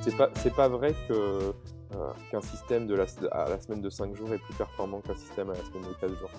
c'est 0.00 0.16
pas, 0.16 0.28
pas 0.28 0.68
vrai 0.68 0.94
que, 1.08 1.52
qu'un 2.30 2.40
système 2.40 2.88
à 3.32 3.48
la 3.48 3.60
semaine 3.60 3.82
de 3.82 3.90
5 3.90 4.16
jours 4.16 4.32
est 4.32 4.38
plus 4.38 4.54
performant 4.54 5.00
qu'un 5.00 5.16
système 5.16 5.50
à 5.50 5.54
la 5.54 5.64
semaine 5.64 5.82
de 5.82 5.94
4 6.00 6.18
jours. 6.18 6.30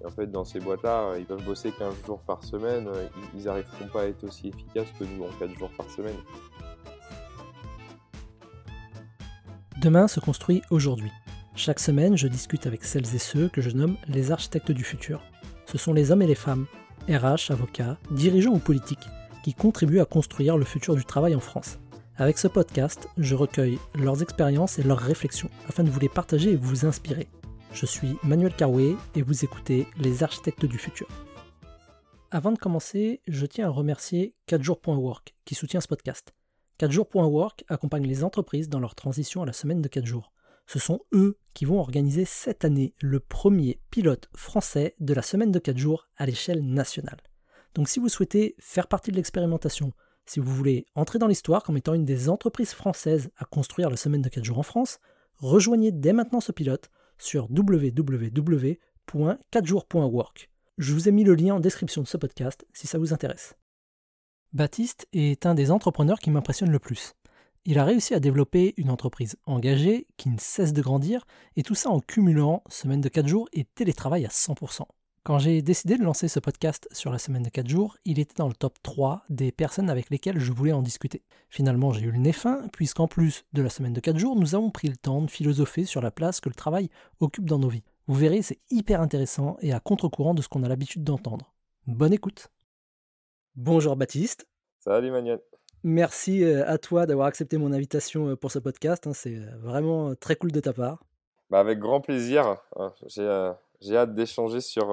Et 0.00 0.06
en 0.06 0.10
fait, 0.10 0.26
dans 0.30 0.44
ces 0.44 0.60
boîtes-là, 0.60 1.16
ils 1.18 1.26
peuvent 1.26 1.44
bosser 1.44 1.72
15 1.72 1.94
jours 2.06 2.20
par 2.20 2.42
semaine, 2.44 2.88
ils 3.34 3.44
n'arriveront 3.44 3.88
pas 3.92 4.02
à 4.02 4.06
être 4.06 4.24
aussi 4.24 4.48
efficaces 4.48 4.88
que 4.98 5.04
nous 5.04 5.24
en 5.24 5.28
4 5.38 5.58
jours 5.58 5.70
par 5.76 5.88
semaine. 5.90 6.16
Demain 9.80 10.08
se 10.08 10.18
construit 10.18 10.62
aujourd'hui. 10.70 11.12
Chaque 11.54 11.80
semaine, 11.80 12.16
je 12.16 12.28
discute 12.28 12.66
avec 12.66 12.84
celles 12.84 13.14
et 13.14 13.18
ceux 13.18 13.48
que 13.48 13.60
je 13.60 13.70
nomme 13.70 13.96
les 14.08 14.32
architectes 14.32 14.72
du 14.72 14.84
futur. 14.84 15.22
Ce 15.66 15.78
sont 15.78 15.92
les 15.92 16.10
hommes 16.10 16.22
et 16.22 16.26
les 16.26 16.34
femmes, 16.34 16.66
RH, 17.08 17.50
avocats, 17.50 17.96
dirigeants 18.10 18.54
ou 18.54 18.58
politiques, 18.58 19.08
qui 19.42 19.54
contribuent 19.54 20.00
à 20.00 20.04
construire 20.04 20.56
le 20.56 20.64
futur 20.64 20.94
du 20.94 21.04
travail 21.04 21.34
en 21.34 21.40
France. 21.40 21.78
Avec 22.20 22.36
ce 22.36 22.48
podcast, 22.48 23.08
je 23.16 23.36
recueille 23.36 23.78
leurs 23.94 24.22
expériences 24.22 24.80
et 24.80 24.82
leurs 24.82 24.98
réflexions 24.98 25.50
afin 25.68 25.84
de 25.84 25.88
vous 25.88 26.00
les 26.00 26.08
partager 26.08 26.50
et 26.50 26.56
vous 26.56 26.84
inspirer. 26.84 27.28
Je 27.72 27.86
suis 27.86 28.16
Manuel 28.24 28.52
Carouet 28.52 28.96
et 29.14 29.22
vous 29.22 29.44
écoutez 29.44 29.86
Les 29.98 30.24
Architectes 30.24 30.66
du 30.66 30.78
Futur. 30.78 31.06
Avant 32.32 32.50
de 32.50 32.58
commencer, 32.58 33.20
je 33.28 33.46
tiens 33.46 33.68
à 33.68 33.70
remercier 33.70 34.34
4jours.work 34.48 35.36
qui 35.44 35.54
soutient 35.54 35.80
ce 35.80 35.86
podcast. 35.86 36.34
4jours.work 36.80 37.64
accompagne 37.68 38.08
les 38.08 38.24
entreprises 38.24 38.68
dans 38.68 38.80
leur 38.80 38.96
transition 38.96 39.44
à 39.44 39.46
la 39.46 39.52
semaine 39.52 39.80
de 39.80 39.88
4 39.88 40.04
jours. 40.04 40.32
Ce 40.66 40.80
sont 40.80 40.98
eux 41.12 41.38
qui 41.54 41.66
vont 41.66 41.78
organiser 41.78 42.24
cette 42.24 42.64
année 42.64 42.94
le 43.00 43.20
premier 43.20 43.78
pilote 43.92 44.28
français 44.34 44.96
de 44.98 45.14
la 45.14 45.22
semaine 45.22 45.52
de 45.52 45.60
4 45.60 45.78
jours 45.78 46.08
à 46.16 46.26
l'échelle 46.26 46.66
nationale. 46.66 47.20
Donc 47.76 47.88
si 47.88 48.00
vous 48.00 48.08
souhaitez 48.08 48.56
faire 48.58 48.88
partie 48.88 49.12
de 49.12 49.16
l'expérimentation, 49.16 49.92
si 50.28 50.40
vous 50.40 50.54
voulez 50.54 50.84
entrer 50.94 51.18
dans 51.18 51.26
l'histoire 51.26 51.62
comme 51.62 51.78
étant 51.78 51.94
une 51.94 52.04
des 52.04 52.28
entreprises 52.28 52.72
françaises 52.72 53.30
à 53.38 53.46
construire 53.46 53.88
la 53.88 53.96
semaine 53.96 54.20
de 54.20 54.28
4 54.28 54.44
jours 54.44 54.58
en 54.58 54.62
France, 54.62 54.98
rejoignez 55.36 55.90
dès 55.90 56.12
maintenant 56.12 56.40
ce 56.40 56.52
pilote 56.52 56.90
sur 57.16 57.48
www.4jours.work. 57.50 60.50
Je 60.76 60.92
vous 60.92 61.08
ai 61.08 61.12
mis 61.12 61.24
le 61.24 61.34
lien 61.34 61.54
en 61.54 61.60
description 61.60 62.02
de 62.02 62.06
ce 62.06 62.18
podcast 62.18 62.66
si 62.74 62.86
ça 62.86 62.98
vous 62.98 63.14
intéresse. 63.14 63.54
Baptiste 64.52 65.08
est 65.12 65.46
un 65.46 65.54
des 65.54 65.70
entrepreneurs 65.70 66.18
qui 66.18 66.30
m'impressionne 66.30 66.70
le 66.70 66.78
plus. 66.78 67.14
Il 67.64 67.78
a 67.78 67.84
réussi 67.84 68.12
à 68.14 68.20
développer 68.20 68.74
une 68.76 68.90
entreprise 68.90 69.38
engagée 69.46 70.06
qui 70.16 70.28
ne 70.28 70.36
cesse 70.38 70.74
de 70.74 70.82
grandir, 70.82 71.26
et 71.56 71.62
tout 71.62 71.74
ça 71.74 71.88
en 71.90 72.00
cumulant 72.00 72.62
semaine 72.68 73.00
de 73.00 73.08
4 73.08 73.26
jours 73.26 73.48
et 73.52 73.64
télétravail 73.64 74.26
à 74.26 74.28
100%. 74.28 74.82
Quand 75.24 75.38
j'ai 75.38 75.60
décidé 75.60 75.98
de 75.98 76.04
lancer 76.04 76.28
ce 76.28 76.40
podcast 76.40 76.88
sur 76.92 77.10
la 77.10 77.18
semaine 77.18 77.42
de 77.42 77.50
4 77.50 77.68
jours, 77.68 77.96
il 78.04 78.18
était 78.18 78.34
dans 78.36 78.48
le 78.48 78.54
top 78.54 78.78
3 78.82 79.24
des 79.28 79.52
personnes 79.52 79.90
avec 79.90 80.08
lesquelles 80.10 80.40
je 80.40 80.52
voulais 80.52 80.72
en 80.72 80.80
discuter. 80.80 81.22
Finalement, 81.50 81.92
j'ai 81.92 82.06
eu 82.06 82.10
le 82.10 82.18
nez 82.18 82.32
fin, 82.32 82.66
puisqu'en 82.72 83.08
plus 83.08 83.44
de 83.52 83.62
la 83.62 83.68
semaine 83.68 83.92
de 83.92 84.00
4 84.00 84.18
jours, 84.18 84.36
nous 84.36 84.54
avons 84.54 84.70
pris 84.70 84.88
le 84.88 84.96
temps 84.96 85.20
de 85.20 85.30
philosopher 85.30 85.84
sur 85.84 86.00
la 86.00 86.10
place 86.10 86.40
que 86.40 86.48
le 86.48 86.54
travail 86.54 86.88
occupe 87.20 87.48
dans 87.48 87.58
nos 87.58 87.68
vies. 87.68 87.84
Vous 88.06 88.14
verrez, 88.14 88.40
c'est 88.40 88.60
hyper 88.70 89.02
intéressant 89.02 89.58
et 89.60 89.72
à 89.72 89.80
contre-courant 89.80 90.32
de 90.32 90.40
ce 90.40 90.48
qu'on 90.48 90.62
a 90.62 90.68
l'habitude 90.68 91.04
d'entendre. 91.04 91.52
Bonne 91.86 92.12
écoute 92.12 92.48
Bonjour 93.54 93.96
Baptiste. 93.96 94.48
Salut 94.78 95.10
Manuel. 95.10 95.40
Merci 95.82 96.44
euh, 96.44 96.66
à 96.66 96.78
toi 96.78 97.06
d'avoir 97.06 97.26
accepté 97.26 97.58
mon 97.58 97.72
invitation 97.72 98.28
euh, 98.28 98.36
pour 98.36 98.50
ce 98.50 98.58
podcast. 98.58 99.06
Hein. 99.06 99.12
C'est 99.14 99.36
euh, 99.36 99.56
vraiment 99.58 100.14
très 100.14 100.36
cool 100.36 100.52
de 100.52 100.60
ta 100.60 100.72
part. 100.72 101.04
Bah 101.50 101.60
avec 101.60 101.78
grand 101.78 102.00
plaisir. 102.00 102.56
Hein. 102.76 102.92
J'ai 103.80 103.96
hâte 103.96 104.14
d'échanger 104.14 104.60
sur 104.60 104.88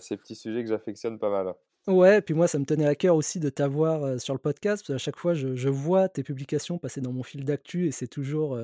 ces 0.00 0.16
petits 0.16 0.34
sujets 0.34 0.62
que 0.62 0.68
j'affectionne 0.68 1.18
pas 1.18 1.30
mal. 1.30 1.54
Ouais, 1.86 2.22
puis 2.22 2.34
moi, 2.34 2.46
ça 2.46 2.58
me 2.58 2.64
tenait 2.64 2.86
à 2.86 2.94
cœur 2.94 3.16
aussi 3.16 3.40
de 3.40 3.48
t'avoir 3.48 4.20
sur 4.20 4.34
le 4.34 4.38
podcast, 4.38 4.82
parce 4.82 4.96
qu'à 4.96 4.98
chaque 4.98 5.18
fois, 5.18 5.34
je, 5.34 5.68
vois 5.68 6.08
tes 6.08 6.22
publications 6.22 6.78
passer 6.78 7.00
dans 7.00 7.12
mon 7.12 7.22
fil 7.22 7.44
d'actu 7.44 7.86
et 7.86 7.90
c'est 7.90 8.06
toujours 8.06 8.58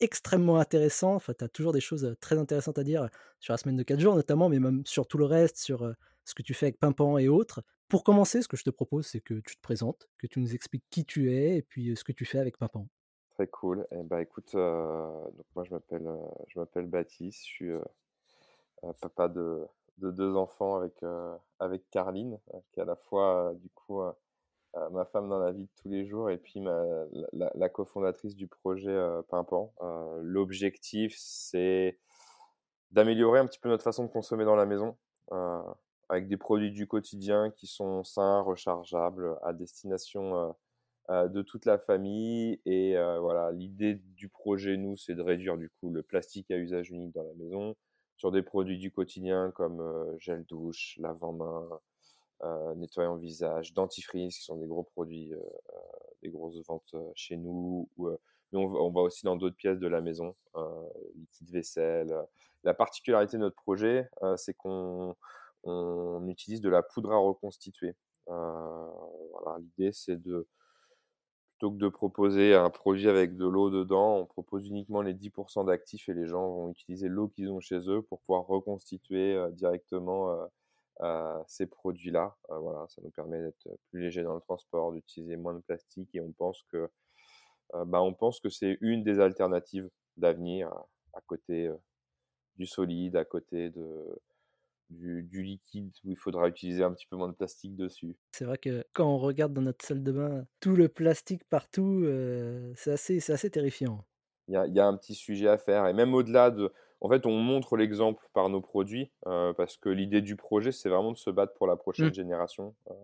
extrêmement 0.00 0.58
intéressant. 0.58 1.14
Enfin, 1.14 1.32
tu 1.36 1.44
as 1.44 1.48
toujours 1.48 1.72
des 1.72 1.80
choses 1.80 2.14
très 2.20 2.38
intéressantes 2.38 2.78
à 2.78 2.84
dire 2.84 3.08
sur 3.40 3.52
la 3.52 3.58
semaine 3.58 3.76
de 3.76 3.82
4 3.82 3.98
jours, 3.98 4.14
notamment, 4.14 4.48
mais 4.48 4.58
même 4.58 4.82
sur 4.86 5.06
tout 5.06 5.18
le 5.18 5.24
reste, 5.24 5.56
sur 5.56 5.90
ce 6.24 6.34
que 6.34 6.42
tu 6.42 6.54
fais 6.54 6.66
avec 6.66 6.78
Pimpan 6.78 7.18
et 7.18 7.28
autres. 7.28 7.62
Pour 7.88 8.04
commencer, 8.04 8.40
ce 8.42 8.48
que 8.48 8.56
je 8.56 8.62
te 8.62 8.70
propose, 8.70 9.06
c'est 9.06 9.20
que 9.20 9.34
tu 9.40 9.56
te 9.56 9.60
présentes, 9.60 10.08
que 10.18 10.26
tu 10.26 10.38
nous 10.38 10.54
expliques 10.54 10.84
qui 10.90 11.04
tu 11.04 11.32
es 11.34 11.56
et 11.56 11.62
puis 11.62 11.96
ce 11.96 12.04
que 12.04 12.12
tu 12.12 12.24
fais 12.24 12.38
avec 12.38 12.56
Pimpan. 12.56 12.86
Très 13.30 13.48
cool. 13.48 13.86
Et 13.90 13.96
eh 14.00 14.02
ben, 14.04 14.18
écoute, 14.20 14.52
donc 14.54 15.46
moi 15.56 15.64
je 15.64 15.70
m'appelle 15.70 16.08
je 16.48 16.58
m'appelle 16.58 16.86
Baptiste, 16.86 17.40
je 17.40 17.48
suis 17.48 17.72
papa 19.00 19.28
de, 19.28 19.66
de, 19.98 20.10
deux 20.10 20.34
enfants 20.36 20.76
avec 20.76 20.94
avec 21.58 21.88
Carline, 21.90 22.38
qui 22.72 22.80
est 22.80 22.82
à 22.82 22.86
la 22.86 22.96
fois 22.96 23.52
du 23.56 23.68
coup 23.70 24.02
ma 24.92 25.04
femme 25.04 25.28
dans 25.28 25.38
la 25.38 25.52
vie 25.52 25.64
de 25.64 25.82
tous 25.82 25.88
les 25.88 26.06
jours 26.06 26.30
et 26.30 26.38
puis 26.38 26.60
ma, 26.60 26.82
la, 27.32 27.68
cofondatrice 27.68 28.36
du 28.36 28.46
projet 28.46 28.96
Pimpan. 29.28 29.72
L'objectif, 30.22 31.14
c'est 31.18 31.98
d'améliorer 32.90 33.40
un 33.40 33.46
petit 33.46 33.58
peu 33.58 33.68
notre 33.68 33.84
façon 33.84 34.04
de 34.04 34.10
consommer 34.10 34.44
dans 34.44 34.56
la 34.56 34.66
maison 34.66 34.96
avec 36.10 36.26
des 36.26 36.36
produits 36.36 36.72
du 36.72 36.88
quotidien 36.88 37.50
qui 37.52 37.68
sont 37.68 38.02
sains, 38.02 38.40
rechargeables, 38.40 39.38
à 39.44 39.52
destination 39.52 40.36
euh, 40.36 40.52
euh, 41.10 41.28
de 41.28 41.40
toute 41.40 41.66
la 41.66 41.78
famille. 41.78 42.60
Et 42.66 42.96
euh, 42.96 43.20
voilà, 43.20 43.52
l'idée 43.52 43.94
du 43.94 44.28
projet, 44.28 44.76
nous, 44.76 44.96
c'est 44.96 45.14
de 45.14 45.22
réduire 45.22 45.56
du 45.56 45.70
coup 45.70 45.90
le 45.90 46.02
plastique 46.02 46.50
à 46.50 46.56
usage 46.56 46.90
unique 46.90 47.14
dans 47.14 47.22
la 47.22 47.34
maison 47.34 47.76
sur 48.20 48.30
des 48.30 48.42
produits 48.42 48.76
du 48.76 48.92
quotidien 48.92 49.50
comme 49.52 50.14
gel 50.18 50.44
douche, 50.44 50.98
lave-en-main, 51.00 51.80
nettoyant 52.76 53.16
visage, 53.16 53.72
dentifrice, 53.72 54.36
qui 54.36 54.44
sont 54.44 54.58
des 54.58 54.66
gros 54.66 54.82
produits, 54.82 55.32
des 56.22 56.28
grosses 56.28 56.62
ventes 56.68 56.94
chez 57.14 57.38
nous. 57.38 57.88
mais 57.96 58.58
on, 58.58 58.90
va 58.90 59.00
aussi 59.00 59.24
dans 59.24 59.36
d'autres 59.36 59.56
pièces 59.56 59.78
de 59.78 59.88
la 59.88 60.02
maison, 60.02 60.34
liquide 61.14 61.50
vaisselle. 61.50 62.14
La 62.62 62.74
particularité 62.74 63.38
de 63.38 63.42
notre 63.42 63.56
projet, 63.56 64.06
c'est 64.36 64.52
qu'on 64.52 65.16
on 65.64 66.28
utilise 66.28 66.60
de 66.60 66.68
la 66.68 66.82
poudre 66.82 67.12
à 67.12 67.16
reconstituer. 67.16 67.94
L'idée, 68.28 69.92
c'est 69.92 70.20
de, 70.20 70.46
plutôt 71.60 71.72
que 71.72 71.78
de 71.78 71.88
proposer 71.88 72.54
un 72.54 72.70
produit 72.70 73.06
avec 73.06 73.36
de 73.36 73.46
l'eau 73.46 73.68
dedans, 73.68 74.16
on 74.16 74.24
propose 74.24 74.66
uniquement 74.66 75.02
les 75.02 75.12
10% 75.12 75.66
d'actifs 75.66 76.08
et 76.08 76.14
les 76.14 76.26
gens 76.26 76.48
vont 76.48 76.70
utiliser 76.70 77.08
l'eau 77.08 77.28
qu'ils 77.28 77.50
ont 77.50 77.60
chez 77.60 77.80
eux 77.90 78.00
pour 78.00 78.20
pouvoir 78.20 78.46
reconstituer 78.46 79.34
euh, 79.34 79.50
directement 79.50 80.48
euh, 81.02 81.38
ces 81.46 81.66
produits-là. 81.66 82.34
voilà, 82.48 82.86
ça 82.88 83.02
nous 83.04 83.10
permet 83.10 83.42
d'être 83.42 83.68
plus 83.90 84.00
léger 84.00 84.22
dans 84.22 84.34
le 84.34 84.40
transport, 84.40 84.92
d'utiliser 84.92 85.36
moins 85.36 85.52
de 85.52 85.60
plastique 85.60 86.08
et 86.14 86.22
on 86.22 86.32
pense 86.32 86.62
que, 86.72 86.88
bah, 87.86 88.02
on 88.02 88.14
pense 88.14 88.40
que 88.40 88.48
c'est 88.48 88.78
une 88.80 89.02
des 89.02 89.20
alternatives 89.20 89.88
d'avenir 90.16 90.72
à 91.12 91.20
côté 91.26 91.70
du 92.56 92.66
solide, 92.66 93.16
à 93.16 93.24
côté 93.24 93.70
de, 93.70 94.18
du, 94.90 95.42
liquide 95.42 95.92
où 96.04 96.10
il 96.10 96.16
faudra 96.16 96.48
utiliser 96.48 96.82
un 96.82 96.92
petit 96.92 97.06
peu 97.06 97.16
moins 97.16 97.28
de 97.28 97.34
plastique 97.34 97.76
dessus. 97.76 98.16
C'est 98.32 98.44
vrai 98.44 98.58
que 98.58 98.84
quand 98.92 99.06
on 99.06 99.18
regarde 99.18 99.52
dans 99.52 99.62
notre 99.62 99.84
salle 99.84 100.02
de 100.02 100.12
bain 100.12 100.46
tout 100.60 100.74
le 100.74 100.88
plastique 100.88 101.44
partout, 101.44 102.02
euh, 102.04 102.72
c'est 102.76 102.92
assez, 102.92 103.30
assez 103.30 103.50
terrifiant. 103.50 104.04
Il 104.48 104.54
y, 104.54 104.56
a, 104.56 104.66
y, 104.66 104.80
a, 104.80 104.86
un 104.86 104.96
petit 104.96 105.14
sujet 105.14 105.48
à 105.48 105.58
faire. 105.58 105.86
Et 105.86 105.92
même 105.92 106.14
au-delà 106.14 106.50
de... 106.50 106.72
En 107.00 107.08
fait, 107.08 107.24
on 107.24 107.36
montre 107.38 107.76
l'exemple 107.76 108.28
par 108.34 108.48
nos 108.48 108.60
produits 108.60 109.10
euh, 109.26 109.52
parce 109.54 109.76
que 109.76 109.88
l'idée 109.88 110.20
du 110.20 110.36
projet, 110.36 110.72
c'est 110.72 110.88
vraiment 110.88 111.12
de 111.12 111.16
se 111.16 111.30
battre 111.30 111.54
pour 111.54 111.66
la 111.66 111.76
prochaine 111.76 112.08
mmh. 112.08 112.14
génération. 112.14 112.74
Euh, 112.90 112.94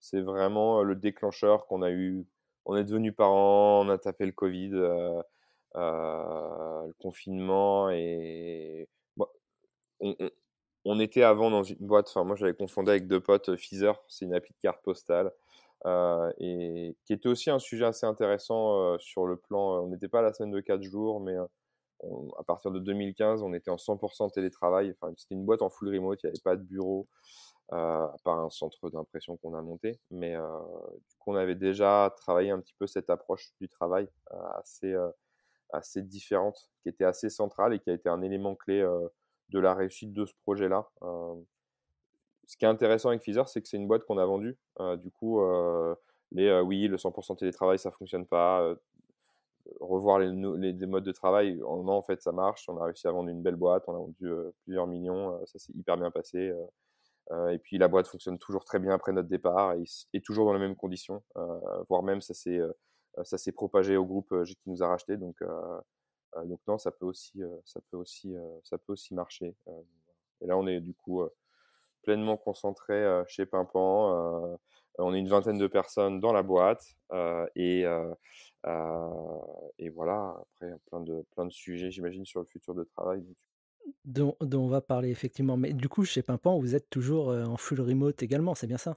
c'est 0.00 0.20
vraiment 0.22 0.82
le 0.82 0.96
déclencheur 0.96 1.66
qu'on 1.66 1.82
a 1.82 1.90
eu. 1.90 2.26
On 2.64 2.76
est 2.76 2.84
devenu 2.84 3.12
parents, 3.12 3.84
on 3.84 3.88
a 3.88 3.98
tapé 3.98 4.26
le 4.26 4.32
Covid, 4.32 4.70
le 5.74 6.92
confinement 6.98 7.90
et... 7.90 8.88
on, 10.00 10.16
on 10.18 10.30
était 11.00 11.22
avant 11.22 11.50
dans 11.50 11.62
une 11.62 11.76
boîte, 11.80 12.08
enfin 12.08 12.24
moi 12.24 12.36
j'avais 12.36 12.54
confondu 12.54 12.90
avec 12.90 13.06
deux 13.06 13.20
potes, 13.20 13.56
Feezer, 13.56 14.02
c'est 14.08 14.24
une 14.24 14.34
appli 14.34 14.52
de 14.52 14.58
carte 14.60 14.82
postale, 14.82 15.32
euh, 15.86 16.32
et 16.38 16.96
qui 17.04 17.12
était 17.12 17.28
aussi 17.28 17.50
un 17.50 17.58
sujet 17.58 17.86
assez 17.86 18.06
intéressant 18.06 18.80
euh, 18.80 18.98
sur 18.98 19.26
le 19.26 19.36
plan, 19.36 19.76
euh, 19.76 19.80
on 19.80 19.88
n'était 19.88 20.08
pas 20.08 20.18
à 20.20 20.22
la 20.22 20.32
semaine 20.32 20.50
de 20.50 20.60
4 20.60 20.82
jours, 20.82 21.20
mais 21.20 21.36
à 22.38 22.44
partir 22.44 22.70
de 22.70 22.78
2015, 22.80 23.42
on 23.42 23.52
était 23.52 23.70
en 23.70 23.76
100% 23.76 24.30
télétravail, 24.32 24.94
enfin 25.00 25.12
c'était 25.16 25.34
une 25.34 25.44
boîte 25.44 25.62
en 25.62 25.70
full 25.70 25.94
remote, 25.94 26.22
il 26.22 26.26
n'y 26.26 26.30
avait 26.30 26.42
pas 26.42 26.56
de 26.56 26.62
bureau, 26.62 27.08
à 27.70 28.14
part 28.24 28.38
un 28.40 28.50
centre 28.50 28.90
d'impression 28.90 29.36
qu'on 29.36 29.54
a 29.54 29.62
monté, 29.62 30.00
mais 30.10 30.34
du 30.34 31.16
coup 31.18 31.32
on 31.32 31.36
avait 31.36 31.54
déjà 31.54 32.12
travaillé 32.16 32.50
un 32.50 32.60
petit 32.60 32.74
peu 32.78 32.86
cette 32.86 33.10
approche 33.10 33.50
du 33.60 33.68
travail 33.68 34.08
assez, 34.58 34.94
assez 35.72 36.02
différente, 36.02 36.70
qui 36.82 36.88
était 36.88 37.04
assez 37.04 37.28
centrale 37.28 37.74
et 37.74 37.78
qui 37.80 37.90
a 37.90 37.94
été 37.94 38.08
un 38.08 38.22
élément 38.22 38.54
clé 38.54 38.82
de 39.50 39.58
la 39.58 39.74
réussite 39.74 40.12
de 40.12 40.24
ce 40.24 40.32
projet-là. 40.42 40.88
Euh, 41.02 41.34
ce 42.46 42.56
qui 42.56 42.64
est 42.64 42.68
intéressant 42.68 43.10
avec 43.10 43.20
Pfizer, 43.20 43.48
c'est 43.48 43.62
que 43.62 43.68
c'est 43.68 43.76
une 43.76 43.86
boîte 43.86 44.04
qu'on 44.04 44.18
a 44.18 44.26
vendue. 44.26 44.56
Euh, 44.80 44.96
du 44.96 45.10
coup, 45.10 45.40
euh, 45.40 45.94
les 46.32 46.60
oui, 46.60 46.88
le 46.88 46.96
100% 46.96 47.36
télétravail, 47.36 47.78
ça 47.78 47.90
fonctionne 47.90 48.26
pas. 48.26 48.74
revoir 49.80 50.18
les, 50.18 50.86
modes 50.86 51.04
de 51.04 51.12
travail, 51.12 51.56
non, 51.58 51.90
en 51.90 52.02
fait, 52.02 52.22
ça 52.22 52.32
marche. 52.32 52.68
On 52.68 52.78
a 52.78 52.84
réussi 52.84 53.06
à 53.06 53.12
vendre 53.12 53.28
une 53.28 53.42
belle 53.42 53.56
boîte, 53.56 53.84
on 53.86 53.94
a 53.94 53.98
vendu 53.98 54.30
plusieurs 54.64 54.86
millions, 54.86 55.38
ça 55.46 55.58
s'est 55.58 55.72
hyper 55.74 55.96
bien 55.96 56.10
passé. 56.10 56.52
et 57.50 57.58
puis 57.58 57.78
la 57.78 57.88
boîte 57.88 58.08
fonctionne 58.08 58.38
toujours 58.38 58.64
très 58.64 58.78
bien 58.78 58.92
après 58.92 59.12
notre 59.12 59.28
départ 59.28 59.74
et, 59.74 59.84
et 60.12 60.20
toujours 60.20 60.46
dans 60.46 60.52
les 60.52 60.60
mêmes 60.60 60.76
conditions, 60.76 61.22
voire 61.88 62.02
même 62.02 62.20
ça 62.20 62.34
s'est 62.34 62.60
ça 63.24 63.38
s'est 63.38 63.52
propagé 63.52 63.96
au 63.96 64.04
groupe 64.04 64.34
qui 64.44 64.70
nous 64.70 64.82
a 64.82 64.88
racheté. 64.88 65.16
Donc, 65.16 65.36
donc 66.44 66.60
non, 66.66 66.78
ça 66.78 66.90
peut 66.90 67.06
aussi, 67.06 67.42
ça 67.64 67.80
peut 67.90 67.96
aussi, 67.96 68.34
ça 68.62 68.78
peut 68.78 68.92
aussi 68.92 69.14
marcher. 69.14 69.54
et 70.40 70.46
là, 70.46 70.56
on 70.56 70.66
est 70.66 70.80
du 70.80 70.94
coup 70.94 71.22
pleinement 72.02 72.36
concentré 72.36 73.04
chez 73.26 73.46
Pimpan. 73.46 74.58
on 74.98 75.14
est 75.14 75.18
une 75.18 75.28
vingtaine 75.28 75.58
de 75.58 75.66
personnes 75.66 76.20
dans 76.20 76.32
la 76.32 76.42
boîte 76.42 76.96
et, 77.56 77.84
et 79.78 79.88
voilà. 79.90 80.36
Après, 80.40 80.74
plein 80.86 81.00
de, 81.00 81.24
plein 81.34 81.46
de 81.46 81.52
sujets, 81.52 81.90
j'imagine, 81.90 82.24
sur 82.24 82.40
le 82.40 82.46
futur 82.46 82.74
de 82.74 82.84
travail. 82.84 83.24
Dont, 84.04 84.36
dont, 84.40 84.64
on 84.64 84.68
va 84.68 84.80
parler 84.80 85.10
effectivement. 85.10 85.56
Mais 85.56 85.72
du 85.72 85.88
coup, 85.88 86.04
chez 86.04 86.22
Pimpan, 86.22 86.58
vous 86.58 86.74
êtes 86.74 86.88
toujours 86.90 87.28
en 87.28 87.56
full 87.56 87.80
remote 87.80 88.22
également, 88.22 88.54
c'est 88.54 88.66
bien 88.66 88.78
ça? 88.78 88.96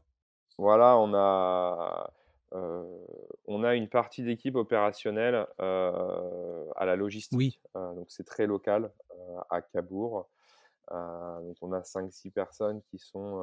Voilà, 0.58 0.98
on 1.00 1.14
a, 1.16 2.14
on 2.54 3.64
a 3.64 3.76
une 3.76 3.90
partie 3.90 4.24
d'équipe 4.24 4.56
opérationnelle 4.56 5.48
à 5.60 6.86
la 6.86 6.96
logistique. 6.96 7.38
Oui. 7.38 7.60
donc 7.74 8.06
c'est 8.10 8.26
très 8.26 8.48
local 8.48 8.92
à 9.50 9.62
Cabourg. 9.62 10.30
donc 10.92 11.58
on 11.62 11.72
a 11.72 11.82
5-6 11.82 12.32
personnes 12.32 12.82
qui 12.84 13.00
sont 13.00 13.42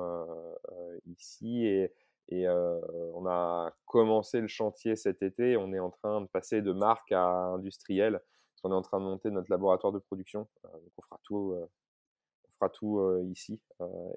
ici 1.07 1.67
et, 1.67 1.93
et 2.29 2.49
on 2.49 3.27
a 3.27 3.73
commencé 3.87 4.41
le 4.41 4.49
chantier 4.49 4.97
cet 4.97 5.23
été. 5.23 5.57
On 5.57 5.73
est 5.73 5.81
en 5.81 5.91
train 5.91 6.21
de 6.21 6.27
passer 6.27 6.63
de 6.63 6.73
marque 6.73 7.13
à 7.13 7.27
industriel. 7.27 8.13
Parce 8.13 8.63
qu'on 8.63 8.73
est 8.73 8.79
en 8.79 8.83
train 8.83 9.01
de 9.01 9.05
monter 9.05 9.31
notre 9.31 9.51
laboratoire 9.51 9.93
de 9.93 9.99
production. 9.99 10.47
donc 10.63 10.93
on 10.99 11.03
fera 11.03 11.21
tout, 11.23 11.55
on 11.57 12.53
fera 12.55 12.69
tout 12.69 13.23
ici. 13.31 13.61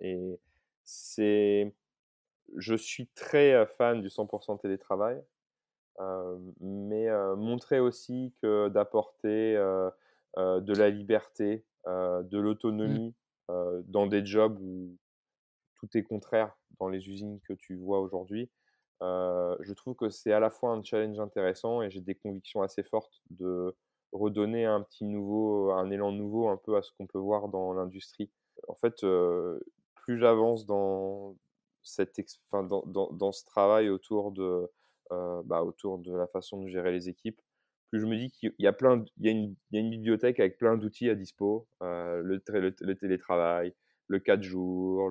et 0.01 0.39
c'est 0.83 1.73
je 2.57 2.75
suis 2.75 3.07
très 3.15 3.65
fan 3.65 4.01
du 4.01 4.09
100% 4.09 4.59
télétravail, 4.59 5.21
mais 6.59 7.09
montrer 7.35 7.79
aussi 7.79 8.33
que 8.41 8.69
d'apporter 8.69 9.55
de 10.37 10.73
la 10.73 10.89
liberté, 10.89 11.65
de 11.87 12.37
mmh. 12.37 12.41
l'autonomie 12.41 13.15
dans 13.47 14.07
des 14.07 14.25
jobs 14.25 14.57
où 14.61 14.97
tout 15.75 15.97
est 15.97 16.03
contraire 16.03 16.57
dans 16.79 16.87
les 16.87 17.09
usines 17.09 17.39
que 17.47 17.53
tu 17.53 17.75
vois 17.75 17.99
aujourd'hui, 17.99 18.49
je 19.01 19.73
trouve 19.73 19.95
que 19.95 20.09
c'est 20.09 20.31
à 20.31 20.39
la 20.39 20.49
fois 20.49 20.71
un 20.71 20.83
challenge 20.83 21.19
intéressant 21.19 21.81
et 21.81 21.89
j'ai 21.89 22.01
des 22.01 22.15
convictions 22.15 22.61
assez 22.61 22.83
fortes 22.83 23.21
de 23.29 23.75
redonner 24.11 24.65
un 24.65 24.81
petit 24.81 25.05
nouveau, 25.05 25.71
un 25.71 25.89
élan 25.89 26.11
nouveau 26.11 26.47
un 26.47 26.57
peu 26.57 26.77
à 26.77 26.83
ce 26.83 26.91
qu'on 26.97 27.07
peut 27.07 27.19
voir 27.19 27.49
dans 27.49 27.73
l'industrie. 27.73 28.31
En 28.67 28.75
fait, 28.75 29.05
plus 29.95 30.19
j'avance 30.19 30.65
dans, 30.65 31.35
dans, 32.51 33.31
ce 33.31 33.45
travail 33.45 33.89
autour 33.89 34.31
de, 34.31 34.69
euh, 35.11 35.41
bah, 35.45 35.63
autour 35.63 35.99
de 35.99 36.15
la 36.15 36.27
façon 36.27 36.61
de 36.61 36.67
gérer 36.67 36.91
les 36.91 37.09
équipes, 37.09 37.39
plus 37.91 38.01
je 38.01 38.05
me 38.05 38.17
dis 38.17 38.31
qu'il 38.31 38.53
y 38.57 38.67
a 38.67 38.73
plein, 38.73 39.03
il 39.17 39.25
y 39.25 39.29
a 39.29 39.79
une, 39.79 39.89
bibliothèque 39.89 40.39
avec 40.39 40.57
plein 40.57 40.77
d'outils 40.77 41.09
à 41.09 41.15
dispo, 41.15 41.67
euh, 41.81 42.21
le, 42.23 42.95
télétravail, 42.95 43.73
le 44.07 44.19
4 44.19 44.41
jours, 44.41 45.09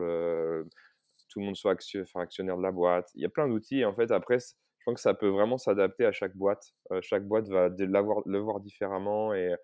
tout 1.28 1.40
le 1.40 1.46
monde 1.46 1.56
soit 1.56 1.72
actionnaire 1.72 2.56
de 2.56 2.62
la 2.62 2.72
boîte. 2.72 3.10
Il 3.14 3.22
y 3.22 3.24
a 3.24 3.28
plein 3.28 3.48
d'outils. 3.48 3.84
En 3.84 3.94
fait, 3.94 4.10
après, 4.10 4.38
je 4.38 4.84
pense 4.84 4.96
que 4.96 5.00
ça 5.00 5.14
peut 5.14 5.28
vraiment 5.28 5.58
s'adapter 5.58 6.04
à 6.04 6.12
chaque 6.12 6.36
boîte. 6.36 6.74
Euh, 6.90 7.00
chaque 7.02 7.26
boîte 7.26 7.48
va 7.48 7.68
le 7.68 8.38
voir 8.38 8.60
différemment 8.60 9.32
et, 9.34 9.54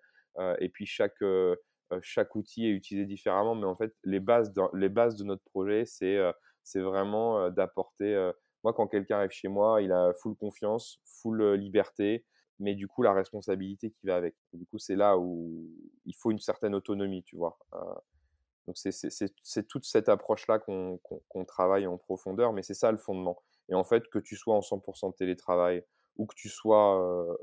et 0.59 0.69
puis 0.69 0.85
chaque, 0.85 1.21
chaque 2.01 2.35
outil 2.35 2.67
est 2.67 2.71
utilisé 2.71 3.05
différemment. 3.05 3.55
Mais 3.55 3.65
en 3.65 3.75
fait, 3.75 3.93
les 4.05 4.21
bases, 4.21 4.53
les 4.73 4.89
bases 4.89 5.17
de 5.17 5.25
notre 5.25 5.43
projet, 5.43 5.83
c'est 5.85 6.17
c'est 6.63 6.81
vraiment 6.81 7.49
d'apporter. 7.49 8.31
moi, 8.63 8.73
quand 8.73 8.87
quelqu'un 8.87 9.17
arrive 9.17 9.31
chez 9.31 9.47
moi, 9.47 9.81
il 9.81 9.91
a 9.91 10.13
full 10.21 10.35
confiance, 10.35 10.99
full 11.21 11.53
liberté, 11.53 12.25
mais 12.59 12.75
du 12.75 12.87
coup, 12.87 13.01
la 13.01 13.13
responsabilité 13.13 13.91
qui 13.91 14.07
va 14.07 14.17
avec. 14.17 14.35
du 14.53 14.65
coup, 14.65 14.77
c'est 14.77 14.95
là 14.95 15.17
où 15.17 15.69
il 16.05 16.15
faut 16.15 16.31
une 16.31 16.39
certaine 16.39 16.75
autonomie, 16.75 17.23
tu 17.23 17.37
vois. 17.37 17.57
donc, 18.67 18.77
c'est 18.77 19.67
toute 19.67 19.85
cette 19.85 20.09
approche-là 20.09 20.59
qu'on 20.59 21.45
travaille 21.45 21.87
en 21.87 21.97
profondeur, 21.97 22.53
mais 22.53 22.63
c'est 22.63 22.73
ça 22.73 22.91
le 22.91 22.97
fondement. 22.97 23.41
Et 23.69 23.75
en 23.75 23.83
fait, 23.83 24.07
que 24.09 24.19
tu 24.19 24.35
sois 24.35 24.55
en 24.55 24.61
100% 24.61 25.11
de 25.11 25.15
télétravail 25.15 25.83
ou 26.17 26.25
que 26.25 26.35
tu 26.35 26.49
sois 26.49 27.37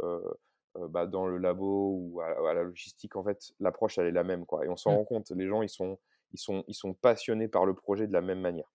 bah, 0.90 1.06
dans 1.06 1.26
le 1.26 1.38
labo 1.38 1.96
ou 1.98 2.20
à, 2.20 2.54
la 2.54 2.62
logistique, 2.62 3.16
en 3.16 3.24
fait, 3.24 3.52
l'approche, 3.60 3.98
elle 3.98 4.06
est 4.06 4.12
la 4.12 4.24
même. 4.24 4.44
Quoi. 4.44 4.66
Et 4.66 4.68
on 4.68 4.76
s'en 4.76 4.92
mmh. 4.92 4.96
rend 4.96 5.04
compte, 5.04 5.30
les 5.30 5.48
gens, 5.48 5.62
ils 5.62 5.68
sont, 5.68 5.98
ils, 6.32 6.38
sont, 6.38 6.64
ils 6.68 6.74
sont 6.74 6.94
passionnés 6.94 7.48
par 7.48 7.64
le 7.64 7.74
projet 7.74 8.06
de 8.06 8.12
la 8.12 8.20
même 8.20 8.40
manière. 8.40 8.70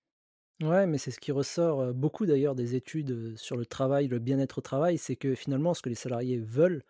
Ouais, 0.62 0.86
mais 0.86 1.00
c'est 1.00 1.10
ce 1.10 1.20
qui 1.20 1.32
ressort 1.32 1.92
beaucoup 1.94 2.28
d'ailleurs 2.28 2.54
des 2.54 2.76
études 2.76 3.36
sur 3.36 3.58
le 3.58 3.66
travail, 3.66 4.08
le 4.08 4.20
bien-être 4.20 4.60
au 4.60 4.62
travail, 4.62 5.00
c'est 5.00 5.16
que 5.16 5.34
finalement, 5.34 5.74
ce 5.74 5.82
que 5.82 5.90
les 5.90 5.96
salariés 5.96 6.38
veulent, 6.38 6.84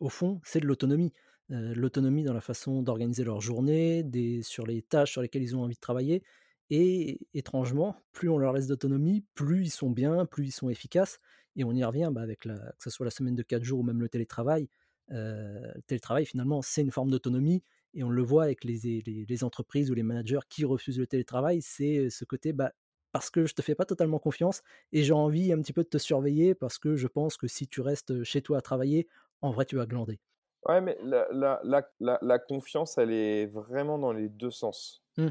au 0.00 0.08
fond, 0.08 0.40
c'est 0.44 0.60
de 0.60 0.66
l'autonomie. 0.66 1.12
l'autonomie 1.48 2.24
dans 2.24 2.32
la 2.32 2.40
façon 2.40 2.82
d'organiser 2.82 3.22
leur 3.24 3.40
journée, 3.40 4.02
des, 4.02 4.42
sur 4.42 4.66
les 4.66 4.82
tâches 4.82 5.12
sur 5.12 5.22
lesquelles 5.22 5.42
ils 5.42 5.54
ont 5.56 5.62
envie 5.62 5.76
de 5.76 5.80
travailler. 5.80 6.22
Et 6.70 7.20
étrangement, 7.34 7.96
plus 8.12 8.28
on 8.28 8.38
leur 8.38 8.52
laisse 8.52 8.66
d'autonomie, 8.66 9.24
plus 9.34 9.66
ils 9.66 9.70
sont 9.70 9.90
bien, 9.90 10.26
plus 10.26 10.46
ils 10.46 10.52
sont 10.52 10.68
efficaces. 10.68 11.18
Et 11.56 11.64
on 11.64 11.72
y 11.72 11.84
revient 11.84 12.10
bah, 12.12 12.22
avec 12.22 12.44
la, 12.44 12.54
que 12.56 12.82
ce 12.82 12.90
soit 12.90 13.04
la 13.04 13.10
semaine 13.10 13.34
de 13.36 13.42
4 13.42 13.62
jours 13.62 13.80
ou 13.80 13.82
même 13.84 14.00
le 14.00 14.08
télétravail. 14.08 14.68
le 15.08 15.80
télétravail, 15.86 16.26
finalement, 16.26 16.62
c'est 16.62 16.82
une 16.82 16.90
forme 16.90 17.10
d'autonomie. 17.10 17.62
Et 17.94 18.02
on 18.02 18.10
le 18.10 18.22
voit 18.22 18.44
avec 18.44 18.64
les, 18.64 19.02
les, 19.04 19.44
entreprises 19.44 19.90
ou 19.90 19.94
les 19.94 20.02
managers 20.02 20.40
qui 20.48 20.64
refusent 20.64 20.98
le 20.98 21.06
télétravail, 21.06 21.60
c'est 21.62 22.08
ce 22.08 22.24
côté, 22.24 22.52
bah, 22.54 22.72
parce 23.12 23.30
que 23.30 23.46
je 23.46 23.54
te 23.54 23.62
fais 23.62 23.74
pas 23.74 23.84
totalement 23.84 24.18
confiance 24.18 24.62
et 24.92 25.02
j'ai 25.02 25.12
envie 25.12 25.52
un 25.52 25.60
petit 25.60 25.72
peu 25.72 25.84
de 25.84 25.88
te 25.88 25.98
surveiller 25.98 26.54
parce 26.54 26.78
que 26.78 26.96
je 26.96 27.06
pense 27.08 27.36
que 27.36 27.46
si 27.46 27.68
tu 27.68 27.80
restes 27.80 28.22
chez 28.24 28.42
toi 28.42 28.58
à 28.58 28.60
travailler, 28.62 29.08
en 29.42 29.50
vrai, 29.50 29.64
tu 29.66 29.76
vas 29.76 29.86
glander. 29.86 30.20
Ouais, 30.68 30.80
mais 30.80 30.96
la, 31.02 31.26
la, 31.32 31.60
la, 32.00 32.18
la 32.22 32.38
confiance, 32.38 32.96
elle 32.96 33.10
est 33.12 33.46
vraiment 33.46 33.98
dans 33.98 34.12
les 34.12 34.28
deux 34.28 34.50
sens. 34.50 35.02
Mmh. 35.18 35.28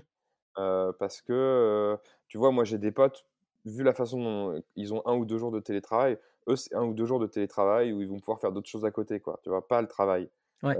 parce 0.99 1.21
que, 1.21 1.97
tu 2.27 2.37
vois, 2.37 2.51
moi, 2.51 2.63
j'ai 2.65 2.77
des 2.77 2.91
potes, 2.91 3.25
vu 3.65 3.83
la 3.83 3.93
façon 3.93 4.21
dont 4.23 4.63
ils 4.75 4.93
ont 4.93 5.01
un 5.07 5.15
ou 5.15 5.25
deux 5.25 5.37
jours 5.37 5.51
de 5.51 5.59
télétravail, 5.59 6.17
eux, 6.49 6.55
c'est 6.55 6.75
un 6.75 6.83
ou 6.83 6.93
deux 6.93 7.05
jours 7.05 7.19
de 7.19 7.27
télétravail 7.27 7.93
où 7.93 8.01
ils 8.01 8.07
vont 8.07 8.19
pouvoir 8.19 8.39
faire 8.39 8.51
d'autres 8.51 8.69
choses 8.69 8.85
à 8.85 8.91
côté, 8.91 9.19
quoi. 9.19 9.39
Tu 9.43 9.49
vois, 9.49 9.67
pas 9.67 9.81
le 9.81 9.87
travail. 9.87 10.29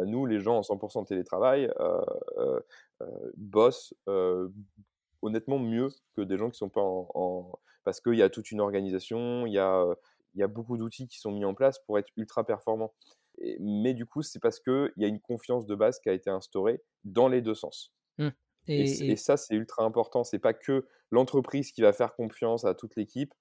nous, 0.05 0.25
les 0.25 0.39
gens 0.39 0.57
en 0.57 0.63
100% 0.63 1.05
télétravail, 1.05 1.71
bossent 3.37 3.93
honnêtement 5.21 5.59
mieux 5.59 5.89
que 6.15 6.21
des 6.21 6.37
gens 6.37 6.49
qui 6.49 6.57
sont 6.57 6.69
pas 6.69 6.81
en, 6.81 7.51
parce 7.83 8.01
qu'il 8.01 8.15
y 8.15 8.21
a 8.21 8.29
toute 8.29 8.51
une 8.51 8.61
organisation, 8.61 9.45
il 9.45 9.53
y 9.53 9.59
a, 9.59 9.85
y 10.35 10.43
a 10.43 10.47
beaucoup 10.47 10.77
d'outils 10.77 11.07
qui 11.07 11.19
sont 11.19 11.31
mis 11.31 11.45
en 11.45 11.53
place 11.53 11.79
pour 11.79 11.97
être 11.99 12.09
ultra 12.17 12.45
performants. 12.45 12.93
mais 13.59 13.93
du 13.93 14.05
coup, 14.05 14.21
c'est 14.21 14.39
parce 14.39 14.59
qu'il 14.59 14.93
y 14.97 15.05
a 15.05 15.07
une 15.07 15.19
confiance 15.19 15.65
de 15.65 15.75
base 15.75 15.99
qui 15.99 16.09
a 16.09 16.13
été 16.13 16.29
instaurée 16.29 16.81
dans 17.03 17.27
les 17.27 17.41
deux 17.41 17.55
sens. 17.55 17.93
Mmh. 18.17 18.29
Et, 18.67 19.15
ça, 19.15 19.37
c'est 19.37 19.55
ultra 19.55 19.83
important. 19.83 20.23
C'est 20.23 20.39
pas 20.39 20.53
que 20.53 20.85
l'entreprise 21.09 21.71
qui 21.71 21.81
va 21.81 21.93
faire 21.93 22.15
confiance 22.15 22.63
à 22.63 22.75
toute 22.75 22.95
l'équipe, 22.95 23.33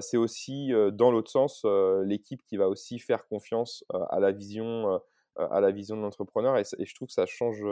c'est 0.00 0.16
aussi 0.16 0.72
dans 0.92 1.10
l'autre 1.10 1.30
sens 1.30 1.64
l'équipe 2.04 2.42
qui 2.44 2.56
va 2.56 2.68
aussi 2.68 2.98
faire 2.98 3.26
confiance 3.26 3.84
à 4.10 4.20
la 4.20 4.32
vision, 4.32 5.00
à 5.36 5.60
la 5.60 5.70
vision 5.70 5.96
de 5.96 6.02
l'entrepreneur. 6.02 6.58
Et, 6.58 6.62
et, 6.78 6.84
je 6.84 6.94
trouve 6.94 7.08
que 7.08 7.14
ça 7.14 7.24
change 7.24 7.64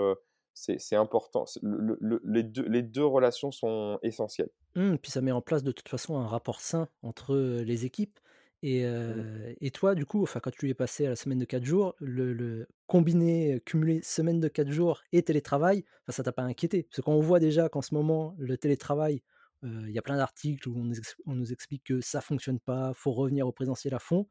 c'est 0.55 0.97
important. 0.97 1.45
les, 1.63 2.83
deux, 2.83 3.05
relations 3.05 3.51
sont 3.51 3.99
essentielles. 4.03 4.51
Mmh, 4.77 4.97
puis 4.97 5.11
ça 5.11 5.21
met 5.21 5.33
en 5.33 5.43
place 5.43 5.65
de 5.65 5.73
toute 5.73 5.89
façon 5.89 6.17
un 6.17 6.27
rapport 6.27 6.61
sain 6.61 6.89
entre 7.03 7.37
les 7.37 7.85
équipes. 7.85 8.19
Mmh. 8.63 9.55
Et, 9.61 9.71
toi, 9.73 9.95
du 9.95 10.07
coup, 10.07 10.23
enfin, 10.23 10.41
quand 10.41 10.53
tu 10.53 10.71
es 10.71 10.75
passé 10.75 11.05
à 11.05 11.11
la 11.11 11.17
semaine 11.17 11.39
de 11.39 11.45
4 11.45 11.65
jours, 11.65 11.95
le, 11.99 12.67
combiner, 12.87 13.61
cumuler 13.67 14.01
semaine 14.03 14.41
de 14.41 14.49
4 14.49 14.71
jours 14.71 15.03
et 15.13 15.23
télétravail, 15.23 15.85
enfin, 16.03 16.13
ça 16.13 16.23
t'a 16.23 16.33
pas 16.33 16.43
inquiété? 16.43 16.85
Parce 16.85 17.03
qu'on 17.03 17.21
voit 17.21 17.41
déjà 17.41 17.69
qu'en 17.69 17.83
ce 17.83 17.95
moment, 17.95 18.35
le 18.39 18.57
télétravail, 18.57 19.23
il 19.63 19.91
y 19.91 19.99
a 19.99 20.03
plein 20.03 20.17
d'articles 20.17 20.69
où 20.69 20.79
on, 20.79 21.35
nous 21.35 21.53
explique 21.53 21.85
que 21.85 22.01
ça 22.01 22.21
fonctionne 22.21 22.61
pas, 22.61 22.93
faut 22.95 23.13
revenir 23.13 23.47
au 23.47 23.53
présentiel 23.53 23.95
à 23.95 23.99
fond. 23.99 24.29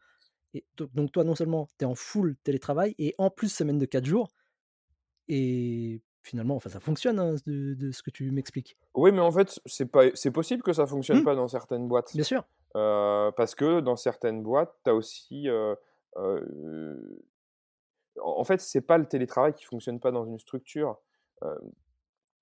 Et 0.53 0.63
donc, 0.77 0.93
donc 0.93 1.11
toi, 1.11 1.23
non 1.23 1.35
seulement 1.35 1.67
tu 1.79 1.85
es 1.85 1.87
en 1.87 1.95
full 1.95 2.35
télétravail, 2.43 2.95
et 2.99 3.15
en 3.17 3.29
plus 3.29 3.49
semaine 3.49 3.79
de 3.79 3.85
4 3.85 4.05
jours, 4.05 4.31
et 5.27 6.01
finalement, 6.23 6.55
enfin, 6.55 6.69
ça 6.69 6.79
fonctionne 6.79 7.19
hein, 7.19 7.35
de, 7.45 7.91
ce 7.91 8.01
que 8.01 8.09
tu 8.09 8.31
m'expliques. 8.31 8.77
Oui, 8.95 9.11
mais 9.11 9.19
en 9.19 9.31
fait, 9.31 9.59
c'est 9.65 9.85
pas, 9.85 10.05
c'est 10.15 10.31
possible 10.31 10.63
que 10.63 10.73
ça 10.73 10.87
fonctionne 10.87 11.19
mmh. 11.19 11.25
pas 11.25 11.35
dans 11.35 11.47
certaines 11.47 11.87
boîtes. 11.87 12.13
Bien 12.13 12.23
sûr. 12.23 12.43
parce 12.73 13.55
que 13.55 13.81
dans 13.81 13.97
certaines 13.97 14.41
boîtes, 14.41 14.73
tu 14.83 14.89
as 14.89 14.95
aussi. 14.95 15.47
en 18.21 18.43
fait, 18.43 18.61
c'est 18.61 18.81
pas 18.81 18.97
le 18.97 19.05
télétravail 19.05 19.53
qui 19.53 19.65
fonctionne 19.65 19.99
pas 19.99 20.11
dans 20.11 20.25
une 20.25 20.39
structure. 20.39 20.97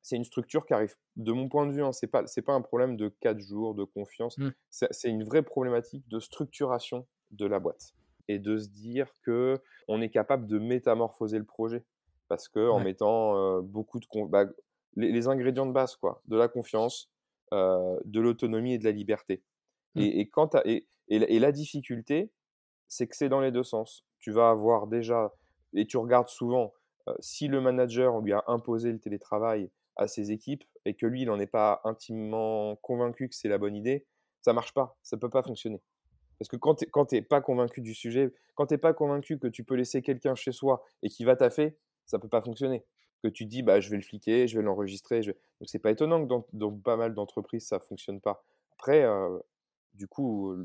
c'est 0.01 0.15
une 0.15 0.25
structure 0.25 0.65
qui 0.65 0.73
arrive, 0.73 0.95
de 1.15 1.31
mon 1.31 1.49
point 1.49 1.65
de 1.65 1.73
vue, 1.73 1.83
hein, 1.83 1.91
c'est 1.91 2.07
pas, 2.07 2.27
c'est 2.27 2.43
pas 2.43 2.53
un 2.53 2.61
problème 2.61 2.97
de 2.97 3.09
4 3.19 3.39
jours, 3.39 3.73
de 3.73 3.83
confiance. 3.83 4.37
Mmh. 4.37 4.51
C'est, 4.69 5.09
une 5.09 5.23
vraie 5.23 5.43
problématique 5.43 6.07
de 6.07 6.19
structuration 6.19 7.07
de 7.31 7.47
la 7.47 7.59
boîte 7.59 7.93
et 8.27 8.37
de 8.37 8.57
se 8.57 8.69
dire 8.69 9.11
que 9.23 9.59
on 9.87 10.01
est 10.01 10.09
capable 10.09 10.45
de 10.45 10.59
métamorphoser 10.59 11.39
le 11.39 11.45
projet 11.45 11.83
parce 12.31 12.47
que 12.47 12.69
en 12.69 12.79
mettant 12.79 13.59
beaucoup 13.61 13.99
de 13.99 14.07
bah, 14.29 14.45
les, 14.95 15.27
ingrédients 15.27 15.65
de 15.65 15.73
base 15.73 15.97
quoi, 15.97 16.21
de 16.29 16.37
la 16.37 16.47
confiance, 16.47 17.11
de 17.51 18.19
l'autonomie 18.21 18.75
et 18.75 18.77
de 18.77 18.85
la 18.85 18.91
liberté. 18.91 19.43
Mmh. 19.95 19.99
Et, 19.99 20.19
et, 20.21 20.29
quand 20.29 20.55
et, 20.63 20.87
et, 21.09 21.39
la 21.39 21.51
difficulté, 21.51 22.31
c'est 22.87 23.05
que 23.07 23.17
c'est 23.17 23.27
dans 23.27 23.41
les 23.41 23.51
deux 23.51 23.65
sens. 23.65 24.05
Tu 24.19 24.31
vas 24.31 24.49
avoir 24.49 24.87
déjà 24.87 25.33
et 25.73 25.85
tu 25.85 25.97
regardes 25.97 26.29
souvent, 26.29 26.71
si 27.19 27.49
le 27.49 27.59
manager, 27.59 28.21
lui 28.21 28.31
a 28.31 28.45
imposé 28.47 28.93
le 28.93 28.99
télétravail 28.99 29.69
à 29.97 30.07
ses 30.07 30.31
équipes 30.31 30.63
et 30.85 30.93
que 30.93 31.05
lui, 31.05 31.23
il 31.23 31.25
n'en 31.25 31.37
est 31.37 31.47
pas 31.47 31.81
intimement 31.83 32.77
convaincu 32.77 33.27
que 33.27 33.35
c'est 33.35 33.49
la 33.49 33.57
bonne 33.57 33.75
idée, 33.75 34.05
ça 34.41 34.53
marche 34.53 34.73
pas, 34.73 34.97
ça 35.03 35.17
peut 35.17 35.29
pas 35.29 35.43
fonctionner. 35.43 35.81
Parce 36.39 36.47
que 36.47 36.55
quand 36.55 36.75
tu 36.75 37.15
n'es 37.15 37.21
pas 37.21 37.41
convaincu 37.41 37.81
du 37.81 37.93
sujet, 37.93 38.33
quand 38.55 38.67
tu 38.67 38.73
n'es 38.73 38.77
pas 38.77 38.93
convaincu 38.93 39.37
que 39.37 39.47
tu 39.47 39.65
peux 39.65 39.75
laisser 39.75 40.01
quelqu'un 40.01 40.33
chez 40.33 40.53
soi 40.53 40.81
et 41.03 41.09
qui 41.09 41.25
va 41.25 41.35
taffer, 41.35 41.77
ça 42.05 42.19
peut 42.19 42.29
pas 42.29 42.41
fonctionner. 42.41 42.83
Que 43.23 43.27
tu 43.27 43.45
dis, 43.45 43.61
bah, 43.61 43.79
je 43.79 43.89
vais 43.89 43.97
le 43.97 44.03
fliquer, 44.03 44.47
je 44.47 44.57
vais 44.57 44.63
l'enregistrer. 44.63 45.21
Je... 45.21 45.31
Donc, 45.31 45.69
c'est 45.69 45.79
pas 45.79 45.91
étonnant 45.91 46.25
que 46.25 46.33
dans, 46.53 46.71
pas 46.71 46.97
mal 46.97 47.13
d'entreprises, 47.13 47.67
ça 47.67 47.79
fonctionne 47.79 48.19
pas. 48.19 48.43
Après, 48.73 49.05
du 49.93 50.07
coup, 50.07 50.55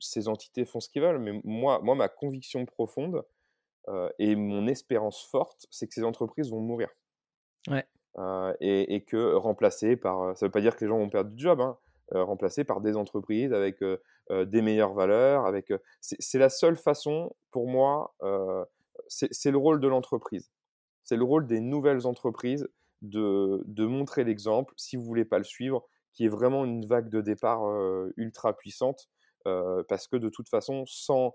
ces 0.00 0.28
entités 0.28 0.64
font 0.64 0.80
ce 0.80 0.88
qu'ils 0.88 1.02
veulent. 1.02 1.20
Mais 1.20 1.40
moi, 1.44 1.80
moi 1.82 1.94
ma 1.94 2.08
conviction 2.08 2.64
profonde 2.66 3.24
et 4.18 4.36
mon 4.36 4.66
espérance 4.66 5.24
forte, 5.24 5.66
c'est 5.70 5.86
que 5.86 5.94
ces 5.94 6.04
entreprises 6.04 6.50
vont 6.50 6.60
mourir. 6.60 6.88
Ouais. 7.68 7.86
et, 8.60 9.04
que 9.04 9.34
remplacées 9.34 9.96
par. 9.96 10.36
Ça 10.36 10.46
veut 10.46 10.52
pas 10.52 10.60
dire 10.60 10.74
que 10.74 10.84
les 10.84 10.88
gens 10.88 10.98
vont 10.98 11.08
perdre 11.08 11.30
du 11.30 11.42
job, 11.42 11.60
hein, 11.60 11.78
remplacées 12.10 12.64
par 12.64 12.80
des 12.80 12.96
entreprises 12.96 13.52
avec 13.52 13.78
des 14.30 14.62
meilleures 14.62 14.94
valeurs. 14.94 15.46
Avec, 15.46 15.72
c'est 16.00 16.38
la 16.38 16.48
seule 16.48 16.76
façon, 16.76 17.34
pour 17.52 17.68
moi, 17.68 18.14
c'est 19.08 19.50
le 19.50 19.58
rôle 19.58 19.80
de 19.80 19.88
l'entreprise. 19.88 20.50
C'est 21.04 21.16
le 21.16 21.24
rôle 21.24 21.46
des 21.46 21.60
nouvelles 21.60 22.06
entreprises 22.06 22.68
de, 23.02 23.62
de 23.66 23.86
montrer 23.86 24.24
l'exemple, 24.24 24.74
si 24.76 24.96
vous 24.96 25.04
voulez 25.04 25.24
pas 25.24 25.38
le 25.38 25.44
suivre, 25.44 25.86
qui 26.12 26.24
est 26.24 26.28
vraiment 26.28 26.64
une 26.64 26.84
vague 26.86 27.08
de 27.08 27.20
départ 27.20 27.62
ultra 28.16 28.56
puissante, 28.56 29.08
parce 29.44 30.06
que 30.06 30.16
de 30.16 30.28
toute 30.28 30.48
façon, 30.48 30.84
sans, 30.86 31.34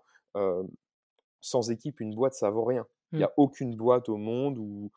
sans 1.42 1.72
équipe, 1.72 2.00
une 2.00 2.16
boîte, 2.16 2.34
ça 2.34 2.50
vaut 2.50 2.64
rien. 2.64 2.86
Il 3.12 3.20
n'y 3.20 3.24
a 3.24 3.28
mmh. 3.28 3.34
aucune 3.38 3.76
boîte 3.76 4.10
au 4.10 4.18
monde 4.18 4.58
ou 4.58 4.92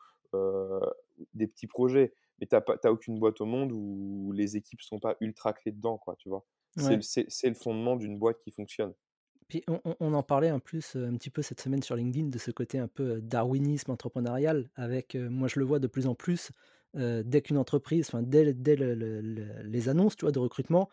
des 1.33 1.47
petits 1.47 1.67
projets, 1.67 2.13
mais 2.39 2.47
tu 2.47 2.55
n'as 2.55 2.91
aucune 2.91 3.19
boîte 3.19 3.41
au 3.41 3.45
monde 3.45 3.71
où 3.73 4.31
les 4.33 4.55
équipes 4.55 4.81
sont 4.81 4.99
pas 4.99 5.15
ultra 5.19 5.53
clés 5.53 5.71
dedans, 5.71 5.97
quoi, 5.97 6.15
tu 6.15 6.29
vois? 6.29 6.45
C'est 7.01 7.49
le 7.49 7.53
fondement 7.53 7.95
d'une 7.95 8.17
boîte 8.17 8.39
qui 8.39 8.51
fonctionne. 8.51 8.93
On, 9.67 10.13
en 10.13 10.23
parlait 10.23 10.51
plus 10.59 10.95
un 10.95 11.15
petit 11.15 11.29
peu 11.29 11.41
cette 11.41 11.61
semaine 11.61 11.83
sur 11.83 11.95
LinkedIn 11.95 12.27
de 12.27 12.37
ce 12.37 12.51
côté 12.51 12.79
un 12.79 12.87
peu 12.87 13.21
darwinisme 13.21 13.91
entrepreneurial, 13.91 14.69
avec, 14.75 15.15
moi 15.15 15.47
je 15.47 15.59
le 15.59 15.65
vois 15.65 15.79
de 15.79 15.87
plus 15.87 16.07
en 16.07 16.15
plus, 16.15 16.51
dès 16.93 17.41
qu'une 17.41 17.57
entreprise, 17.57 18.07
enfin 18.07 18.21
dès, 18.21 18.53
les 18.53 19.89
annonces 19.89 20.17
de 20.17 20.39
recrutement, 20.39 20.89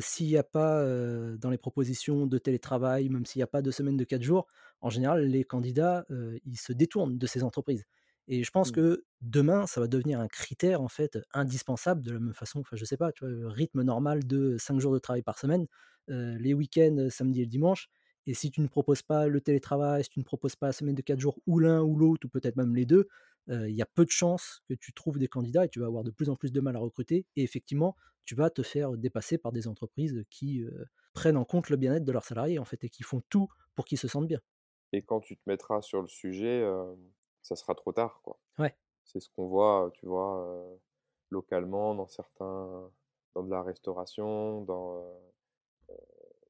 s'il 0.00 0.26
n'y 0.26 0.36
a 0.36 0.42
pas 0.42 0.84
dans 1.36 1.50
les 1.50 1.58
propositions 1.58 2.26
de 2.26 2.38
télétravail, 2.38 3.08
même 3.08 3.26
s'il 3.26 3.40
n'y 3.40 3.44
a 3.44 3.48
pas 3.48 3.62
de 3.62 3.70
semaine 3.70 3.96
de 3.96 4.04
4 4.04 4.22
jours, 4.22 4.46
en 4.80 4.90
général 4.90 5.24
les 5.26 5.44
candidats, 5.44 6.06
ils 6.44 6.58
se 6.58 6.72
détournent 6.72 7.18
de 7.18 7.26
ces 7.26 7.42
entreprises. 7.42 7.84
Et 8.28 8.42
je 8.44 8.50
pense 8.50 8.70
mmh. 8.70 8.72
que 8.72 9.04
demain, 9.20 9.66
ça 9.66 9.80
va 9.80 9.88
devenir 9.88 10.20
un 10.20 10.28
critère 10.28 10.80
en 10.82 10.88
fait 10.88 11.18
indispensable 11.32 12.02
de 12.02 12.12
la 12.12 12.20
même 12.20 12.34
façon. 12.34 12.60
Enfin, 12.60 12.76
je 12.76 12.84
sais 12.84 12.96
pas, 12.96 13.12
tu 13.12 13.24
vois, 13.24 13.32
le 13.32 13.46
rythme 13.48 13.82
normal 13.82 14.26
de 14.26 14.56
5 14.58 14.80
jours 14.80 14.92
de 14.92 14.98
travail 14.98 15.22
par 15.22 15.38
semaine, 15.38 15.66
les 16.08 16.54
week-ends, 16.54 17.08
samedi 17.10 17.40
et 17.42 17.44
le 17.44 17.50
dimanche. 17.50 17.88
Et 18.26 18.34
si 18.34 18.50
tu 18.50 18.60
ne 18.60 18.66
proposes 18.66 19.02
pas 19.02 19.28
le 19.28 19.40
télétravail, 19.40 20.02
si 20.04 20.10
tu 20.10 20.18
ne 20.18 20.24
proposes 20.24 20.56
pas 20.56 20.66
la 20.66 20.72
semaine 20.72 20.96
de 20.96 21.02
4 21.02 21.20
jours 21.20 21.38
ou 21.46 21.60
l'un 21.60 21.82
ou 21.82 21.96
l'autre, 21.96 22.26
ou 22.26 22.28
peut-être 22.28 22.56
même 22.56 22.74
les 22.74 22.84
deux, 22.86 23.06
il 23.48 23.70
y 23.76 23.82
a 23.82 23.86
peu 23.86 24.04
de 24.04 24.10
chances 24.10 24.62
que 24.68 24.74
tu 24.74 24.92
trouves 24.92 25.18
des 25.18 25.28
candidats 25.28 25.64
et 25.64 25.68
tu 25.68 25.78
vas 25.78 25.86
avoir 25.86 26.02
de 26.02 26.10
plus 26.10 26.28
en 26.28 26.34
plus 26.34 26.50
de 26.50 26.60
mal 26.60 26.74
à 26.74 26.80
recruter. 26.80 27.26
Et 27.36 27.44
effectivement, 27.44 27.94
tu 28.24 28.34
vas 28.34 28.50
te 28.50 28.62
faire 28.62 28.96
dépasser 28.96 29.38
par 29.38 29.52
des 29.52 29.68
entreprises 29.68 30.24
qui 30.30 30.64
prennent 31.12 31.36
en 31.36 31.44
compte 31.44 31.70
le 31.70 31.76
bien-être 31.76 32.04
de 32.04 32.10
leurs 32.12 32.24
salariés 32.24 32.58
en 32.58 32.64
fait 32.64 32.82
et 32.82 32.88
qui 32.88 33.04
font 33.04 33.22
tout 33.28 33.46
pour 33.76 33.84
qu'ils 33.84 33.98
se 33.98 34.08
sentent 34.08 34.26
bien. 34.26 34.40
Et 34.92 35.02
quand 35.02 35.20
tu 35.20 35.36
te 35.36 35.42
mettras 35.46 35.82
sur 35.82 36.02
le 36.02 36.08
sujet, 36.08 36.64
ça 37.46 37.56
sera 37.56 37.74
trop 37.74 37.92
tard, 37.92 38.20
quoi. 38.22 38.38
Ouais. 38.58 38.74
C'est 39.04 39.20
ce 39.20 39.28
qu'on 39.30 39.46
voit, 39.46 39.90
tu 39.94 40.06
vois, 40.06 40.64
localement 41.30 41.94
dans 41.94 42.08
certains, 42.08 42.90
dans 43.34 43.42
de 43.42 43.50
la 43.50 43.62
restauration, 43.62 44.62
dans. 44.62 45.04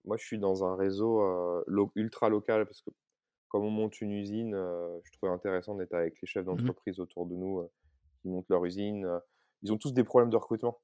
moi, 0.04 0.16
je 0.16 0.24
suis 0.24 0.38
dans 0.38 0.64
un 0.64 0.76
réseau 0.76 1.22
ultra 1.94 2.28
local 2.28 2.66
parce 2.66 2.80
que 2.80 2.90
comme 3.48 3.64
on 3.64 3.70
monte 3.70 4.00
une 4.00 4.12
usine, 4.12 4.52
je 5.04 5.12
trouvais 5.12 5.32
intéressant 5.32 5.74
d'être 5.74 5.94
avec 5.94 6.20
les 6.20 6.26
chefs 6.26 6.44
mmh 6.44 6.48
d'entreprise 6.48 6.98
autour 6.98 7.26
de 7.26 7.34
nous 7.34 7.68
qui 8.20 8.28
montent 8.28 8.48
leur 8.48 8.64
usine. 8.64 9.06
ils 9.62 9.72
ont 9.72 9.78
tous 9.78 9.92
des 9.92 10.04
problèmes 10.04 10.30
de 10.30 10.36
recrutement. 10.36 10.80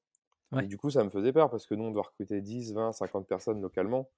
Et 0.61 0.67
du 0.67 0.77
coup, 0.77 0.91
ça 0.91 1.03
me 1.03 1.09
faisait 1.09 1.33
peur 1.33 1.49
parce 1.49 1.65
que 1.65 1.73
nous, 1.73 1.85
on 1.85 1.91
doit 1.91 2.03
recruter 2.03 2.39
10, 2.39 2.73
20, 2.73 2.91
50 2.91 3.27
personnes 3.27 3.61
localement. 3.61 4.09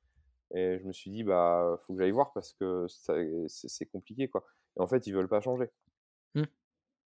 Et 0.53 0.77
je 0.79 0.85
me 0.85 0.91
suis 0.91 1.09
dit, 1.09 1.23
bah, 1.23 1.79
faut 1.85 1.93
que 1.93 1.99
j'aille 1.99 2.11
voir 2.11 2.33
parce 2.33 2.53
que 2.53 2.85
c'est 3.47 3.85
compliqué, 3.85 4.27
quoi. 4.27 4.45
Et 4.77 4.81
en 4.81 4.87
fait, 4.87 5.07
ils 5.07 5.13
veulent 5.13 5.29
pas 5.29 5.41
changer. 5.41 5.69
Mmh. 6.35 6.43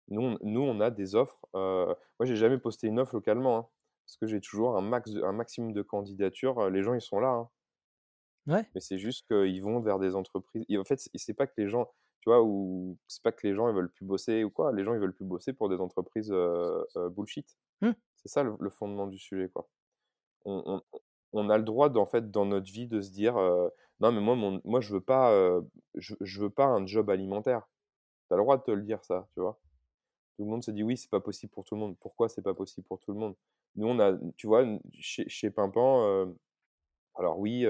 Nous, 0.09 0.21
on, 0.21 0.39
nous, 0.43 0.61
on 0.61 0.81
a 0.81 0.91
des 0.91 1.15
offres. 1.15 1.39
moi, 1.53 1.97
j'ai 2.23 2.37
jamais 2.37 2.59
posté 2.59 2.87
une 2.87 2.99
offre 2.99 3.15
localement 3.15 3.59
hein, 3.59 3.67
parce 4.07 4.17
que 4.19 4.27
j'ai 4.27 4.41
toujours 4.41 4.77
un, 4.77 4.83
max 4.83 5.11
un 5.23 5.33
maximum 5.33 5.73
de 5.73 5.83
candidatures. 5.83 6.71
Les 6.71 6.83
gens, 6.83 6.95
ils 6.95 7.01
sont 7.01 7.21
là. 7.21 7.31
Hein. 7.31 7.49
Ouais. 8.47 8.69
Mais 8.75 8.81
c'est 8.81 8.99
juste 8.99 9.27
qu'ils 9.27 9.63
vont 9.63 9.81
vers 9.81 9.99
des 9.99 10.15
entreprises. 10.15 10.65
Et 10.69 10.77
en 10.77 10.85
fait, 10.85 11.01
c'est 11.15 11.35
pas 11.35 11.47
que 11.47 11.55
les 11.57 11.69
gens, 11.69 11.91
tu 12.21 12.29
vois, 12.29 12.43
ou 12.43 12.99
c'est 13.09 13.23
pas 13.23 13.33
que 13.33 13.47
les 13.47 13.55
gens 13.55 13.69
ils 13.69 13.75
veulent 13.75 13.91
plus 13.91 14.05
bosser 14.05 14.45
ou 14.45 14.51
quoi. 14.51 14.73
Les 14.73 14.85
gens 14.85 14.95
ils 14.95 15.01
veulent 15.01 15.15
plus 15.15 15.25
bosser 15.25 15.55
pour 15.55 15.69
des 15.71 15.81
entreprises 15.81 16.33
bullshit. 17.17 17.57
Mmh. 17.81 17.93
C'est 18.17 18.29
ça 18.29 18.43
le, 18.43 18.71
fondement 18.71 19.07
du 19.07 19.19
sujet, 19.19 19.49
quoi. 19.49 19.69
On, 20.45 20.83
on, 21.33 21.49
a 21.49 21.57
le 21.57 21.65
droit, 21.65 21.91
en 21.97 22.07
fait, 22.07 22.31
dans 22.31 22.45
notre 22.45 22.71
vie, 22.71 22.87
de 22.87 23.01
se 23.01 23.11
dire, 23.11 23.35
non 24.01 24.13
mais 24.13 24.21
moi, 24.21 24.35
mon, 24.37 24.61
moi 24.65 24.83
je 24.83 24.93
veux 24.93 25.01
pas, 25.01 25.33
je, 25.95 26.15
je, 26.21 26.41
veux 26.41 26.51
pas 26.51 26.67
un 26.67 26.87
job 26.87 27.09
alimentaire. 27.09 27.67
Le 28.37 28.43
droit 28.43 28.57
de 28.59 28.63
te 28.63 28.71
le 28.71 28.83
dire 28.83 29.05
ça, 29.05 29.27
tu 29.35 29.41
vois? 29.41 29.59
Tout 30.37 30.45
le 30.45 30.51
monde 30.51 30.65
se 30.65 30.71
dit 30.71 30.83
oui, 30.83 30.97
c'est 30.97 31.11
pas 31.11 31.21
possible 31.21 31.53
pour 31.53 31.65
tout 31.65 31.75
le 31.75 31.81
monde. 31.81 31.97
Pourquoi 32.01 32.29
c'est 32.29 32.43
pas 32.43 32.55
possible 32.55 32.87
pour 32.87 32.99
tout 32.99 33.13
le 33.13 33.19
monde? 33.19 33.35
Nous, 33.77 33.87
on 33.87 33.99
a, 33.99 34.17
tu 34.37 34.47
vois, 34.47 34.65
chez, 34.93 35.29
chez 35.29 35.51
Pimpan, 35.51 36.33
alors 37.17 37.39
oui, 37.39 37.67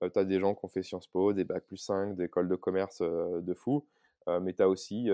tu 0.00 0.18
as 0.18 0.24
des 0.24 0.40
gens 0.40 0.54
qui 0.54 0.64
ont 0.64 0.68
fait 0.68 0.82
Sciences 0.82 1.06
Po, 1.08 1.32
des 1.32 1.44
Bac 1.44 1.64
plus 1.64 1.76
5, 1.76 2.16
des 2.16 2.24
écoles 2.24 2.48
de 2.48 2.54
commerce 2.54 3.02
de 3.02 3.54
fou, 3.54 3.86
mais 4.40 4.52
tu 4.52 4.62
as 4.62 4.68
aussi 4.68 5.08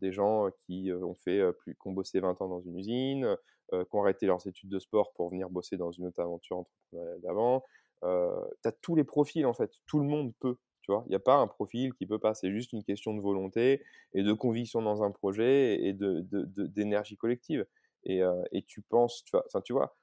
des 0.00 0.12
gens 0.12 0.48
qui 0.66 0.92
ont 0.92 1.14
fait 1.14 1.52
plus, 1.60 1.74
qui 1.74 1.88
ont 1.88 1.92
bossé 1.92 2.20
20 2.20 2.40
ans 2.40 2.48
dans 2.48 2.60
une 2.60 2.78
usine, 2.78 3.36
qui 3.70 3.96
ont 3.96 4.02
arrêté 4.02 4.26
leurs 4.26 4.46
études 4.46 4.70
de 4.70 4.78
sport 4.78 5.12
pour 5.12 5.30
venir 5.30 5.50
bosser 5.50 5.76
dans 5.76 5.90
une 5.90 6.06
autre 6.06 6.20
aventure 6.20 6.58
entrepreneuriale 6.58 7.20
d'avant. 7.20 7.64
tu 8.02 8.68
as 8.68 8.72
tous 8.80 8.94
les 8.94 9.04
profils 9.04 9.46
en 9.46 9.54
fait, 9.54 9.70
tout 9.86 9.98
le 9.98 10.06
monde 10.06 10.32
peut. 10.40 10.56
Tu 10.82 10.92
vois, 10.92 11.02
il 11.06 11.10
n'y 11.10 11.16
a 11.16 11.20
pas 11.20 11.36
un 11.36 11.46
profil 11.46 11.94
qui 11.94 12.06
peut 12.06 12.18
pas. 12.18 12.34
C'est 12.34 12.50
juste 12.50 12.72
une 12.72 12.82
question 12.82 13.14
de 13.14 13.20
volonté 13.20 13.82
et 14.14 14.22
de 14.22 14.32
conviction 14.32 14.82
dans 14.82 15.02
un 15.02 15.10
projet 15.10 15.82
et 15.84 15.92
de, 15.92 16.26
d'énergie 16.66 17.16
collective. 17.16 17.66
Et, 18.04 18.22
et, 18.52 18.62
tu 18.62 18.80
penses, 18.80 19.22
tu 19.24 19.32
vois, 19.32 19.44
tu 19.62 19.72
vois, 19.74 19.96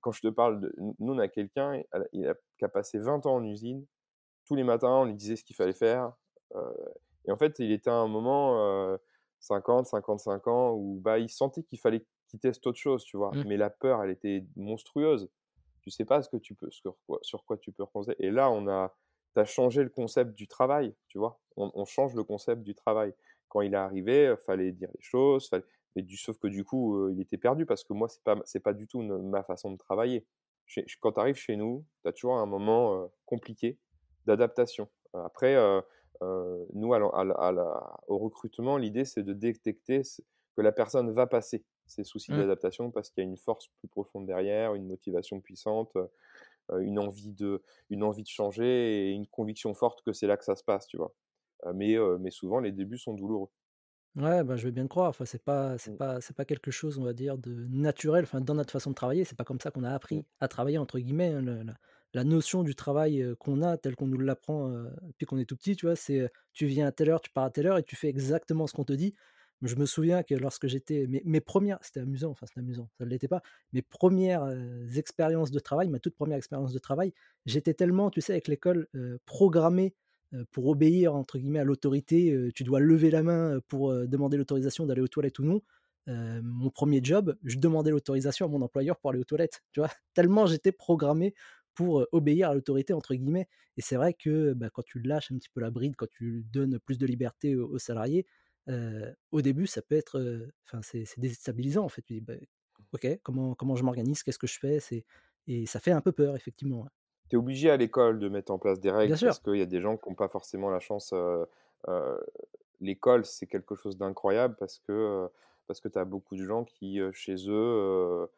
quand 0.00 0.12
je 0.12 0.22
te 0.22 0.28
parle 0.28 0.60
de. 0.60 0.74
Nous, 0.78 1.12
on 1.12 1.18
a 1.18 1.28
quelqu'un 1.28 1.80
il 2.12 2.26
a, 2.26 2.34
qui 2.58 2.64
a 2.64 2.68
passé 2.68 2.98
20 2.98 3.26
ans 3.26 3.36
en 3.36 3.44
usine. 3.44 3.86
Tous 4.46 4.56
les 4.56 4.64
matins, 4.64 4.90
on 4.90 5.04
lui 5.04 5.14
disait 5.14 5.36
ce 5.36 5.44
qu'il 5.44 5.56
fallait 5.56 5.72
faire. 5.72 6.12
et 7.26 7.30
en 7.30 7.36
fait, 7.36 7.58
il 7.60 7.72
était 7.72 7.90
à 7.90 7.94
un 7.94 8.08
moment, 8.08 8.98
50, 9.40 9.86
55 9.86 10.46
ans, 10.48 10.72
où 10.72 11.00
bah, 11.00 11.18
il 11.18 11.28
sentait 11.28 11.62
qu'il 11.62 11.78
fallait 11.78 12.04
qu'il 12.28 12.40
teste 12.40 12.66
autre 12.66 12.78
chose, 12.78 13.04
tu 13.04 13.16
vois? 13.16 13.30
Mmh. 13.32 13.44
Mais 13.46 13.56
la 13.56 13.70
peur, 13.70 14.02
elle 14.02 14.10
était 14.10 14.44
monstrueuse. 14.56 15.30
Tu 15.82 15.90
sais 15.90 16.04
pas 16.04 16.22
ce 16.22 16.28
que 16.28 16.38
tu 16.38 16.54
peux, 16.54 16.70
sur, 16.70 16.96
quoi, 17.06 17.18
sur 17.22 17.44
quoi 17.44 17.58
tu 17.58 17.70
peux 17.70 17.82
reposer. 17.82 18.14
Et 18.18 18.30
là, 18.30 18.50
on 18.50 18.66
a. 18.68 18.94
Tu 19.34 19.40
as 19.40 19.44
changé 19.44 19.82
le 19.82 19.90
concept 19.90 20.34
du 20.34 20.46
travail, 20.46 20.94
tu 21.08 21.18
vois? 21.18 21.40
On, 21.56 21.70
on, 21.74 21.84
change 21.84 22.14
le 22.14 22.24
concept 22.24 22.62
du 22.62 22.74
travail. 22.74 23.14
Quand 23.48 23.60
il 23.60 23.74
est 23.74 23.76
arrivé, 23.76 24.30
il 24.32 24.44
fallait 24.44 24.72
dire 24.72 24.90
les 24.94 25.02
choses, 25.02 25.48
fallait, 25.48 25.64
mais 25.96 26.02
du, 26.02 26.16
sauf 26.16 26.38
que 26.38 26.48
du 26.48 26.64
coup, 26.64 27.08
il 27.10 27.20
était 27.20 27.38
perdu 27.38 27.66
parce 27.66 27.84
que 27.84 27.92
moi, 27.92 28.08
c'est 28.08 28.22
pas, 28.22 28.36
c'est 28.44 28.60
pas 28.60 28.72
du 28.72 28.86
tout 28.86 29.02
ma 29.02 29.42
façon 29.42 29.70
de 29.70 29.76
travailler. 29.76 30.26
quand 31.00 31.12
tu 31.12 31.20
arrives 31.20 31.36
chez 31.36 31.56
nous, 31.56 31.84
tu 32.02 32.08
as 32.08 32.12
toujours 32.12 32.36
un 32.36 32.46
moment 32.46 33.10
compliqué 33.26 33.78
d'adaptation. 34.26 34.88
Après, 35.12 35.56
nous, 36.20 36.94
à 36.94 37.94
au 38.08 38.18
recrutement, 38.18 38.76
l'idée, 38.76 39.04
c'est 39.04 39.22
de 39.22 39.32
détecter 39.32 40.02
que 40.56 40.62
la 40.62 40.72
personne 40.72 41.10
va 41.12 41.26
passer 41.26 41.64
ces 41.86 42.04
soucis 42.04 42.32
mmh. 42.32 42.38
d'adaptation 42.38 42.90
parce 42.90 43.10
qu'il 43.10 43.22
y 43.22 43.26
a 43.26 43.28
une 43.28 43.36
force 43.36 43.68
plus 43.78 43.88
profonde 43.88 44.26
derrière, 44.26 44.74
une 44.74 44.86
motivation 44.86 45.40
puissante, 45.40 45.96
une, 46.80 46.98
envie 46.98 47.32
de, 47.32 47.62
une 47.90 48.02
envie 48.02 48.22
de 48.22 48.28
changer 48.28 49.08
et 49.08 49.10
une 49.10 49.26
conviction 49.26 49.74
forte 49.74 50.02
que 50.02 50.12
c'est 50.12 50.26
là 50.26 50.36
que 50.36 50.44
ça 50.44 50.56
se 50.56 50.64
passe, 50.64 50.86
tu 50.86 50.96
vois. 50.96 51.14
mais, 51.74 51.96
mais 52.20 52.30
souvent, 52.30 52.60
les 52.60 52.72
débuts 52.72 52.98
sont 52.98 53.14
douloureux. 53.14 53.50
Ouais, 54.16 54.44
bah, 54.44 54.56
je 54.56 54.66
veux 54.66 54.70
bien 54.70 54.84
le 54.84 54.88
croire. 54.88 55.08
Enfin, 55.08 55.24
c'est 55.24 55.42
pas 55.42 55.76
c'est 55.76 55.90
mmh. 55.90 55.96
pas 55.96 56.20
c'est 56.20 56.36
pas 56.36 56.44
quelque 56.44 56.70
chose, 56.70 56.98
on 56.98 57.04
va 57.04 57.12
dire, 57.12 57.36
de 57.36 57.66
naturel, 57.68 58.22
enfin, 58.22 58.40
dans 58.40 58.54
notre 58.54 58.70
façon 58.70 58.90
de 58.90 58.94
travailler. 58.94 59.24
C'est 59.24 59.36
pas 59.36 59.44
comme 59.44 59.58
ça 59.60 59.72
qu'on 59.72 59.82
a 59.82 59.90
mmh. 59.90 59.94
appris 59.94 60.24
à 60.38 60.46
travailler, 60.46 60.78
entre 60.78 61.00
guillemets, 61.00 61.32
hein. 61.32 61.64
la 62.12 62.22
notion 62.24 62.62
du 62.62 62.76
travail, 62.76 63.34
qu'on 63.40 63.60
a, 63.62 63.76
tel 63.76 63.96
qu'on 63.96 64.06
nous 64.06 64.18
l'apprend, 64.18 64.68
depuis 65.08 65.26
qu'on 65.26 65.38
est 65.38 65.46
tout 65.46 65.56
petit, 65.56 65.74
tu 65.74 65.86
vois? 65.86 65.96
C'est, 65.96 66.30
tu 66.52 66.66
viens 66.66 66.86
à 66.86 66.92
telle 66.92 67.10
heure, 67.10 67.20
tu 67.20 67.30
pars 67.30 67.44
à 67.44 67.50
telle 67.50 67.66
heure 67.66 67.78
et 67.78 67.82
tu 67.82 67.96
fais 67.96 68.08
exactement 68.08 68.68
ce 68.68 68.72
qu'on 68.72 68.84
te 68.84 68.92
dit. 68.92 69.14
Je 69.62 69.76
me 69.76 69.86
souviens 69.86 70.22
que 70.22 70.34
lorsque 70.34 70.66
j'étais 70.66 71.06
mes 71.24 71.40
premières 71.40 71.78
c'était 71.82 72.00
amusant, 72.00 72.30
enfin, 72.30 72.46
c'était 72.46 72.60
amusant, 72.60 72.90
ça 72.98 73.04
ne 73.04 73.10
l'était 73.10 73.28
pas. 73.28 73.42
Mes 73.72 73.82
premières, 73.82 74.46
expériences 74.96 75.50
de 75.50 75.58
travail, 75.58 75.88
ma 75.88 75.98
toute 75.98 76.14
première 76.14 76.36
expérience 76.36 76.72
de 76.72 76.78
travail, 76.78 77.12
j'étais 77.46 77.74
tellement, 77.74 78.10
tu 78.10 78.20
sais, 78.20 78.32
avec 78.32 78.48
l'école, 78.48 78.88
programmé 79.24 79.94
pour 80.50 80.66
obéir 80.66 81.14
entre 81.14 81.38
guillemets 81.38 81.60
à 81.60 81.64
l'autorité, 81.64 82.50
tu 82.54 82.64
dois 82.64 82.80
lever 82.80 83.10
la 83.10 83.22
main 83.22 83.60
pour 83.68 83.94
demander 84.06 84.36
l'autorisation 84.36 84.86
d'aller 84.86 85.00
aux 85.00 85.08
toilettes 85.08 85.38
ou 85.38 85.44
non. 85.44 85.62
mon 86.06 86.70
premier 86.70 87.00
job, 87.02 87.36
je 87.44 87.58
demandais 87.58 87.90
l'autorisation 87.90 88.46
à 88.46 88.48
mon 88.48 88.60
employeur 88.60 88.98
pour 88.98 89.10
aller 89.10 89.20
aux 89.20 89.24
toilettes, 89.24 89.62
tu 89.72 89.80
vois? 89.80 89.88
Tellement 90.14 90.46
j'étais 90.46 90.72
programmé 90.72 91.34
pour 91.74 92.06
obéir 92.12 92.50
à 92.50 92.54
l'autorité 92.54 92.92
entre 92.92 93.14
guillemets. 93.14 93.48
Et 93.76 93.82
c'est 93.82 93.96
vrai 93.96 94.14
que 94.14 94.52
bah, 94.54 94.70
quand 94.70 94.84
tu 94.84 95.00
lâches 95.00 95.32
un 95.32 95.36
petit 95.36 95.48
peu 95.48 95.60
la 95.60 95.70
bride, 95.70 95.96
quand 95.96 96.08
tu 96.10 96.44
donnes 96.52 96.78
plus 96.78 96.98
de 96.98 97.06
liberté 97.06 97.56
aux, 97.56 97.78
salariés, 97.78 98.26
au 98.68 99.42
début 99.42 99.66
ça 99.66 99.82
peut 99.82 99.96
être, 99.96 100.48
enfin 100.64 100.80
c'est 100.82 101.18
déstabilisant 101.18 101.84
en 101.84 101.88
fait. 101.88 102.02
Tu 102.02 102.14
dis 102.14 102.20
bah, 102.20 102.34
ok, 102.92 103.06
comment 103.22 103.54
comment 103.54 103.76
je 103.76 103.84
m'organise, 103.84 104.22
qu'est-ce 104.22 104.38
que 104.38 104.46
je 104.46 104.58
fais, 104.58 104.80
c'est 104.80 105.04
et 105.46 105.66
ça 105.66 105.78
fait 105.78 105.90
un 105.90 106.00
peu 106.00 106.12
peur 106.12 106.36
effectivement. 106.36 106.86
Tu 107.28 107.36
es 107.36 107.38
obligé 107.38 107.70
à 107.70 107.76
l'école 107.76 108.18
de 108.18 108.28
mettre 108.28 108.52
en 108.52 108.58
place 108.58 108.80
des 108.80 108.90
règles 108.90 109.14
Bien 109.14 109.26
parce 109.26 109.40
qu'il 109.40 109.56
y 109.56 109.62
a 109.62 109.66
des 109.66 109.80
gens 109.80 109.96
qui 109.96 110.08
n'ont 110.08 110.14
pas 110.14 110.28
forcément 110.28 110.70
la 110.70 110.80
chance. 110.80 111.14
l'école, 112.80 113.24
c'est 113.24 113.46
quelque 113.46 113.74
chose 113.74 113.96
d'incroyable 113.96 114.56
parce 114.58 114.78
que, 114.78 115.28
parce 115.66 115.80
que 115.80 115.88
tu 115.88 115.98
as 115.98 116.04
beaucoup 116.04 116.36
de 116.36 116.44
gens 116.44 116.64
qui, 116.64 117.00
chez 117.12 117.36
eux, 117.48 118.28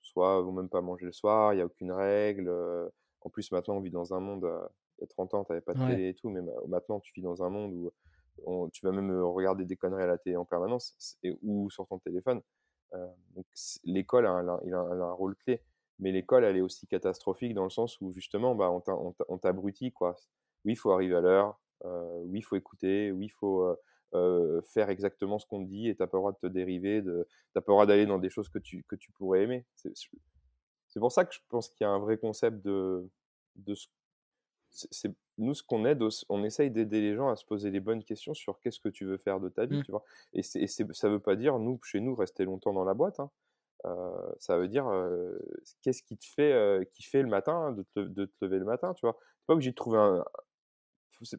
soit 0.00 0.40
vont 0.42 0.52
même 0.52 0.68
pas 0.68 0.80
manger 0.80 1.06
le 1.06 1.12
soir, 1.12 1.52
il 1.52 1.56
n'y 1.56 1.62
a 1.62 1.66
aucune 1.66 1.92
règle. 1.92 2.50
en 3.20 3.30
plus, 3.30 3.50
maintenant, 3.52 3.76
on 3.76 3.80
vit 3.80 3.90
dans 3.90 4.14
un 4.14 4.20
monde, 4.20 4.48
il 4.98 5.02
y 5.02 5.04
a 5.04 5.06
30 5.06 5.34
ans, 5.34 5.44
tu 5.44 5.52
n'avais 5.52 5.60
pas 5.60 5.74
de 5.74 5.86
télé 5.86 6.08
et 6.10 6.14
tout, 6.14 6.30
mais 6.30 6.40
maintenant, 6.68 7.00
tu 7.00 7.12
vis 7.14 7.22
dans 7.22 7.42
un 7.42 7.48
monde 7.48 7.72
où 7.72 7.92
tu 8.72 8.86
vas 8.86 8.92
même 8.92 9.12
regarder 9.22 9.64
des 9.64 9.76
conneries 9.76 10.04
à 10.04 10.06
la 10.06 10.18
télé 10.18 10.36
en 10.36 10.44
permanence 10.44 10.96
ou 11.42 11.70
sur 11.70 11.86
ton 11.86 11.98
téléphone. 11.98 12.40
donc 13.34 13.46
l'école 13.84 14.26
a, 14.26 14.38
a, 14.38 14.76
un 14.76 15.12
rôle 15.12 15.36
clé 15.36 15.62
mais 16.02 16.10
l'école, 16.10 16.44
elle 16.44 16.56
est 16.56 16.62
aussi 16.62 16.86
catastrophique 16.88 17.54
dans 17.54 17.64
le 17.64 17.70
sens 17.70 18.00
où 18.00 18.12
justement, 18.12 18.56
bah, 18.56 18.70
on 19.28 19.38
t'abrutit. 19.38 19.92
Quoi. 19.92 20.16
Oui, 20.64 20.72
il 20.72 20.76
faut 20.76 20.90
arriver 20.90 21.14
à 21.14 21.20
l'heure, 21.20 21.60
oui, 21.84 22.40
il 22.40 22.42
faut 22.42 22.56
écouter, 22.56 23.12
oui, 23.12 23.26
il 23.26 23.30
faut 23.30 23.76
faire 24.72 24.90
exactement 24.90 25.38
ce 25.38 25.46
qu'on 25.46 25.64
te 25.64 25.68
dit 25.68 25.88
et 25.88 25.94
tu 25.94 26.02
n'as 26.02 26.08
pas 26.08 26.18
le 26.18 26.22
droit 26.22 26.32
de 26.32 26.38
te 26.38 26.46
dériver, 26.46 27.02
de, 27.02 27.26
tu 27.28 27.52
n'as 27.54 27.62
pas 27.62 27.72
le 27.72 27.74
droit 27.74 27.86
d'aller 27.86 28.06
dans 28.06 28.18
des 28.18 28.30
choses 28.30 28.48
que 28.48 28.58
tu, 28.58 28.84
que 28.88 28.96
tu 28.96 29.12
pourrais 29.12 29.42
aimer. 29.42 29.64
C'est 29.76 31.00
pour 31.00 31.12
ça 31.12 31.24
que 31.24 31.32
je 31.34 31.40
pense 31.48 31.68
qu'il 31.68 31.84
y 31.84 31.88
a 31.88 31.90
un 31.90 32.00
vrai 32.00 32.18
concept 32.18 32.64
de... 32.64 33.08
de 33.56 33.74
nous, 35.38 35.54
ce 35.54 35.62
qu'on 35.62 35.84
aide, 35.84 36.02
on 36.28 36.44
essaye 36.44 36.70
d'aider 36.70 37.00
les 37.00 37.14
gens 37.14 37.28
à 37.28 37.36
se 37.36 37.44
poser 37.44 37.70
les 37.70 37.80
bonnes 37.80 38.04
questions 38.04 38.34
sur 38.34 38.60
qu'est-ce 38.60 38.80
que 38.80 38.88
tu 38.88 39.04
veux 39.04 39.16
faire 39.16 39.40
de 39.40 39.48
ta 39.48 39.66
vie, 39.66 39.78
mmh. 39.78 39.84
tu 39.84 39.90
vois? 39.90 40.04
Et, 40.34 40.42
ça 40.42 40.84
ne 40.84 41.12
veut 41.12 41.20
pas 41.20 41.36
dire, 41.36 41.58
nous, 41.58 41.80
chez 41.82 42.00
nous, 42.00 42.14
rester 42.14 42.44
longtemps 42.44 42.72
dans 42.72 42.84
la 42.84 42.94
boîte. 42.94 43.20
Hein 43.20 43.30
ça 44.38 44.58
veut 44.58 44.68
dire 44.68 44.86
qu'est-ce 45.82 46.02
qui 46.02 46.16
te 46.16 46.24
fait 46.24 46.88
kiffer 46.92 47.22
le 47.22 47.28
matin, 47.28 47.72
de 47.72 47.82
te, 47.94 48.00
de 48.00 48.26
te 48.26 48.44
lever 48.44 48.58
le 48.58 48.64
matin, 48.64 48.94
tu 48.94 49.04
vois? 49.04 49.18
Pas 49.46 49.54
obligé 49.54 49.70
de 49.70 49.74
trouver 49.74 49.98
un, 49.98 50.24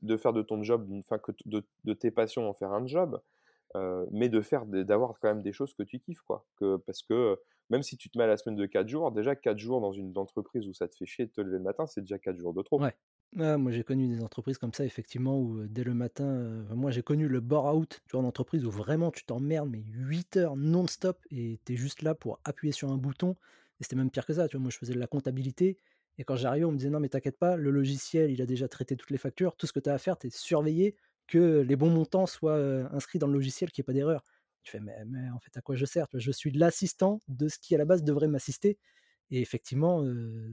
de 0.02 0.18
faire 0.18 0.34
de 0.34 0.42
ton 0.42 0.62
job, 0.62 0.88
enfin 1.00 1.20
que 1.20 1.32
de, 1.46 1.64
de, 1.84 1.94
tes 1.94 2.12
passions 2.12 2.50
en 2.50 2.54
faire 2.54 2.72
un 2.74 2.86
job, 2.86 3.22
mais 4.12 4.30
de 4.30 4.42
faire, 4.42 4.66
d'avoir 4.66 5.14
quand 5.20 5.30
même 5.30 5.42
des 5.42 5.54
choses 5.54 5.74
que 5.74 5.84
tu 5.84 6.00
kiffes, 6.00 6.22
quoi. 6.22 6.46
Que, 6.58 6.78
parce 6.78 7.02
que 7.02 7.40
même 7.70 7.84
si 7.84 7.98
tu 7.98 8.10
te 8.10 8.18
mets 8.18 8.26
à 8.26 8.28
la 8.28 8.38
semaine 8.38 8.56
de 8.56 8.66
4 8.66 8.88
jours, 8.88 9.12
déjà 9.12 9.36
4 9.36 9.58
jours 9.58 9.82
dans 9.82 9.94
une 9.94 10.18
entreprise 10.18 10.68
où 10.68 10.74
ça 10.74 10.88
te 10.88 10.96
fait 10.96 11.06
chier 11.06 11.26
de 11.26 11.32
te 11.32 11.42
lever 11.42 11.58
le 11.58 11.64
matin, 11.64 11.88
c'est 11.88 12.02
déjà 12.02 12.20
4 12.20 12.38
jours 12.38 12.54
de 12.54 12.62
trop. 12.62 12.82
Ouais. 12.82 12.96
Moi, 13.32 13.72
j'ai 13.72 13.84
connu 13.84 14.08
des 14.08 14.24
entreprises 14.24 14.58
comme 14.58 14.74
ça, 14.74 14.86
effectivement, 14.86 15.40
où 15.40 15.66
dès 15.68 15.84
le 15.84 15.94
matin, 15.94 16.66
moi, 16.76 16.92
j'ai 16.92 17.02
connu 17.02 17.28
le 17.28 17.40
bore-out, 17.40 18.02
tu 18.08 18.16
vois, 18.18 18.26
entreprise 18.26 18.66
où 18.66 18.72
vraiment 18.72 19.12
tu 19.12 19.24
t'emmerdes, 19.26 19.70
mais 19.70 19.82
8 19.86 20.38
heures 20.38 20.56
non-stop, 20.56 21.26
et 21.32 21.60
tu 21.66 21.74
es 21.74 21.76
juste 21.76 22.02
là 22.04 22.14
pour 22.16 22.40
appuyer 22.44 22.72
sur 22.72 22.92
un 22.92 22.98
bouton. 22.98 23.36
Et 23.80 23.84
c'était 23.84 23.96
même 23.96 24.12
pire 24.12 24.26
que 24.26 24.34
ça, 24.34 24.48
tu 24.48 24.58
vois. 24.58 24.62
Moi, 24.62 24.72
je 24.72 24.78
faisais 24.78 24.94
de 24.94 25.00
la 25.00 25.08
comptabilité, 25.08 25.78
et 26.20 26.24
quand 26.24 26.36
j'arrivais, 26.36 26.66
on 26.66 26.72
me 26.72 26.78
disait 26.78 26.92
non, 26.92 27.00
mais 27.00 27.10
t'inquiète 27.10 27.38
pas, 27.40 27.58
le 27.58 27.72
logiciel, 27.72 28.30
il 28.30 28.42
a 28.42 28.46
déjà 28.46 28.68
traité 28.68 28.96
toutes 28.96 29.10
les 29.10 29.18
factures, 29.18 29.56
tout 29.56 29.66
ce 29.66 29.74
que 29.74 29.80
tu 29.80 29.90
as 29.90 29.94
à 29.94 29.98
faire, 29.98 30.18
tu 30.18 30.28
es 30.28 30.30
surveillé 30.30 30.96
que 31.28 31.62
les 31.62 31.76
bons 31.76 31.90
montants 31.90 32.28
soient 32.28 32.58
inscrits 32.94 33.18
dans 33.18 33.28
le 33.28 33.34
logiciel, 33.34 33.72
qu'il 33.72 33.82
n'y 33.82 33.86
ait 33.86 33.88
pas 33.88 33.94
d'erreur. 33.94 34.24
Tu 34.62 34.72
fais, 34.72 34.80
mais, 34.80 35.04
mais, 35.06 35.30
en 35.30 35.40
fait, 35.40 35.58
à 35.58 35.62
quoi 35.62 35.76
je 35.76 35.86
sers 35.86 36.08
Je 36.14 36.32
suis 36.32 36.52
l'assistant 36.52 37.22
de 37.28 37.48
ce 37.48 37.58
qui, 37.58 37.74
à 37.74 37.78
la 37.80 37.86
base, 37.86 38.04
devrait 38.04 38.28
m'assister. 38.28 38.78
Et 39.34 39.42
effectivement, 39.42 40.06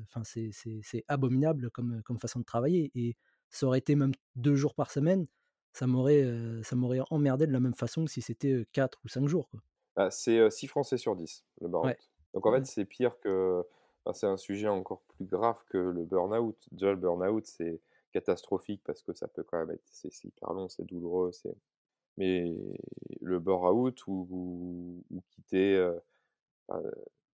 enfin 0.08 0.22
c'est 0.24 1.04
abominable 1.06 1.70
comme, 1.70 2.02
comme 2.02 2.18
façon 2.18 2.40
de 2.40 2.46
travailler. 2.46 2.90
Et 2.94 3.14
ça 3.50 3.66
aurait 3.66 3.78
été 3.78 3.94
même 3.94 4.12
deux 4.36 4.54
jours 4.54 4.74
par 4.74 4.90
semaine, 4.90 5.26
ça 5.74 5.86
m'aurait 5.86 6.26
ça 6.62 6.76
m'aurait 6.76 7.02
emmerdé 7.10 7.46
de 7.46 7.52
la 7.52 7.60
même 7.60 7.74
façon 7.74 8.06
que 8.06 8.10
si 8.10 8.22
c'était 8.22 8.64
quatre 8.72 8.98
ou 9.04 9.08
cinq 9.08 9.28
jours. 9.28 9.50
Ah, 9.96 10.10
c'est 10.10 10.50
6 10.50 10.66
Français 10.66 10.96
sur 10.96 11.14
10, 11.14 11.44
le 11.60 11.68
burn-out. 11.68 12.10
Donc 12.32 12.46
en 12.46 12.52
fait, 12.54 12.64
c'est 12.64 12.86
pire 12.86 13.20
que. 13.20 13.62
c'est 14.14 14.26
un 14.26 14.38
sujet 14.38 14.68
encore 14.68 15.02
plus 15.14 15.26
grave 15.26 15.62
que 15.68 15.76
le 15.76 16.06
burn-out. 16.06 16.56
Déjà, 16.72 16.92
le 16.92 16.96
burn-out, 16.96 17.44
c'est 17.44 17.82
catastrophique 18.12 18.80
parce 18.82 19.02
que 19.02 19.12
ça 19.12 19.28
peut 19.28 19.42
quand 19.42 19.58
même 19.58 19.72
être. 19.72 19.84
C'est 19.90 20.24
hyper 20.24 20.54
long, 20.54 20.70
c'est 20.70 20.84
douloureux. 20.86 21.32
Mais 22.16 22.50
le 23.20 23.38
burn-out 23.40 24.06
ou, 24.06 25.04
ou, 25.10 25.22
quitter 25.28 25.86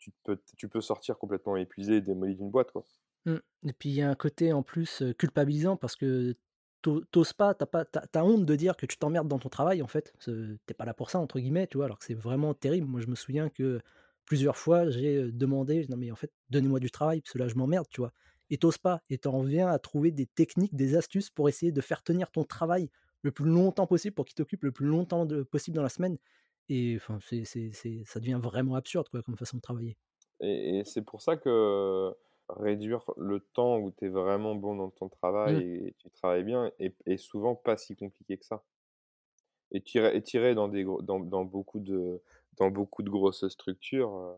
tu 0.06 0.12
peux, 0.22 0.38
tu 0.56 0.68
peux 0.68 0.80
sortir 0.80 1.18
complètement 1.18 1.56
épuisé 1.56 1.96
et 1.96 2.00
démoli 2.00 2.36
d'une 2.36 2.50
boîte. 2.50 2.70
Quoi. 2.70 2.84
Mmh. 3.24 3.36
Et 3.64 3.72
puis 3.72 3.88
il 3.88 3.94
y 3.96 4.02
a 4.02 4.08
un 4.08 4.14
côté 4.14 4.52
en 4.52 4.62
plus 4.62 5.02
culpabilisant 5.18 5.76
parce 5.76 5.96
que 5.96 6.36
t'oses 7.10 7.32
pas, 7.32 7.54
t'as 7.54 7.66
pas, 7.66 7.84
t'as, 7.84 8.22
honte 8.22 8.44
de 8.44 8.54
dire 8.54 8.76
que 8.76 8.86
tu 8.86 8.96
t'emmerdes 8.96 9.26
dans 9.26 9.40
ton 9.40 9.48
travail 9.48 9.82
en 9.82 9.88
fait. 9.88 10.12
T'es 10.66 10.74
pas 10.74 10.84
là 10.84 10.94
pour 10.94 11.10
ça 11.10 11.18
entre 11.18 11.40
guillemets, 11.40 11.66
tu 11.66 11.78
vois. 11.78 11.86
Alors 11.86 11.98
que 11.98 12.04
c'est 12.04 12.14
vraiment 12.14 12.54
terrible. 12.54 12.86
Moi 12.86 13.00
je 13.00 13.08
me 13.08 13.16
souviens 13.16 13.48
que 13.48 13.80
plusieurs 14.26 14.56
fois 14.56 14.88
j'ai 14.90 15.32
demandé, 15.32 15.84
non 15.88 15.96
mais 15.96 16.12
en 16.12 16.16
fait 16.16 16.30
donnez-moi 16.50 16.78
du 16.78 16.92
travail 16.92 17.20
parce 17.20 17.32
que 17.32 17.38
là 17.38 17.48
je 17.48 17.56
m'emmerde, 17.56 17.86
tu 17.90 18.00
vois. 18.00 18.12
Et 18.50 18.58
t'oses 18.58 18.78
pas. 18.78 19.02
Et 19.10 19.18
t'en 19.18 19.42
viens 19.42 19.66
à 19.68 19.80
trouver 19.80 20.12
des 20.12 20.26
techniques, 20.26 20.76
des 20.76 20.94
astuces 20.94 21.30
pour 21.30 21.48
essayer 21.48 21.72
de 21.72 21.80
faire 21.80 22.04
tenir 22.04 22.30
ton 22.30 22.44
travail 22.44 22.88
le 23.22 23.32
plus 23.32 23.46
longtemps 23.46 23.88
possible 23.88 24.14
pour 24.14 24.24
qu'il 24.24 24.36
t'occupe 24.36 24.62
le 24.62 24.70
plus 24.70 24.86
longtemps 24.86 25.26
possible 25.50 25.74
dans 25.74 25.82
la 25.82 25.88
semaine. 25.88 26.16
Et 26.68 26.96
enfin, 26.96 27.18
c'est, 27.22 27.44
c'est, 27.44 27.70
c'est, 27.72 28.02
ça 28.04 28.20
devient 28.20 28.40
vraiment 28.42 28.74
absurde 28.74 29.08
quoi, 29.08 29.22
comme 29.22 29.36
façon 29.36 29.56
de 29.56 29.62
travailler. 29.62 29.96
Et, 30.40 30.82
c'est 30.84 31.02
pour 31.02 31.22
ça 31.22 31.36
que 31.36 32.12
réduire 32.48 33.04
le 33.16 33.40
temps 33.40 33.78
où 33.78 33.90
tu 33.90 34.06
es 34.06 34.08
vraiment 34.08 34.54
bon 34.54 34.76
dans 34.76 34.90
ton 34.90 35.08
travail 35.08 35.56
mmh. 35.56 35.86
et 35.86 35.94
tu 35.98 36.10
travailles 36.10 36.44
bien 36.44 36.70
est, 36.78 37.16
souvent 37.16 37.54
pas 37.54 37.76
si 37.76 37.96
compliqué 37.96 38.36
que 38.36 38.44
ça. 38.44 38.62
Et 39.72 39.80
tirer, 39.80 40.22
tirer 40.22 40.54
dans, 40.54 40.68
des, 40.68 40.84
dans, 40.84 41.18
dans, 41.18 41.44
beaucoup 41.44 41.80
de, 41.80 42.22
dans 42.56 42.70
beaucoup 42.70 43.02
de 43.02 43.10
grosses 43.10 43.48
structures, 43.48 44.36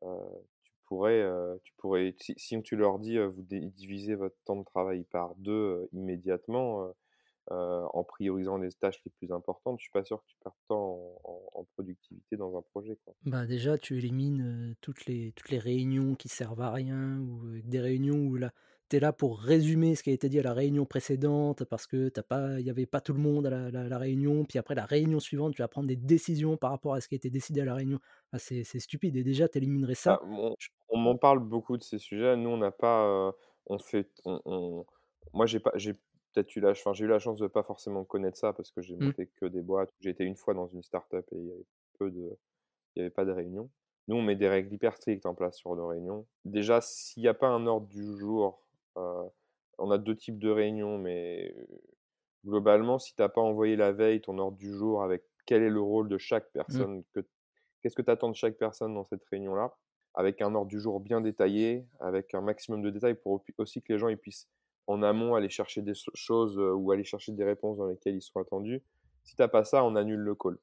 tu 0.00 0.72
pourrais, 0.86 1.22
tu 1.64 1.74
pourrais 1.76 2.14
si, 2.18 2.34
si, 2.38 2.62
tu 2.62 2.76
leur 2.76 2.98
dis 2.98 3.18
vous 3.18 3.42
divisez 3.42 4.14
votre 4.14 4.36
temps 4.44 4.56
de 4.56 4.64
travail 4.64 5.04
par 5.04 5.34
deux 5.36 5.88
immédiatement, 5.92 6.94
en 7.50 8.04
priorisant 8.04 8.56
les 8.58 8.72
tâches 8.72 9.00
les 9.04 9.12
plus 9.18 9.32
importantes, 9.32 9.78
je 9.78 9.84
suis 9.84 9.92
pas 9.92 10.04
sûr 10.04 10.20
que 10.20 10.26
tu 10.26 10.36
perds 10.42 10.52
temps 10.68 10.98
en, 11.24 11.64
productivité 11.74 12.36
dans 12.36 12.56
un 12.56 12.62
projet. 12.62 12.96
Quoi. 13.04 13.14
Bah 13.24 13.46
déjà, 13.46 13.78
tu 13.78 13.98
élimines 13.98 14.76
toutes, 14.80 15.06
les, 15.06 15.32
toutes 15.32 15.50
les 15.50 15.58
réunions 15.58 16.14
qui 16.14 16.28
servent 16.28 16.60
à 16.60 16.70
rien, 16.70 17.18
ou 17.18 17.60
des 17.64 17.80
réunions 17.80 18.16
où 18.16 18.36
là, 18.36 18.52
tu 18.88 18.96
es 18.96 19.00
là 19.00 19.12
pour 19.12 19.40
résumer 19.40 19.94
ce 19.94 20.02
qui 20.02 20.10
a 20.10 20.12
été 20.12 20.28
dit 20.28 20.38
à 20.38 20.42
la 20.42 20.52
réunion 20.52 20.84
précédente, 20.84 21.64
parce 21.64 21.86
que 21.86 22.12
il 22.58 22.64
n'y 22.64 22.70
avait 22.70 22.86
pas 22.86 23.00
tout 23.00 23.12
le 23.12 23.20
monde 23.20 23.46
à 23.46 23.70
la, 23.70 23.98
réunion, 23.98 24.44
puis 24.44 24.58
après 24.58 24.74
la 24.74 24.84
réunion 24.84 25.20
suivante, 25.20 25.54
tu 25.54 25.62
vas 25.62 25.68
prendre 25.68 25.88
des 25.88 25.96
décisions 25.96 26.56
par 26.56 26.70
rapport 26.70 26.94
à 26.94 27.00
ce 27.00 27.08
qui 27.08 27.14
a 27.14 27.16
été 27.16 27.30
décidé 27.30 27.60
à 27.62 27.64
la 27.64 27.74
réunion. 27.74 27.98
c'est 28.36 28.64
stupide, 28.64 29.16
et 29.16 29.24
déjà, 29.24 29.48
tu 29.48 29.58
éliminerais 29.58 29.94
ça. 29.94 30.20
Bah, 30.22 30.54
on, 30.88 30.98
m'en 30.98 31.16
parle 31.16 31.40
beaucoup 31.40 31.76
de 31.76 31.82
ces 31.82 31.98
sujets, 31.98 32.36
nous, 32.36 32.50
on 32.50 32.58
n'a 32.58 32.70
pas... 32.70 33.32
on 33.66 33.78
fait... 33.78 34.10
On, 34.24 34.84
Moi, 35.32 35.46
j'ai 35.46 35.60
pas, 35.60 35.72
j'ai 35.76 35.94
peut-être 36.34 36.54
eu 36.56 36.60
la, 36.60 36.70
enfin, 36.70 36.92
j'ai 36.92 37.04
eu 37.04 37.08
la 37.08 37.18
chance 37.18 37.38
de 37.38 37.46
pas 37.46 37.62
forcément 37.62 38.04
connaître 38.04 38.36
ça 38.36 38.52
parce 38.52 38.70
que 38.70 38.82
j'ai 38.82 38.96
mmh. 38.96 39.04
monté 39.04 39.26
que 39.36 39.46
des 39.46 39.62
boîtes. 39.62 39.92
J'ai 40.00 40.10
été 40.10 40.24
une 40.24 40.36
fois 40.36 40.54
dans 40.54 40.66
une 40.66 40.82
start-up 40.82 41.26
et 41.32 41.36
il 41.36 41.46
y 41.46 41.52
avait 41.52 41.66
peu 41.98 42.10
de, 42.10 42.36
il 42.94 42.98
y 42.98 43.02
avait 43.02 43.10
pas 43.10 43.24
de 43.24 43.30
réunions. 43.30 43.70
Nous, 44.08 44.16
on 44.16 44.22
met 44.22 44.36
des 44.36 44.48
règles 44.48 44.72
hyper 44.72 44.96
strictes 44.96 45.24
en 45.24 45.34
place 45.34 45.56
sur 45.56 45.74
nos 45.74 45.86
réunions. 45.86 46.26
Déjà, 46.44 46.80
s'il 46.80 47.22
n'y 47.22 47.28
a 47.28 47.34
pas 47.34 47.48
un 47.48 47.66
ordre 47.66 47.86
du 47.86 48.18
jour, 48.18 48.60
euh, 48.98 49.24
on 49.78 49.90
a 49.90 49.98
deux 49.98 50.16
types 50.16 50.38
de 50.38 50.50
réunions, 50.50 50.98
mais 50.98 51.54
globalement, 52.44 52.98
si 52.98 53.14
tu 53.14 53.22
n'as 53.22 53.30
pas 53.30 53.40
envoyé 53.40 53.76
la 53.76 53.92
veille 53.92 54.20
ton 54.20 54.36
ordre 54.38 54.58
du 54.58 54.72
jour 54.74 55.02
avec 55.02 55.22
quel 55.46 55.62
est 55.62 55.70
le 55.70 55.80
rôle 55.80 56.08
de 56.08 56.18
chaque 56.18 56.48
mmh. 56.48 56.52
personne, 56.52 57.04
que, 57.14 57.20
qu'est-ce 57.80 57.96
que 57.96 58.02
tu 58.02 58.10
attends 58.10 58.28
de 58.28 58.36
chaque 58.36 58.58
personne 58.58 58.94
dans 58.94 59.04
cette 59.04 59.24
réunion-là, 59.24 59.74
avec 60.14 60.42
un 60.42 60.54
ordre 60.54 60.68
du 60.68 60.80
jour 60.80 61.00
bien 61.00 61.20
détaillé, 61.20 61.86
avec 62.00 62.34
un 62.34 62.40
maximum 62.40 62.82
de 62.82 62.90
détails 62.90 63.14
pour 63.14 63.42
aussi 63.58 63.82
que 63.82 63.92
les 63.92 63.98
gens 63.98 64.08
ils 64.08 64.18
puissent 64.18 64.48
en 64.86 65.02
amont 65.02 65.34
aller 65.34 65.48
chercher 65.48 65.82
des 65.82 65.94
choses 66.14 66.58
ou 66.58 66.90
aller 66.90 67.04
chercher 67.04 67.32
des 67.32 67.44
réponses 67.44 67.78
dans 67.78 67.86
lesquelles 67.86 68.16
ils 68.16 68.22
sont 68.22 68.40
attendus. 68.40 68.82
Si 69.24 69.36
t'as 69.36 69.48
pas 69.48 69.64
ça, 69.64 69.84
on 69.84 69.96
annule 69.96 70.20
le 70.20 70.34
call. 70.34 70.58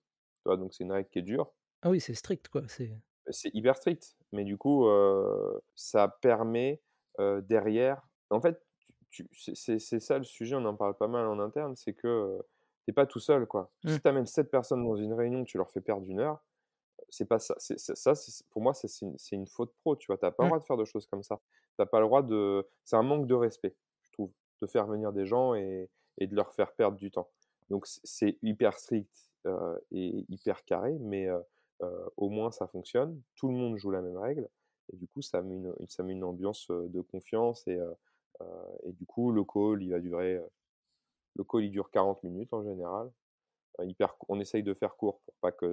Donc 0.46 0.74
c'est 0.74 0.84
une 0.84 0.92
règle 0.92 1.10
qui 1.10 1.20
est 1.20 1.24
dure. 1.24 1.52
Ah 1.82 1.90
oui, 1.90 2.00
c'est 2.00 2.14
strict 2.14 2.48
quoi. 2.50 2.62
C'est 2.68 3.54
hyper 3.54 3.78
strict, 3.78 4.16
mais 4.32 4.44
du 4.44 4.58
coup, 4.58 4.88
ça 5.76 6.08
permet 6.08 6.82
derrière. 7.20 8.08
En 8.30 8.42
fait, 8.42 8.62
c'est 9.34 9.80
ça 9.80 10.18
le 10.18 10.24
sujet. 10.24 10.56
On 10.56 10.66
en 10.66 10.76
parle 10.76 10.96
pas 10.96 11.08
mal 11.08 11.28
en 11.28 11.40
interne, 11.40 11.76
c'est 11.76 11.94
que 11.94 12.40
t'es 12.86 12.94
pas 12.94 13.06
tout 13.06 13.20
seul 13.20 13.46
quoi. 13.46 13.72
Si 13.86 13.94
mmh. 13.94 14.00
tu 14.00 14.08
amènes 14.08 14.26
7 14.26 14.50
personnes 14.50 14.84
dans 14.84 14.96
une 14.96 15.14
réunion, 15.14 15.44
tu 15.44 15.58
leur 15.58 15.70
fais 15.72 15.82
perdre 15.82 16.06
une 16.08 16.20
heure. 16.20 16.44
C'est 17.10 17.26
pas 17.26 17.40
ça. 17.40 17.56
Pour 18.52 18.62
moi, 18.62 18.74
c'est 18.74 18.88
une, 19.02 19.18
une, 19.32 19.48
faute 19.48 19.74
pro. 19.82 19.96
Tu 19.96 20.08
vois, 20.08 20.18
t'as 20.18 20.32
pas 20.32 20.44
le 20.44 20.48
mmh. 20.48 20.50
droit 20.50 20.60
de 20.60 20.64
faire 20.66 20.78
de 20.78 20.86
choses 20.86 21.06
comme 21.08 21.24
ça. 21.24 21.40
T'as 21.78 21.86
pas 21.86 22.00
le 22.00 22.06
droit 22.06 22.22
de. 22.22 22.66
C'est 22.86 22.96
un 22.96 23.04
manque 23.04 23.28
de 23.28 23.34
respect 23.34 23.76
de 24.62 24.68
faire 24.68 24.86
venir 24.88 25.12
des 25.14 25.26
gens 25.26 25.56
et, 25.56 25.90
et 26.18 26.28
de 26.28 26.36
leur 26.36 26.54
faire 26.54 26.74
perdre 26.74 26.98
du 26.98 27.12
temps. 27.12 27.30
Donc 27.70 27.88
c'est 27.88 28.38
hyper 28.42 28.78
strict 28.78 29.32
et 29.92 30.26
hyper 30.30 30.64
carré, 30.66 30.98
mais 31.00 31.28
au 32.18 32.30
moins 32.30 32.52
ça 32.52 32.68
fonctionne. 32.68 33.22
Tout 33.36 33.48
le 33.48 33.56
monde 33.56 33.78
joue 33.78 33.92
la 33.92 34.02
même 34.02 34.18
règle. 34.18 34.48
Et 34.94 34.98
du 34.98 35.08
coup, 35.08 35.22
ça 35.22 35.42
met 35.42 35.56
une, 35.56 35.74
ça 35.88 36.04
met 36.04 36.14
une 36.14 36.24
ambiance 36.24 36.68
de 36.70 37.02
confiance. 37.02 37.68
Et, 37.68 37.80
et 38.84 38.92
du 38.92 39.06
coup, 39.06 39.32
le 39.32 39.44
call, 39.44 39.82
il 39.82 39.90
va 39.90 40.00
durer. 40.00 40.40
Le 41.36 41.44
call, 41.44 41.64
il 41.64 41.72
dure 41.72 41.90
40 41.92 42.24
minutes 42.24 42.54
en 42.54 42.64
général. 42.64 43.12
Hyper, 43.80 44.16
on 44.28 44.40
essaye 44.40 44.64
de 44.64 44.74
faire 44.74 44.96
court 44.96 45.22
pour 45.22 45.34
pas 45.36 45.52
que, 45.52 45.66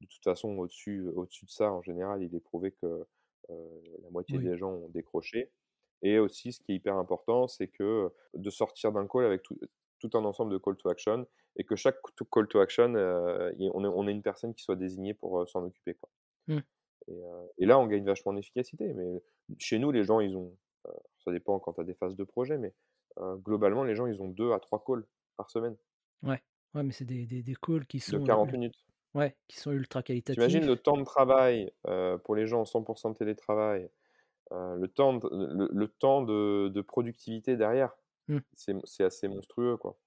de 0.00 0.06
toute 0.06 0.24
façon, 0.24 0.56
au-dessus 0.58 1.08
au 1.16 1.26
de 1.26 1.30
ça, 1.48 1.72
en 1.72 1.82
général, 1.82 2.22
il 2.22 2.34
est 2.34 2.40
prouvé 2.40 2.72
que 2.72 3.06
la 3.48 4.10
moitié 4.10 4.38
des 4.38 4.56
gens 4.56 4.72
ont 4.72 4.88
décroché. 4.88 5.50
Et 6.02 6.18
aussi, 6.18 6.52
ce 6.52 6.60
qui 6.60 6.72
est 6.72 6.74
hyper 6.76 6.96
important, 6.96 7.48
c'est 7.48 7.68
que 7.68 8.12
de 8.34 8.50
sortir 8.50 8.92
d'un 8.92 9.06
call 9.06 9.24
avec 9.24 9.42
tout, 9.42 9.58
tout, 10.00 10.10
un 10.14 10.24
ensemble 10.24 10.52
de 10.52 10.58
call 10.58 10.76
to 10.76 10.88
action 10.88 11.26
et 11.56 11.64
que 11.64 11.74
chaque 11.74 11.98
call 12.30 12.48
to 12.48 12.60
action, 12.60 12.94
on, 12.94 13.84
ait, 13.84 13.88
on, 13.88 14.06
une 14.06 14.22
personne 14.22 14.54
qui 14.54 14.62
soit 14.62 14.76
désignée 14.76 15.14
pour 15.14 15.48
s'en 15.48 15.64
occuper. 15.64 15.94
Quoi. 15.94 16.10
Mmh. 16.48 16.60
Et, 17.58 17.66
là, 17.66 17.78
on 17.78 17.86
gagne 17.86 18.04
vachement 18.04 18.32
en 18.32 18.36
efficacité. 18.36 18.92
Mais 18.92 19.22
chez 19.58 19.78
nous, 19.78 19.90
les 19.90 20.04
gens, 20.04 20.20
ils 20.20 20.36
ont, 20.36 20.54
ça 21.24 21.32
dépend 21.32 21.58
quand 21.58 21.72
tu 21.72 21.80
as 21.80 21.84
des 21.84 21.94
phases 21.94 22.16
de 22.16 22.24
projet, 22.24 22.58
mais 22.58 22.74
globalement, 23.38 23.84
les 23.84 23.94
gens, 23.94 24.06
ils 24.06 24.22
ont 24.22 24.28
deux 24.28 24.52
à 24.52 24.60
trois 24.60 24.82
calls 24.84 25.06
par 25.36 25.50
semaine. 25.50 25.76
Ouais, 26.22 26.42
ouais 26.74 26.82
mais 26.82 26.92
c'est 26.92 27.04
des, 27.04 27.26
des, 27.26 27.42
des, 27.42 27.54
calls 27.54 27.86
qui 27.86 28.00
sont. 28.00 28.18
De 28.18 28.26
40 28.26 28.52
minutes. 28.52 28.76
Ouais, 29.14 29.34
qui 29.48 29.56
sont 29.56 29.72
ultra 29.72 30.02
qualitatifs. 30.02 30.36
T'imagines 30.36 30.66
le 30.66 30.76
temps 30.76 30.98
de 30.98 31.04
travail 31.04 31.72
pour 32.24 32.34
les 32.34 32.46
gens 32.46 32.60
en 32.60 32.64
100% 32.64 33.12
de 33.12 33.16
télétravail, 33.16 33.88
le 34.50 34.86
temps 34.86 35.14
de, 35.14 35.68
le, 35.72 35.88
temps 35.88 36.22
de, 36.22 36.68
de, 36.68 36.80
productivité 36.80 37.56
derrière, 37.56 37.96
mmh. 38.28 38.38
c'est 38.54 39.04
assez 39.04 39.28
monstrueux, 39.28 39.76
quoi. 39.76 39.98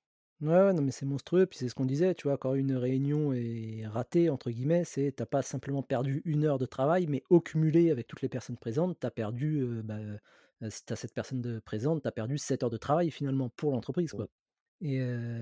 Ouais, 0.42 0.72
non, 0.72 0.82
mais 0.82 0.92
c'est 0.92 1.06
monstrueux. 1.06 1.46
Puis 1.46 1.60
c'est 1.60 1.68
ce 1.68 1.76
qu'on 1.76 1.86
disait, 1.86 2.16
tu 2.16 2.28
vois, 2.28 2.38
quand 2.38 2.54
une 2.54 2.74
réunion 2.74 3.34
est 3.34 3.86
ratée, 3.88 4.30
entre 4.30 4.50
guillemets, 4.50 4.86
c'est 4.86 5.12
t'as 5.12 5.26
pas 5.26 5.42
simplement 5.42 5.84
perdu 5.84 6.22
une 6.24 6.46
heure 6.46 6.58
de 6.58 6.66
travail, 6.66 7.08
mais 7.08 7.24
au 7.30 7.42
cumulé 7.42 7.92
avec 7.92 8.08
toutes 8.08 8.22
les 8.22 8.30
personnes 8.30 8.58
présentes, 8.58 8.98
t'as 9.00 9.12
perdu, 9.12 9.82
bah, 9.84 9.98
si 10.70 10.86
t'as 10.86 10.96
cette 10.96 11.14
personne 11.14 11.42
de 11.42 11.60
présente, 11.60 12.04
t'as 12.04 12.12
perdu 12.12 12.38
7 12.38 12.64
heures 12.64 12.70
de 12.70 12.78
travail 12.78 13.12
finalement 13.12 13.50
pour 13.50 13.72
l'entreprise, 13.72 14.14
quoi. 14.14 14.28
Et, 14.82 15.02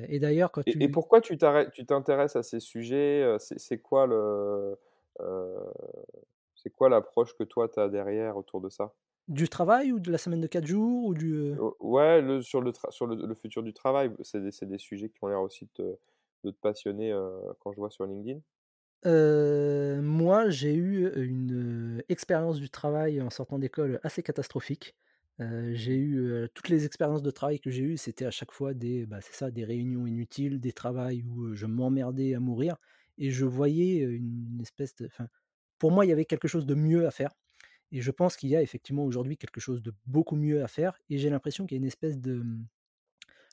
et 0.10 0.20
d'ailleurs, 0.20 0.52
quand 0.52 0.64
tu. 0.64 0.82
Et, 0.82 0.90
pourquoi 0.90 1.22
tu 1.22 1.38
t'intéresses 1.38 2.36
à 2.36 2.42
ces 2.42 2.60
sujets 2.60 3.36
C'est 3.40 3.78
quoi 3.78 4.08
le. 4.08 4.76
C'est 6.68 6.74
quoi 6.74 6.90
l'approche 6.90 7.34
que 7.38 7.46
toi 7.46 7.70
tu 7.70 7.80
as 7.80 7.88
derrière 7.88 8.36
autour 8.36 8.60
de 8.60 8.68
ça? 8.68 8.94
Du 9.30 9.48
travail 9.48 9.94
ou 9.94 10.00
de 10.00 10.12
la 10.12 10.18
semaine 10.18 10.42
de 10.42 10.48
4 10.48 10.66
jours 10.66 11.06
ou 11.06 11.14
du... 11.14 11.54
Ouais, 11.80 12.22
le, 12.22 12.42
sur, 12.42 12.60
le, 12.60 12.74
sur 12.90 13.08
le, 13.08 13.36
futur 13.36 13.64
du 13.64 13.74
travail, 13.74 14.12
c'est 14.22 14.42
des, 14.42 14.52
des, 14.66 14.78
sujets 14.78 15.10
qui 15.10 15.18
ont 15.22 15.28
l'air 15.28 15.42
aussi 15.42 15.70
de 15.78 15.98
te, 16.44 16.58
passionner 16.62 17.14
quand 17.60 17.72
je 17.72 17.78
vois 17.78 17.90
sur 17.90 18.06
LinkedIn? 18.06 18.40
moi, 20.02 20.50
j'ai 20.50 20.74
eu 20.74 21.10
une 21.16 22.04
expérience 22.10 22.60
du 22.60 22.70
travail 22.70 23.22
en 23.22 23.30
sortant 23.30 23.60
d'école 23.60 24.02
assez 24.04 24.24
catastrophique. 24.24 24.96
j'ai 25.40 25.96
eu 25.96 26.50
toutes 26.54 26.68
les 26.68 26.86
expériences 26.86 27.24
de 27.24 27.32
travail 27.32 27.62
que 27.62 27.70
j'ai 27.70 27.84
eues, 27.84 27.98
c'était 27.98 28.26
à 28.26 28.32
chaque 28.32 28.52
fois 28.52 28.74
des, 28.74 29.06
bah, 29.06 29.20
c'est 29.22 29.36
ça, 29.36 29.52
des 29.52 29.64
réunions 29.64 30.06
inutiles, 30.06 30.60
des 30.60 30.74
travails 30.74 31.24
où 31.24 31.54
je 31.54 31.66
m'emmerdais 31.66 32.34
à 32.34 32.42
mourir, 32.42 32.76
et 33.18 33.30
je 33.30 33.46
voyais 33.46 34.00
une 34.00 34.60
espèce 34.62 34.96
de, 34.96 35.06
enfin, 35.06 35.28
pour 35.80 35.92
moi, 35.92 36.06
il 36.06 36.10
y 36.10 36.12
avait 36.12 36.26
quelque 36.26 36.48
chose 36.48 36.66
de 36.66 36.76
mieux 36.76 37.08
à 37.08 37.12
faire. 37.12 37.32
Et 37.92 38.02
je 38.02 38.12
pense 38.12 38.36
qu'il 38.36 38.50
y 38.50 38.56
a 38.56 38.62
effectivement 38.62 39.06
aujourd'hui 39.06 39.38
quelque 39.38 39.62
chose 39.62 39.82
de 39.82 39.94
beaucoup 40.06 40.36
mieux 40.36 40.64
à 40.64 40.68
faire. 40.68 41.00
Et 41.10 41.18
j'ai 41.18 41.30
l'impression 41.30 41.66
qu'il 41.66 41.76
y 41.76 41.80
a 41.80 41.82
une 41.82 41.88
espèce 41.88 42.20
de. 42.20 42.36
Mmh, 42.36 42.66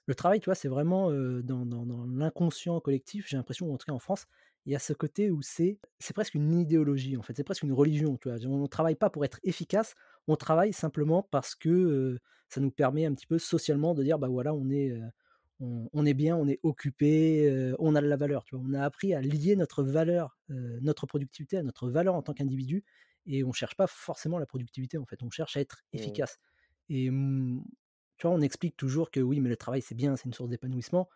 le 0.06 0.14
travail, 0.14 0.40
tu 0.40 0.46
vois, 0.46 0.54
c'est 0.54 0.68
vraiment 0.68 1.10
dans, 1.10 2.06
l'inconscient 2.06 2.78
collectif. 2.80 3.26
J'ai 3.26 3.38
l'impression, 3.38 3.72
en 3.72 3.78
tout 3.78 3.86
cas 3.86 3.92
en 3.92 3.98
France, 3.98 4.26
il 4.66 4.72
y 4.72 4.76
a 4.76 4.78
ce 4.78 4.92
côté 4.92 5.30
où 5.30 5.40
c'est, 5.40 5.78
c'est 5.98 6.12
presque 6.12 6.34
une 6.34 6.52
idéologie, 6.60 7.16
en 7.16 7.22
fait. 7.22 7.34
C'est 7.34 7.44
presque 7.44 7.62
une 7.62 7.72
religion, 7.72 8.18
tu 8.18 8.28
vois. 8.28 8.38
On 8.46 8.60
ne 8.60 8.66
travaille 8.66 8.96
pas 8.96 9.08
pour 9.08 9.24
être 9.24 9.40
efficace, 9.44 9.94
on 10.28 10.36
travaille 10.36 10.74
simplement 10.74 11.22
parce 11.22 11.54
que 11.54 12.18
ça 12.50 12.60
nous 12.60 12.70
permet 12.70 13.06
un 13.06 13.14
petit 13.14 13.26
peu 13.26 13.38
socialement 13.38 13.94
de 13.94 14.02
dire, 14.02 14.18
bah 14.18 14.28
voilà, 14.28 14.52
on 14.52 14.68
est, 14.68 14.92
on, 15.60 16.04
est 16.04 16.14
bien, 16.14 16.36
on 16.36 16.46
est 16.48 16.60
occupé, 16.62 17.74
on 17.78 17.94
a 17.94 18.00
de 18.00 18.06
la 18.06 18.16
valeur, 18.16 18.44
tu 18.44 18.56
vois. 18.56 18.64
On 18.68 18.74
a 18.74 18.82
appris 18.82 19.14
à 19.14 19.20
lier 19.20 19.56
notre 19.56 19.82
valeur, 19.82 20.38
notre 20.48 21.06
productivité 21.06 21.56
à 21.56 21.62
notre 21.62 21.88
valeur 21.88 22.14
en 22.14 22.22
tant 22.22 22.34
qu'individu 22.34 22.84
et 23.26 23.44
on 23.44 23.52
cherche 23.52 23.76
pas 23.76 23.86
forcément 23.86 24.38
la 24.38 24.46
productivité 24.46 24.98
en 24.98 25.06
fait, 25.06 25.22
on 25.22 25.30
cherche 25.30 25.56
à 25.56 25.60
être 25.60 25.84
mmh. 25.92 25.98
efficace. 25.98 26.38
Et 26.88 27.10
mmh, 27.10 27.64
tu 28.18 28.26
vois, 28.26 28.36
on 28.36 28.40
explique 28.40 28.76
toujours 28.76 29.10
que 29.10 29.20
oui, 29.20 29.40
mais 29.40 29.48
le 29.48 29.56
travail 29.56 29.82
c'est 29.82 29.94
bien, 29.94 30.16
c'est 30.16 30.26
une 30.26 30.34
source 30.34 30.50
d'épanouissement. 30.50 31.08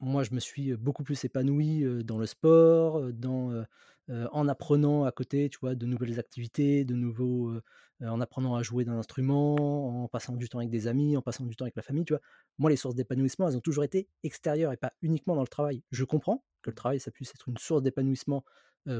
Moi, 0.00 0.24
je 0.24 0.34
me 0.34 0.40
suis 0.40 0.76
beaucoup 0.76 1.04
plus 1.04 1.24
épanoui 1.24 1.84
dans 2.04 2.18
le 2.18 2.26
sport, 2.26 3.12
dans, 3.14 3.64
en 4.08 4.48
apprenant 4.48 5.04
à 5.04 5.10
côté, 5.12 5.48
tu 5.48 5.58
vois, 5.58 5.74
de 5.74 5.86
nouvelles 5.86 6.20
activités, 6.20 6.84
de 6.84 6.94
nouveaux, 6.94 7.54
en 8.02 8.20
apprenant 8.20 8.54
à 8.56 8.62
jouer 8.62 8.84
d'un 8.84 8.98
instrument, 8.98 10.04
en 10.04 10.08
passant 10.08 10.36
du 10.36 10.48
temps 10.48 10.58
avec 10.58 10.70
des 10.70 10.86
amis, 10.86 11.16
en 11.16 11.22
passant 11.22 11.46
du 11.46 11.56
temps 11.56 11.64
avec 11.64 11.76
la 11.76 11.82
famille, 11.82 12.04
tu 12.04 12.12
vois. 12.12 12.20
Moi, 12.58 12.70
les 12.70 12.76
sources 12.76 12.94
d'épanouissement, 12.94 13.48
elles 13.48 13.56
ont 13.56 13.60
toujours 13.60 13.84
été 13.84 14.08
extérieures 14.22 14.72
et 14.72 14.76
pas 14.76 14.92
uniquement 15.02 15.34
dans 15.34 15.42
le 15.42 15.48
travail. 15.48 15.82
Je 15.90 16.04
comprends 16.04 16.44
que 16.62 16.70
le 16.70 16.74
travail, 16.76 17.00
ça 17.00 17.10
puisse 17.10 17.30
être 17.30 17.48
une 17.48 17.56
source 17.58 17.82
d'épanouissement 17.82 18.44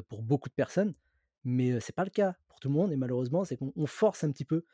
pour 0.08 0.22
beaucoup 0.22 0.48
de 0.48 0.54
personnes, 0.54 0.92
mais 1.44 1.78
c'est 1.80 1.94
pas 1.94 2.04
le 2.04 2.10
cas 2.10 2.36
pour 2.48 2.58
tout 2.58 2.68
le 2.68 2.74
monde 2.74 2.92
et 2.92 2.96
malheureusement 2.96 3.44
c'est 3.44 3.56
qu'on 3.56 3.86
force 3.86 4.24
un 4.24 4.32
petit 4.32 4.44
peu 4.44 4.64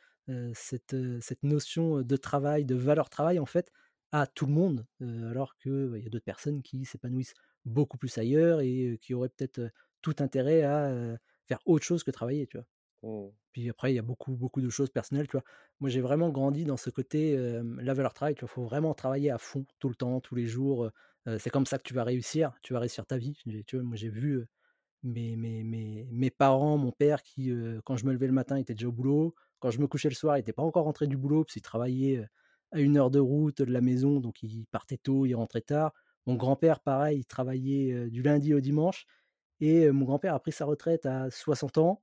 cette, 0.55 0.97
cette 1.21 1.43
notion 1.43 2.01
de 2.03 2.17
travail, 2.17 2.65
de 2.65 2.75
valeur 2.75 3.11
travail 3.11 3.39
en 3.39 3.47
fait 3.47 3.71
à 4.13 4.27
tout 4.27 4.47
le 4.47 4.53
monde 4.53 4.87
alors 5.01 5.57
qu'il 5.57 5.99
y 6.03 6.07
a 6.07 6.09
d'autres 6.09 6.25
personnes 6.25 6.63
qui 6.63 6.85
s'épanouissent 6.85 7.35
beaucoup 7.65 7.99
plus 7.99 8.17
ailleurs 8.19 8.61
et 8.61 8.99
qui 9.03 9.13
auraient 9.15 9.29
peut-être 9.29 9.71
tout 10.01 10.15
intérêt 10.21 10.63
à 10.63 11.19
faire 11.47 11.61
autre 11.67 11.85
chose 11.85 12.05
que 12.05 12.11
travailler 12.11 12.47
tu 12.47 12.57
vois. 12.57 12.67
Mmh. 13.03 13.27
Puis 13.53 13.69
après 13.69 13.93
il 13.93 13.97
y 13.97 13.99
a 13.99 14.03
beaucoup 14.03 14.33
beaucoup 14.37 14.61
de 14.61 14.71
choses 14.71 14.91
personnelles 14.91 15.27
tu 15.27 15.33
vois. 15.33 15.45
Moi 15.81 15.91
j'ai 15.91 16.01
vraiment 16.01 16.31
grandi 16.31 16.65
dans 16.65 16.77
ce 16.77 16.91
côté 16.91 17.37
la 17.37 17.95
valeur 17.95 18.15
travail, 18.15 18.35
il 18.41 18.49
faut 18.49 18.63
vraiment 18.63 18.95
travailler 18.95 19.31
à 19.31 19.39
fond 19.39 19.67
tout 19.79 19.89
le 19.89 19.95
temps, 19.95 20.21
tous 20.21 20.35
les 20.35 20.47
jours. 20.47 20.91
c'est 21.39 21.51
comme 21.51 21.67
ça 21.67 21.79
que 21.79 21.83
tu 21.83 21.95
vas 21.95 22.05
réussir, 22.05 22.53
tu 22.63 22.73
vas 22.73 22.81
réussir 22.81 23.05
ta 23.07 23.19
vie. 23.19 23.37
Tu 23.67 23.77
vois, 23.77 23.85
moi 23.85 23.97
j'ai 23.97 24.09
vu 24.09 24.47
mes, 25.03 25.37
mes, 25.37 25.65
mes, 25.65 26.07
mes, 26.11 26.31
parents, 26.31 26.79
mon 26.79 26.93
père 26.93 27.23
qui, 27.23 27.53
quand 27.85 27.97
je 27.97 28.07
me 28.07 28.13
levais 28.13 28.27
le 28.27 28.33
matin, 28.33 28.57
était 28.57 28.75
déjà 28.75 28.89
au 28.89 28.93
boulot. 28.93 29.35
Quand 29.59 29.71
je 29.71 29.81
me 29.81 29.87
couchais 29.87 30.09
le 30.09 30.15
soir, 30.15 30.37
il 30.37 30.41
n'était 30.41 30.53
pas 30.53 30.63
encore 30.63 30.85
rentré 30.85 31.07
du 31.07 31.17
boulot, 31.17 31.45
parce 31.45 31.61
travaillait 31.61 32.27
à 32.73 32.81
une 32.81 32.97
heure 32.97 33.11
de 33.11 33.19
route 33.19 33.63
de 33.63 33.73
la 33.73 33.81
maison, 33.81 34.21
donc 34.21 34.43
il 34.43 34.67
partait 34.71 34.97
tôt, 34.97 35.27
il 35.27 35.35
rentrait 35.35 35.61
tard. 35.61 35.93
Mon 36.27 36.37
grand-père, 36.37 36.81
pareil, 36.81 37.21
il 37.21 37.25
travaillait 37.25 38.09
du 38.11 38.23
lundi 38.23 38.55
au 38.55 38.61
dimanche. 38.61 39.07
Et 39.61 39.91
mon 39.91 40.05
grand-père 40.05 40.35
a 40.35 40.41
pris 40.41 40.53
sa 40.53 40.65
retraite 40.65 41.07
à 41.07 41.31
60 41.31 41.79
ans. 41.79 42.03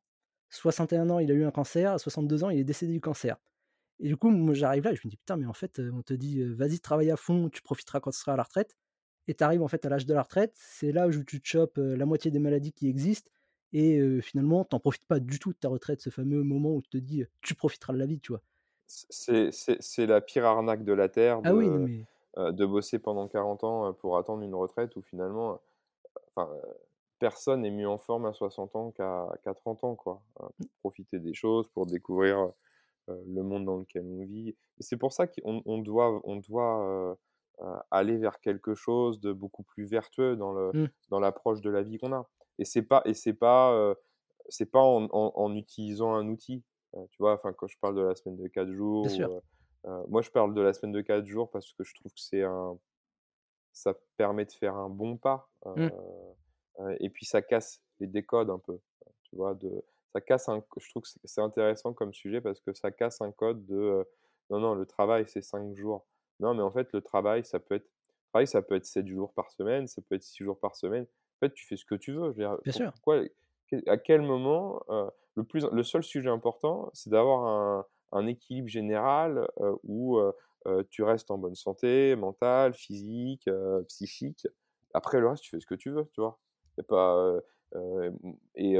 61 0.50 1.10
ans, 1.10 1.20
il 1.20 1.32
a 1.32 1.36
eu 1.36 1.46
un 1.46 1.52
cancer. 1.52 1.92
À 1.94 2.00
62 2.00 2.44
ans, 2.44 2.50
il 2.50 2.60
est 2.60 2.64
décédé 2.64 2.94
du 2.94 3.02
cancer. 3.02 3.38
Et 4.00 4.08
du 4.08 4.18
coup, 4.18 4.30
moi, 4.30 4.54
j'arrive 4.54 4.86
là 4.86 4.92
et 4.94 4.96
je 4.96 5.02
me 5.06 5.10
dis, 5.10 5.18
putain, 5.18 5.38
mais 5.38 5.46
en 5.46 5.54
fait, 5.54 5.82
on 5.94 6.02
te 6.02 6.14
dit, 6.14 6.44
vas-y, 6.44 6.80
travaille 6.80 7.12
à 7.12 7.18
fond, 7.18 7.50
tu 7.50 7.62
profiteras 7.62 8.00
quand 8.00 8.12
tu 8.12 8.20
seras 8.20 8.34
à 8.34 8.38
la 8.38 8.44
retraite 8.44 8.76
et 9.28 9.36
tu 9.36 9.44
arrives 9.44 9.62
en 9.62 9.68
fait 9.68 9.86
à 9.86 9.90
l'âge 9.90 10.06
de 10.06 10.14
la 10.14 10.24
retraite, 10.24 10.54
c'est 10.56 10.92
là 10.92 11.08
où 11.08 11.12
tu 11.24 11.42
te 11.42 11.48
chopes 11.48 11.78
la 11.78 12.06
moitié 12.06 12.32
des 12.32 12.40
maladies 12.40 12.74
qui 12.74 12.88
existent 12.88 13.30
et 13.74 14.22
finalement, 14.22 14.66
tu 14.66 14.74
n'en 14.74 14.80
profites 14.80 15.06
pas 15.06 15.20
du 15.20 15.38
tout 15.38 15.54
de 15.54 15.58
ta 15.58 15.70
retraite, 15.70 16.02
ce 16.02 16.10
fameux 16.10 16.42
moment 16.44 16.74
où 16.74 16.82
tu 16.82 16.90
te 16.90 16.98
dis 16.98 17.24
tu 17.42 17.54
profiteras 17.56 17.94
de 17.94 18.00
la 18.00 18.06
vie, 18.06 18.20
tu 18.20 18.32
vois? 18.32 18.42
C'est 18.88 20.06
la 20.08 20.22
pire 20.22 20.46
arnaque 20.46 20.84
de 20.84 20.94
la 20.94 21.10
Terre 21.10 21.42
ah 21.44 21.52
de, 21.52 22.06
de 22.38 22.66
bosser 22.66 22.98
pendant 22.98 23.28
40 23.28 23.64
ans 23.64 23.94
pour 23.94 24.18
attendre 24.18 24.42
une 24.42 24.56
retraite 24.56 24.96
où 24.96 25.02
finalement, 25.02 25.62
enfin, 26.36 26.52
personne 27.20 27.62
n'est 27.62 27.72
mieux 27.72 27.88
en 27.88 27.98
forme 27.98 28.26
à 28.26 28.34
60 28.34 28.76
ans 28.76 28.92
qu'à 28.92 29.54
30 29.56 29.84
ans, 29.84 29.96
quoi. 29.96 30.22
Hein, 30.40 30.48
pour 30.58 30.70
profiter 30.80 31.20
des 31.20 31.34
choses, 31.34 31.68
pour 31.70 31.86
découvrir 31.86 32.52
le 33.08 33.42
monde 33.42 33.66
dans 33.66 33.78
lequel 33.78 34.06
on 34.06 34.24
vit. 34.26 34.56
C'est 34.80 34.98
pour 34.98 35.14
ça 35.14 35.28
qu'on 35.28 35.62
on 35.66 35.78
doit, 35.80 36.22
on 36.24 36.38
doit 36.38 37.18
aller 37.92 38.18
vers 38.18 38.40
quelque 38.40 38.76
chose 38.76 39.20
de 39.20 39.34
beaucoup 39.34 39.64
plus 39.64 39.86
vertueux 39.86 40.36
dans 40.36 40.54
mmh. 40.54 40.90
dans 41.10 41.20
l'approche 41.20 41.62
de 41.62 41.70
la 41.70 41.84
vie 41.84 41.98
qu'on 41.98 42.14
a. 42.14 42.28
Et 42.58 42.66
c'est 42.66 42.84
pas 42.84 43.02
et 43.06 43.14
c'est 43.14 43.34
pas 43.34 43.96
c'est 44.48 44.66
pas 44.66 44.82
en, 44.82 45.08
en, 45.12 45.56
utilisant 45.56 46.14
un 46.14 46.28
outil. 46.28 46.64
tu 47.12 47.18
vois, 47.20 47.34
enfin 47.34 47.54
quand 47.54 47.68
je 47.68 47.78
parle 47.80 47.96
de 47.96 48.02
la 48.02 48.16
semaine 48.16 48.38
de 48.38 48.48
4 48.48 48.72
jours, 48.72 49.08
moi 50.08 50.22
je 50.22 50.30
parle 50.30 50.54
de 50.54 50.62
la 50.62 50.74
semaine 50.74 50.94
de 50.94 51.02
4 51.02 51.26
jours 51.26 51.50
parce 51.52 51.74
que 51.74 51.84
je 51.84 51.94
trouve 51.96 52.12
que 52.12 52.22
c'est 52.22 52.44
un 52.44 52.78
ça 53.72 53.94
permet 54.18 54.46
de 54.46 54.52
faire 54.52 54.76
un 54.76 54.90
bon 54.90 55.18
pas. 55.18 55.50
Mmh. 55.66 55.90
Et 57.00 57.10
puis 57.10 57.26
ça 57.26 57.42
casse 57.42 57.82
les 58.00 58.08
décodes 58.08 58.50
un 58.50 58.60
peu. 58.60 58.80
Tu 59.24 59.36
vois, 59.36 59.54
de 59.54 59.84
ça 60.14 60.22
casse 60.22 60.50
un 60.50 60.64
je 60.78 60.90
trouve 60.90 61.04
que 61.04 61.10
c'est 61.24 61.42
intéressant 61.42 61.94
comme 61.94 62.14
sujet 62.14 62.42
parce 62.42 62.60
que 62.62 62.74
ça 62.74 62.92
casse 62.92 63.22
un 63.22 63.32
code 63.32 63.66
de 63.66 64.08
non 64.50 64.60
non 64.60 64.74
le 64.74 64.86
travail 64.86 65.26
c'est 65.28 65.42
5 65.42 65.76
jours 65.76 66.06
non, 66.40 66.54
mais 66.54 66.64
en 66.64 66.72
fait, 66.72 66.92
le 66.94 67.02
travail, 67.02 67.44
ça 67.44 67.60
peut 67.60 67.76
être, 67.76 67.90
travail, 68.32 68.48
ça 68.48 68.62
peut 68.62 68.76
être 68.76 68.86
7 68.86 69.08
jours 69.08 69.34
par 69.34 69.52
semaine, 69.52 69.88
ça 69.88 70.02
peut 70.02 70.16
être 70.16 70.24
6 70.24 70.44
jours 70.44 70.60
par 70.60 70.76
semaine. 70.76 71.04
En 71.04 71.40
fait, 71.46 71.54
tu 71.54 71.66
fais 71.66 71.78
ce 71.78 71.86
que 71.86 71.96
tu 71.96 72.14
veux. 72.14 72.32
Bien 72.32 72.58
sûr. 72.70 72.94
à 73.88 73.98
quel 73.98 74.22
moment, 74.22 74.84
le, 75.36 75.44
plus, 75.44 75.66
le 75.72 75.84
seul 75.84 76.04
sujet 76.04 76.30
important, 76.30 76.90
c'est 76.94 77.10
d'avoir 77.10 77.46
un, 77.46 77.86
un 78.12 78.28
équilibre 78.28 78.70
général 78.70 79.48
où 79.84 80.20
tu 80.90 81.04
restes 81.04 81.32
en 81.32 81.38
bonne 81.38 81.56
santé 81.56 82.16
mentale, 82.16 82.74
physique, 82.74 83.50
psychique. 83.88 84.48
Après, 84.94 85.20
le 85.20 85.28
reste, 85.28 85.44
tu 85.44 85.52
fais 85.52 85.60
ce 85.60 85.68
que 85.68 85.76
tu 85.76 85.92
veux, 85.92 86.06
tu 86.14 86.22
vois. 86.22 86.40
Y 86.80 86.84
pas, 86.84 87.40
et 88.56 88.76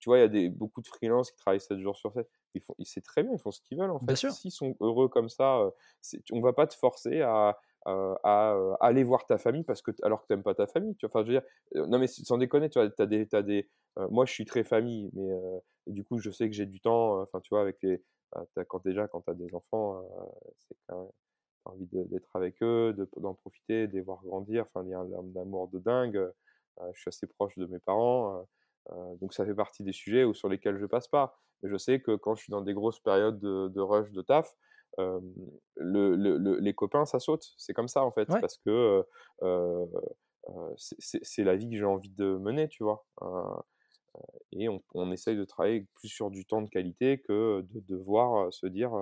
tu 0.00 0.08
vois, 0.08 0.18
il 0.18 0.20
y 0.20 0.24
a 0.24 0.28
des, 0.28 0.48
beaucoup 0.48 0.80
de 0.80 0.86
freelances 0.86 1.30
qui 1.30 1.38
travaillent 1.38 1.60
7 1.60 1.78
jours 1.80 1.96
sur 1.96 2.12
7. 2.12 2.28
Ils 2.54 2.62
font, 2.62 2.74
c'est 2.84 3.02
très 3.02 3.22
bien, 3.22 3.32
ils 3.32 3.38
font 3.38 3.50
ce 3.50 3.60
qu'ils 3.60 3.78
veulent 3.78 3.90
en 3.90 3.98
fait. 3.98 4.16
S'ils 4.16 4.52
sont 4.52 4.76
heureux 4.80 5.08
comme 5.08 5.28
ça, 5.28 5.70
on 6.32 6.40
va 6.40 6.52
pas 6.52 6.66
te 6.66 6.74
forcer 6.74 7.20
à, 7.22 7.58
à, 7.84 8.76
aller 8.80 9.04
voir 9.04 9.26
ta 9.26 9.38
famille 9.38 9.64
parce 9.64 9.82
que 9.82 9.90
alors 10.02 10.22
que 10.22 10.26
tu 10.26 10.32
n'aimes 10.32 10.42
pas 10.42 10.54
ta 10.54 10.66
famille. 10.66 10.94
Tu 10.96 11.06
vois, 11.06 11.10
enfin, 11.10 11.26
je 11.26 11.32
veux 11.32 11.40
dire, 11.40 11.88
non 11.88 11.98
mais 11.98 12.06
sans 12.06 12.38
déconner, 12.38 12.70
tu 12.70 12.80
vois, 12.80 12.90
as 12.98 13.06
des, 13.06 13.28
as 13.32 13.42
des, 13.42 13.68
moi 14.10 14.24
je 14.24 14.32
suis 14.32 14.44
très 14.44 14.64
famille, 14.64 15.10
mais 15.14 15.28
du 15.86 16.04
coup 16.04 16.18
je 16.18 16.30
sais 16.30 16.48
que 16.48 16.54
j'ai 16.54 16.66
du 16.66 16.80
temps. 16.80 17.20
Enfin, 17.22 17.40
tu 17.40 17.50
vois, 17.50 17.60
avec 17.60 17.76
les, 17.82 18.02
bah, 18.32 18.64
quand 18.66 18.84
déjà 18.84 19.08
quand 19.08 19.22
tu 19.22 19.30
as 19.30 19.34
des 19.34 19.54
enfants, 19.54 20.02
c'est 20.58 20.76
quand 20.86 21.00
même 21.00 21.10
envie 21.64 21.86
d'être 21.86 22.34
avec 22.34 22.62
eux, 22.62 22.96
d'en 23.16 23.34
profiter, 23.34 23.86
de 23.86 23.92
les 23.92 24.00
voir 24.00 24.22
grandir. 24.24 24.66
Enfin, 24.66 24.84
il 24.86 24.90
y 24.90 24.94
a 24.94 25.00
un, 25.00 25.40
amour 25.40 25.68
de 25.68 25.78
dingue. 25.78 26.20
Je 26.92 27.00
suis 27.00 27.08
assez 27.08 27.26
proche 27.26 27.56
de 27.58 27.66
mes 27.66 27.78
parents. 27.78 28.46
donc 29.20 29.34
ça 29.34 29.44
fait 29.44 29.54
partie 29.54 29.82
des 29.82 29.92
sujets 29.92 30.24
où, 30.24 30.34
sur 30.34 30.48
lesquels 30.48 30.78
je 30.78 30.86
passe 30.86 31.08
pas. 31.08 31.38
Mais 31.62 31.70
je 31.70 31.76
sais 31.76 32.00
que 32.00 32.14
quand 32.16 32.34
je 32.34 32.42
suis 32.42 32.50
dans 32.50 32.62
des 32.62 32.74
grosses 32.74 33.00
périodes 33.00 33.40
de, 33.40 33.68
de 33.68 33.80
rush, 33.80 34.10
de 34.12 34.22
taf, 34.22 34.54
le, 34.96 35.20
le, 35.76 36.58
les 36.58 36.74
copains, 36.74 37.04
ça 37.04 37.20
saute. 37.20 37.44
C'est 37.56 37.74
comme 37.74 37.88
ça, 37.88 38.04
en 38.04 38.10
fait. 38.10 38.26
Parce 38.26 38.58
que 38.58 39.04
c'est 40.76 41.44
la 41.44 41.56
vie 41.56 41.68
que 41.70 41.76
j'ai 41.76 41.84
envie 41.84 42.10
de 42.10 42.36
mener, 42.38 42.68
tu 42.68 42.84
vois. 42.84 43.04
et 44.52 44.68
on, 44.68 44.82
on, 44.94 45.12
essaye 45.12 45.36
de 45.36 45.44
travailler 45.44 45.86
plus 45.94 46.08
sur 46.08 46.30
du 46.30 46.46
temps 46.46 46.62
de 46.62 46.68
qualité 46.70 47.20
que 47.20 47.64
de 47.72 47.80
devoir 47.80 48.52
se 48.52 48.66
dire 48.66 48.92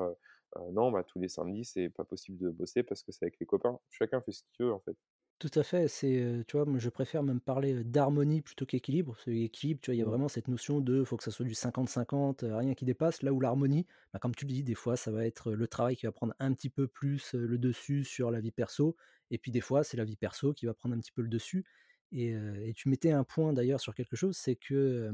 non, 0.72 0.90
bah, 0.90 1.04
tous 1.04 1.18
les 1.18 1.28
samedis, 1.28 1.64
c'est 1.64 1.88
pas 1.88 2.04
possible 2.04 2.38
de 2.38 2.50
bosser 2.50 2.82
parce 2.82 3.02
que 3.02 3.12
c'est 3.12 3.24
avec 3.24 3.38
les 3.40 3.46
copains. 3.46 3.78
Chacun 3.90 4.20
fait 4.20 4.32
ce 4.32 4.42
qu'il 4.52 4.66
veut, 4.66 4.72
en 4.72 4.80
fait. 4.80 4.96
Tout 5.38 5.50
à 5.54 5.62
fait, 5.62 5.86
c'est, 5.86 6.44
tu 6.48 6.56
vois, 6.56 6.64
moi 6.64 6.78
je 6.78 6.88
préfère 6.88 7.22
même 7.22 7.40
parler 7.40 7.84
d'harmonie 7.84 8.40
plutôt 8.40 8.64
qu'équilibre. 8.64 9.16
C'est 9.22 9.36
équilibre, 9.36 9.80
tu 9.82 9.90
vois, 9.90 9.94
il 9.94 9.98
y 9.98 10.02
a 10.02 10.06
mmh. 10.06 10.08
vraiment 10.08 10.28
cette 10.28 10.48
notion 10.48 10.80
de 10.80 11.04
faut 11.04 11.18
que 11.18 11.24
ça 11.24 11.30
soit 11.30 11.44
du 11.44 11.54
50-50, 11.54 12.42
rien 12.56 12.72
qui 12.74 12.86
dépasse. 12.86 13.20
Là 13.22 13.34
où 13.34 13.40
l'harmonie, 13.40 13.86
bah, 14.14 14.18
comme 14.18 14.34
tu 14.34 14.46
le 14.46 14.52
dis, 14.52 14.62
des 14.62 14.74
fois 14.74 14.96
ça 14.96 15.10
va 15.10 15.26
être 15.26 15.52
le 15.52 15.68
travail 15.68 15.94
qui 15.96 16.06
va 16.06 16.12
prendre 16.12 16.32
un 16.38 16.54
petit 16.54 16.70
peu 16.70 16.88
plus 16.88 17.34
le 17.34 17.58
dessus 17.58 18.02
sur 18.04 18.30
la 18.30 18.40
vie 18.40 18.50
perso, 18.50 18.96
et 19.30 19.36
puis 19.36 19.50
des 19.50 19.60
fois 19.60 19.84
c'est 19.84 19.98
la 19.98 20.04
vie 20.04 20.16
perso 20.16 20.54
qui 20.54 20.64
va 20.64 20.72
prendre 20.72 20.94
un 20.94 20.98
petit 21.00 21.12
peu 21.12 21.20
le 21.20 21.28
dessus. 21.28 21.66
Et, 22.12 22.28
et 22.30 22.72
tu 22.74 22.88
mettais 22.88 23.10
un 23.10 23.24
point 23.24 23.52
d'ailleurs 23.52 23.80
sur 23.80 23.94
quelque 23.94 24.16
chose, 24.16 24.36
c'est 24.38 24.56
que 24.56 25.10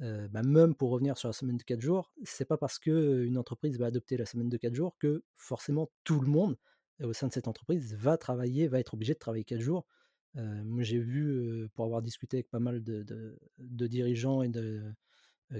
bah, 0.00 0.42
même 0.42 0.74
pour 0.74 0.90
revenir 0.90 1.16
sur 1.18 1.28
la 1.28 1.32
semaine 1.32 1.56
de 1.56 1.62
4 1.62 1.80
jours, 1.80 2.12
c'est 2.24 2.46
pas 2.46 2.56
parce 2.56 2.80
qu'une 2.80 3.38
entreprise 3.38 3.78
va 3.78 3.86
adopter 3.86 4.16
la 4.16 4.26
semaine 4.26 4.48
de 4.48 4.56
4 4.56 4.74
jours 4.74 4.96
que 4.98 5.22
forcément 5.36 5.88
tout 6.04 6.20
le 6.20 6.26
monde 6.28 6.56
au 7.02 7.12
sein 7.12 7.28
de 7.28 7.32
cette 7.32 7.48
entreprise 7.48 7.94
va 7.94 8.16
travailler, 8.16 8.68
va 8.68 8.80
être 8.80 8.94
obligé 8.94 9.14
de 9.14 9.18
travailler 9.18 9.44
4 9.44 9.60
jours. 9.60 9.86
moi, 10.34 10.82
j'ai 10.82 10.98
vu, 10.98 11.68
pour 11.74 11.84
avoir 11.84 12.02
discuté 12.02 12.38
avec 12.38 12.50
pas 12.50 12.60
mal 12.60 12.82
de, 12.82 13.38
dirigeants 13.58 14.42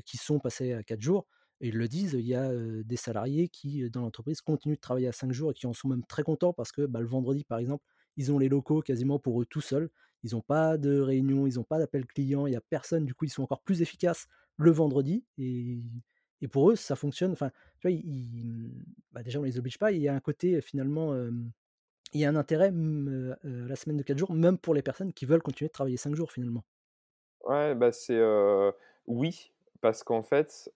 qui 0.05 0.17
sont 0.17 0.39
passés 0.39 0.73
à 0.73 0.83
4 0.83 1.01
jours, 1.01 1.27
et 1.61 1.69
ils 1.69 1.77
le 1.77 1.89
disent, 1.89 2.13
il 2.13 2.27
y 2.27 2.35
a 2.35 2.53
des 2.83 2.97
salariés 2.97 3.49
qui, 3.49 3.89
dans 3.91 4.03
l'entreprise, 4.03 4.41
continuent 4.43 4.75
de 4.75 4.81
travailler 4.81 5.09
à 5.09 5.13
5 5.13 5.33
jours 5.33 5.53
et 5.53 5.55
qui 5.55 5.67
en 5.67 5.73
sont 5.73 5.89
même 5.89 6.05
très 6.05 6.23
contents 6.23 6.53
parce 6.53 6.71
que 6.71 6.85
bah, 6.87 7.01
le 7.01 7.07
vendredi, 7.07 7.45
par 7.45 7.59
exemple, 7.59 7.85
ils 8.17 8.33
ont 8.33 8.39
les 8.39 8.49
locaux 8.49 8.83
quasiment 8.83 9.19
pour 9.19 9.41
eux 9.41 9.47
tout 9.47 9.61
seuls. 9.61 9.91
Ils 10.23 10.35
n'ont 10.35 10.43
pas 10.43 10.77
de 10.77 11.01
réunion, 11.01 11.47
ils 11.47 11.55
n'ont 11.55 11.65
pas 11.65 11.79
d'appel 11.79 12.05
client, 12.07 12.47
il 12.47 12.51
n'y 12.51 12.57
a 12.57 12.61
personne. 12.61 13.05
Du 13.07 13.15
coup, 13.15 13.25
ils 13.25 13.31
sont 13.31 13.43
encore 13.43 13.63
plus 13.63 13.81
efficaces 13.83 14.27
le 14.57 14.71
vendredi. 14.71 15.25
Et 16.41 16.49
pour 16.49 16.71
eux, 16.71 16.77
ça 16.77 16.97
fonctionne. 16.97 17.33
Enfin, 17.33 17.51
tu 17.79 17.89
vois, 17.89 17.99
bah, 19.13 19.23
déjà, 19.23 19.39
on 19.39 19.43
ne 19.43 19.47
les 19.47 19.59
oblige 19.59 19.79
pas. 19.79 19.93
Il 19.93 20.01
y 20.01 20.09
a 20.09 20.15
un 20.15 20.21
côté, 20.21 20.61
finalement, 20.61 21.15
il 22.13 22.21
y 22.21 22.25
a 22.25 22.29
un 22.29 22.37
intérêt, 22.37 22.71
la 22.73 23.77
semaine 23.77 23.97
de 23.97 24.03
4 24.03 24.19
jours, 24.19 24.33
même 24.33 24.59
pour 24.59 24.75
les 24.75 24.83
personnes 24.83 25.13
qui 25.13 25.27
veulent 25.27 25.43
continuer 25.43 25.69
de 25.69 25.73
travailler 25.73 25.97
5 25.97 26.15
jours, 26.15 26.33
finalement. 26.33 26.65
Ouais, 27.45 27.75
bah 27.75 27.93
c'est 27.93 28.21
oui, 29.07 29.53
parce 29.81 30.03
qu'en 30.03 30.23
fait, 30.23 30.71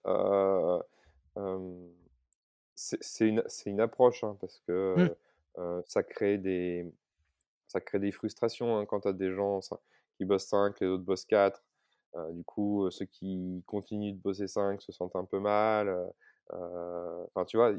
c'est 2.75 3.27
une, 3.27 3.43
une, 3.65 3.81
approche, 3.81 4.23
hein, 4.23 4.37
parce 4.39 4.61
que 4.65 4.95
mmh. 5.57 5.81
ça 5.85 6.03
crée 6.03 6.37
des, 6.37 6.91
ça 7.71 7.79
crée 7.79 7.99
des 7.99 8.11
frustrations 8.11 8.77
hein, 8.77 8.85
quand 8.85 9.01
tu 9.01 9.07
as 9.07 9.13
des 9.13 9.31
gens 9.31 9.61
qui 10.17 10.25
bossent 10.25 10.47
5, 10.47 10.79
les 10.81 10.87
autres 10.87 11.03
bossent 11.03 11.25
4. 11.25 11.63
Euh, 12.15 12.31
du 12.31 12.43
coup, 12.43 12.89
ceux 12.91 13.05
qui 13.05 13.63
continuent 13.65 14.13
de 14.13 14.21
bosser 14.21 14.47
5 14.47 14.81
se 14.81 14.91
sentent 14.91 15.15
un 15.15 15.25
peu 15.25 15.39
mal. 15.39 15.89
Euh, 16.53 17.25
enfin, 17.33 17.45
tu 17.45 17.57
vois, 17.57 17.73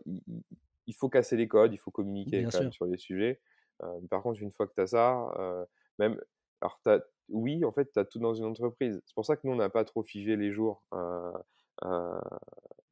il, 0.86 0.94
faut 0.94 1.08
casser 1.08 1.36
les 1.36 1.48
codes, 1.48 1.72
il 1.72 1.78
faut 1.78 1.90
communiquer 1.90 2.44
quand 2.44 2.60
même 2.60 2.72
sur 2.72 2.86
les 2.86 2.98
sujets. 2.98 3.40
Euh, 3.82 4.00
par 4.08 4.22
contre, 4.22 4.40
une 4.40 4.52
fois 4.52 4.66
que 4.66 4.74
tu 4.74 4.80
as 4.80 4.86
ça, 4.86 5.66
même. 5.98 6.20
Alors, 6.60 6.78
oui, 7.28 7.64
en 7.64 7.72
fait, 7.72 7.90
tu 7.92 7.98
as 7.98 8.04
tout 8.04 8.20
dans 8.20 8.34
une 8.34 8.44
entreprise. 8.44 9.02
C'est 9.04 9.14
pour 9.14 9.26
ça 9.26 9.36
que 9.36 9.40
nous, 9.44 9.52
on 9.52 9.56
n'a 9.56 9.70
pas 9.70 9.84
trop 9.84 10.02
figé 10.02 10.36
les 10.36 10.52
jours 10.52 10.82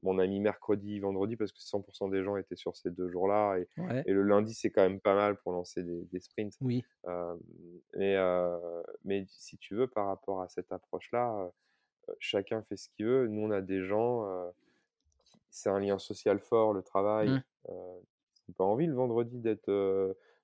on 0.03 0.19
a 0.19 0.27
mis 0.27 0.41
mercredi, 0.41 0.99
vendredi 0.99 1.37
parce 1.37 1.53
que 1.53 1.59
100% 1.59 2.11
des 2.11 2.23
gens 2.23 2.37
étaient 2.37 2.57
sur 2.57 2.77
ces 2.77 2.91
deux 2.91 3.09
jours-là. 3.09 3.59
Et, 3.59 4.13
le 4.13 4.23
lundi, 4.23 4.55
c'est 4.55 4.71
quand 4.71 4.83
même 4.83 5.01
pas 5.01 5.15
mal 5.15 5.37
pour 5.37 5.53
lancer 5.53 5.83
des, 5.83 6.21
sprints. 6.21 6.57
Oui. 6.61 6.85
mais, 7.97 8.17
mais 9.05 9.25
si 9.29 9.59
tu 9.59 9.75
veux, 9.75 9.87
par 9.87 10.07
rapport 10.07 10.43
à 10.43 10.49
cette 10.49 10.73
approche-là, 10.73 11.51
chacun 12.19 12.63
fait 12.63 12.77
ce 12.77 12.89
qu'il 12.89 13.07
veut. 13.07 13.27
Nous, 13.29 13.43
on 13.43 13.51
a 13.51 13.61
des 13.61 13.85
gens, 13.85 14.27
c'est 15.51 15.71
un 15.71 15.81
lien 15.81 15.99
social 15.99 16.39
fort, 16.39 16.73
le 16.73 16.83
travail. 16.83 17.29
Mmh. 17.29 17.43
ils 17.69 17.73
n'ont 17.73 18.55
pas 18.57 18.65
envie 18.65 18.87
le 18.87 18.95
vendredi 18.95 19.39
d'être 19.39 19.71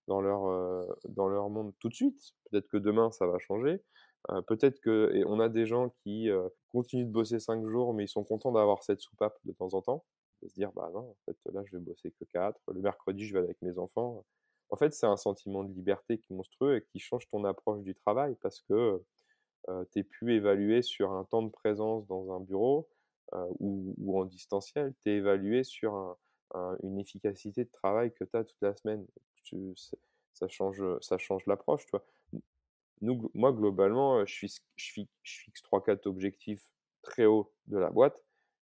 dans, 0.06 0.20
leur, 0.20 0.86
dans 1.08 1.28
leur 1.28 1.48
monde 1.48 1.72
tout 1.80 1.88
de 1.88 1.94
suite. 1.94 2.34
Peut-être 2.50 2.68
que 2.68 2.76
demain, 2.76 3.10
ça 3.10 3.26
va 3.26 3.38
changer. 3.38 3.82
Peut-être 4.46 4.80
que 4.80 5.22
on 5.26 5.40
a 5.40 5.48
des 5.48 5.66
gens 5.66 5.90
qui 6.02 6.28
continuent 6.72 7.06
de 7.06 7.10
bosser 7.10 7.38
5 7.38 7.66
jours, 7.66 7.94
mais 7.94 8.04
ils 8.04 8.08
sont 8.08 8.24
contents 8.24 8.52
d'avoir 8.52 8.82
cette 8.82 9.00
soupape 9.00 9.38
de 9.44 9.52
temps 9.52 9.74
en 9.74 9.82
temps. 9.82 10.04
De 10.42 10.48
se 10.48 10.54
dire, 10.54 10.70
bah 10.72 10.90
non, 10.92 11.10
en 11.10 11.16
fait, 11.24 11.36
là, 11.52 11.62
je 11.64 11.76
vais 11.76 11.82
bosser 11.82 12.10
que 12.10 12.24
4. 12.24 12.60
Le 12.72 12.80
mercredi, 12.80 13.24
je 13.24 13.32
vais 13.34 13.44
avec 13.44 13.60
mes 13.62 13.78
enfants. 13.78 14.24
En 14.70 14.76
fait, 14.76 14.92
c'est 14.92 15.06
un 15.06 15.16
sentiment 15.16 15.64
de 15.64 15.72
liberté 15.72 16.18
qui 16.18 16.32
est 16.32 16.36
monstrueux 16.36 16.76
et 16.76 16.82
qui 16.82 16.98
change 16.98 17.28
ton 17.28 17.44
approche 17.44 17.82
du 17.82 17.94
travail 17.94 18.36
parce 18.42 18.60
que 18.62 19.02
tu 19.92 20.00
es 20.00 20.02
plus 20.02 20.34
évalué 20.34 20.82
sur 20.82 21.12
un 21.12 21.24
temps 21.24 21.42
de 21.42 21.50
présence 21.50 22.06
dans 22.06 22.32
un 22.32 22.40
bureau 22.40 22.88
ou, 23.60 24.20
en 24.20 24.24
distanciel. 24.24 24.94
Tu 25.02 25.10
es 25.10 25.16
évalué 25.16 25.64
sur 25.64 26.16
une 26.82 26.98
efficacité 26.98 27.64
de 27.64 27.70
travail 27.70 28.12
que 28.12 28.24
tu 28.24 28.36
as 28.36 28.44
toute 28.44 28.60
la 28.60 28.74
semaine. 28.74 29.06
ça 30.34 30.48
change, 30.48 30.82
ça 31.00 31.18
change 31.18 31.46
l'approche. 31.46 31.84
Tu 31.86 31.90
vois 31.92 32.04
nous, 33.02 33.30
moi, 33.34 33.52
globalement, 33.52 34.24
je, 34.24 34.46
je, 34.76 35.04
fixe 35.22 35.62
3-4 35.62 36.08
objectifs 36.08 36.62
très 37.02 37.26
hauts 37.26 37.52
de 37.66 37.78
la 37.78 37.90
boîte. 37.90 38.22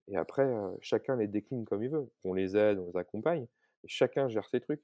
Et 0.07 0.17
après, 0.17 0.51
chacun 0.81 1.15
les 1.15 1.27
décline 1.27 1.65
comme 1.65 1.83
il 1.83 1.89
veut. 1.89 2.09
On 2.23 2.33
les 2.33 2.55
aide, 2.57 2.79
on 2.79 2.87
les 2.87 2.97
accompagne. 2.97 3.47
Et 3.83 3.87
chacun 3.87 4.27
gère 4.27 4.47
ses 4.49 4.61
trucs. 4.61 4.81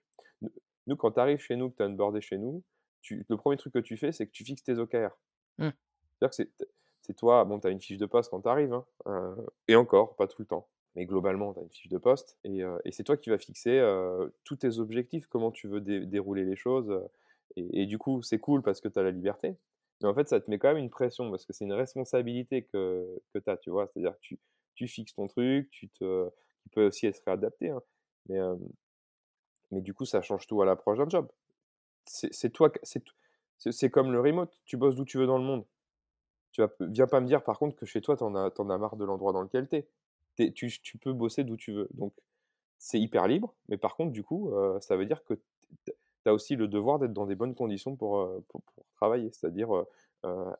Nous, 0.88 0.95
quand 0.95 1.12
tu 1.12 1.19
arrives 1.19 1.39
chez 1.39 1.56
nous, 1.56 1.69
que 1.69 1.77
tu 1.77 1.84
as 1.84 1.89
bordé 1.89 2.21
chez 2.21 2.38
nous, 2.38 2.63
tu, 3.01 3.25
le 3.27 3.38
premier 3.38 3.58
truc 3.58 3.73
que 3.73 3.80
tu 3.80 3.97
fais, 3.97 4.12
c'est 4.12 4.25
que 4.25 4.32
tu 4.32 4.43
fixes 4.43 4.63
tes 4.63 4.77
OKR. 4.77 5.17
Mmh. 5.58 5.69
C'est-à-dire 6.19 6.30
que 6.30 6.65
c'est 7.01 7.13
toi, 7.15 7.45
bon, 7.45 7.60
tu 7.60 7.67
as 7.67 7.71
une 7.71 7.82
fiche 7.82 7.97
de 7.97 8.06
poste 8.06 8.30
quand 8.30 8.41
tu 8.41 8.49
arrives, 8.49 8.73
hein, 9.06 9.36
et 9.67 9.75
encore, 9.75 10.15
pas 10.15 10.27
tout 10.27 10.41
le 10.41 10.45
temps. 10.45 10.67
Mais 10.95 11.06
globalement, 11.06 11.54
tu 11.54 11.60
as 11.60 11.63
une 11.63 11.69
fiche 11.69 11.89
de 11.89 11.97
poste, 11.97 12.38
et, 12.43 12.63
c'est 12.91 13.04
toi 13.04 13.17
qui 13.17 13.30
vas 13.30 13.38
fixer 13.38 13.82
tous 14.43 14.58
tes 14.58 14.77
objectifs, 14.77 15.25
comment 15.27 15.51
tu 15.51 15.67
veux 15.67 15.82
dérouler 15.82 16.45
les 16.45 16.56
choses. 16.56 16.93
Et, 17.56 17.86
du 17.86 17.98
coup, 17.98 18.22
c'est 18.22 18.40
cool 18.40 18.62
parce 18.62 18.82
que 18.82 18.88
tu 18.88 19.00
as 19.00 19.04
la 19.04 19.12
liberté. 19.12 19.56
Mais 20.02 20.08
en 20.08 20.14
fait, 20.14 20.28
ça 20.28 20.40
te 20.40 20.50
met 20.50 20.58
quand 20.58 20.70
même 20.70 20.78
une 20.78 20.90
pression 20.90 21.30
parce 21.30 21.46
que 21.46 21.54
c'est 21.54 21.66
une 21.66 21.74
responsabilité 21.74 22.64
que, 22.64 23.22
que 23.34 23.40
tu 23.40 23.50
as, 23.50 23.58
tu 23.58 23.70
vois? 23.70 23.88
C'est-à-dire 23.88 24.16
que 24.16 24.22
tu, 24.22 24.40
tu, 24.76 24.88
fixes 24.88 25.14
ton 25.14 25.28
truc, 25.28 25.70
tu 25.70 25.90
te, 25.90 26.30
qui 26.64 26.70
peut 26.70 26.88
aussi 26.88 27.08
être 27.08 27.22
réadapté. 27.26 27.70
Hein. 27.70 27.82
Mais, 28.28 28.40
mais 29.72 29.82
du 29.82 29.94
coup, 29.94 30.06
ça 30.06 30.22
change 30.22 30.48
tout 30.48 30.62
à 30.62 30.66
l'approche 30.66 30.98
d'un 30.98 31.10
job. 31.10 31.28
C'est 32.06 32.50
toi, 32.50 32.72
c'est 33.58 33.90
comme 33.90 34.12
le 34.12 34.20
remote. 34.20 34.60
Tu 34.66 34.78
bosses 34.78 34.96
d'où 34.96 35.06
tu 35.06 35.18
veux 35.18 35.28
dans 35.28 35.38
le 35.38 35.44
monde. 35.44 35.66
Tu 36.52 36.62
vas, 36.62 36.70
viens 36.80 37.08
pas 37.08 37.22
me 37.22 37.28
dire 37.28 37.44
par 37.44 37.58
contre 37.58 37.76
que 37.76 37.86
chez 37.86 38.02
toi, 38.02 38.18
tu 38.18 38.24
en, 38.24 38.36
as, 38.36 38.52
as 38.58 38.78
marre 38.78 38.98
de 38.98 39.06
l'endroit 39.06 39.32
dans 39.32 39.42
lequel 39.42 39.70
tu 39.70 39.78
es. 39.78 40.52
Tu, 40.52 40.70
tu, 40.82 40.98
peux 40.98 41.14
bosser 41.14 41.44
d'où 41.44 41.56
tu 41.58 41.72
veux. 41.72 41.88
Donc, 41.94 42.14
c'est 42.78 43.00
hyper 43.00 43.28
libre. 43.28 43.54
Mais 43.70 43.78
par 43.78 43.96
contre, 43.96 44.12
du 44.12 44.24
coup, 44.24 44.52
ça 44.80 44.98
veut 44.98 45.06
dire 45.06 45.24
que 45.24 45.40
tu 46.23 46.29
as 46.29 46.34
aussi 46.34 46.55
le 46.55 46.67
devoir 46.67 46.99
d'être 46.99 47.13
dans 47.13 47.25
des 47.25 47.36
bonnes 47.36 47.55
conditions 47.55 47.95
pour, 47.95 48.29
pour, 48.49 48.62
travailler, 48.95 49.31
c'est-à-dire 49.31 49.69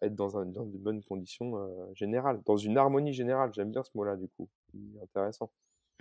être 0.02 0.16
dans, 0.16 0.38
un, 0.38 0.46
dans, 0.46 0.66
de 0.66 0.78
bonnes 0.78 1.04
conditions 1.04 1.54
générales, 1.94 2.42
dans 2.46 2.58
une 2.58 2.78
harmonie 2.78 3.14
générale. 3.14 3.54
J'aime 3.54 3.72
bien 3.72 3.84
ce 3.84 3.92
mot-là, 3.96 4.16
du 4.16 4.28
coup. 4.30 4.50
Intéressant. 5.04 5.52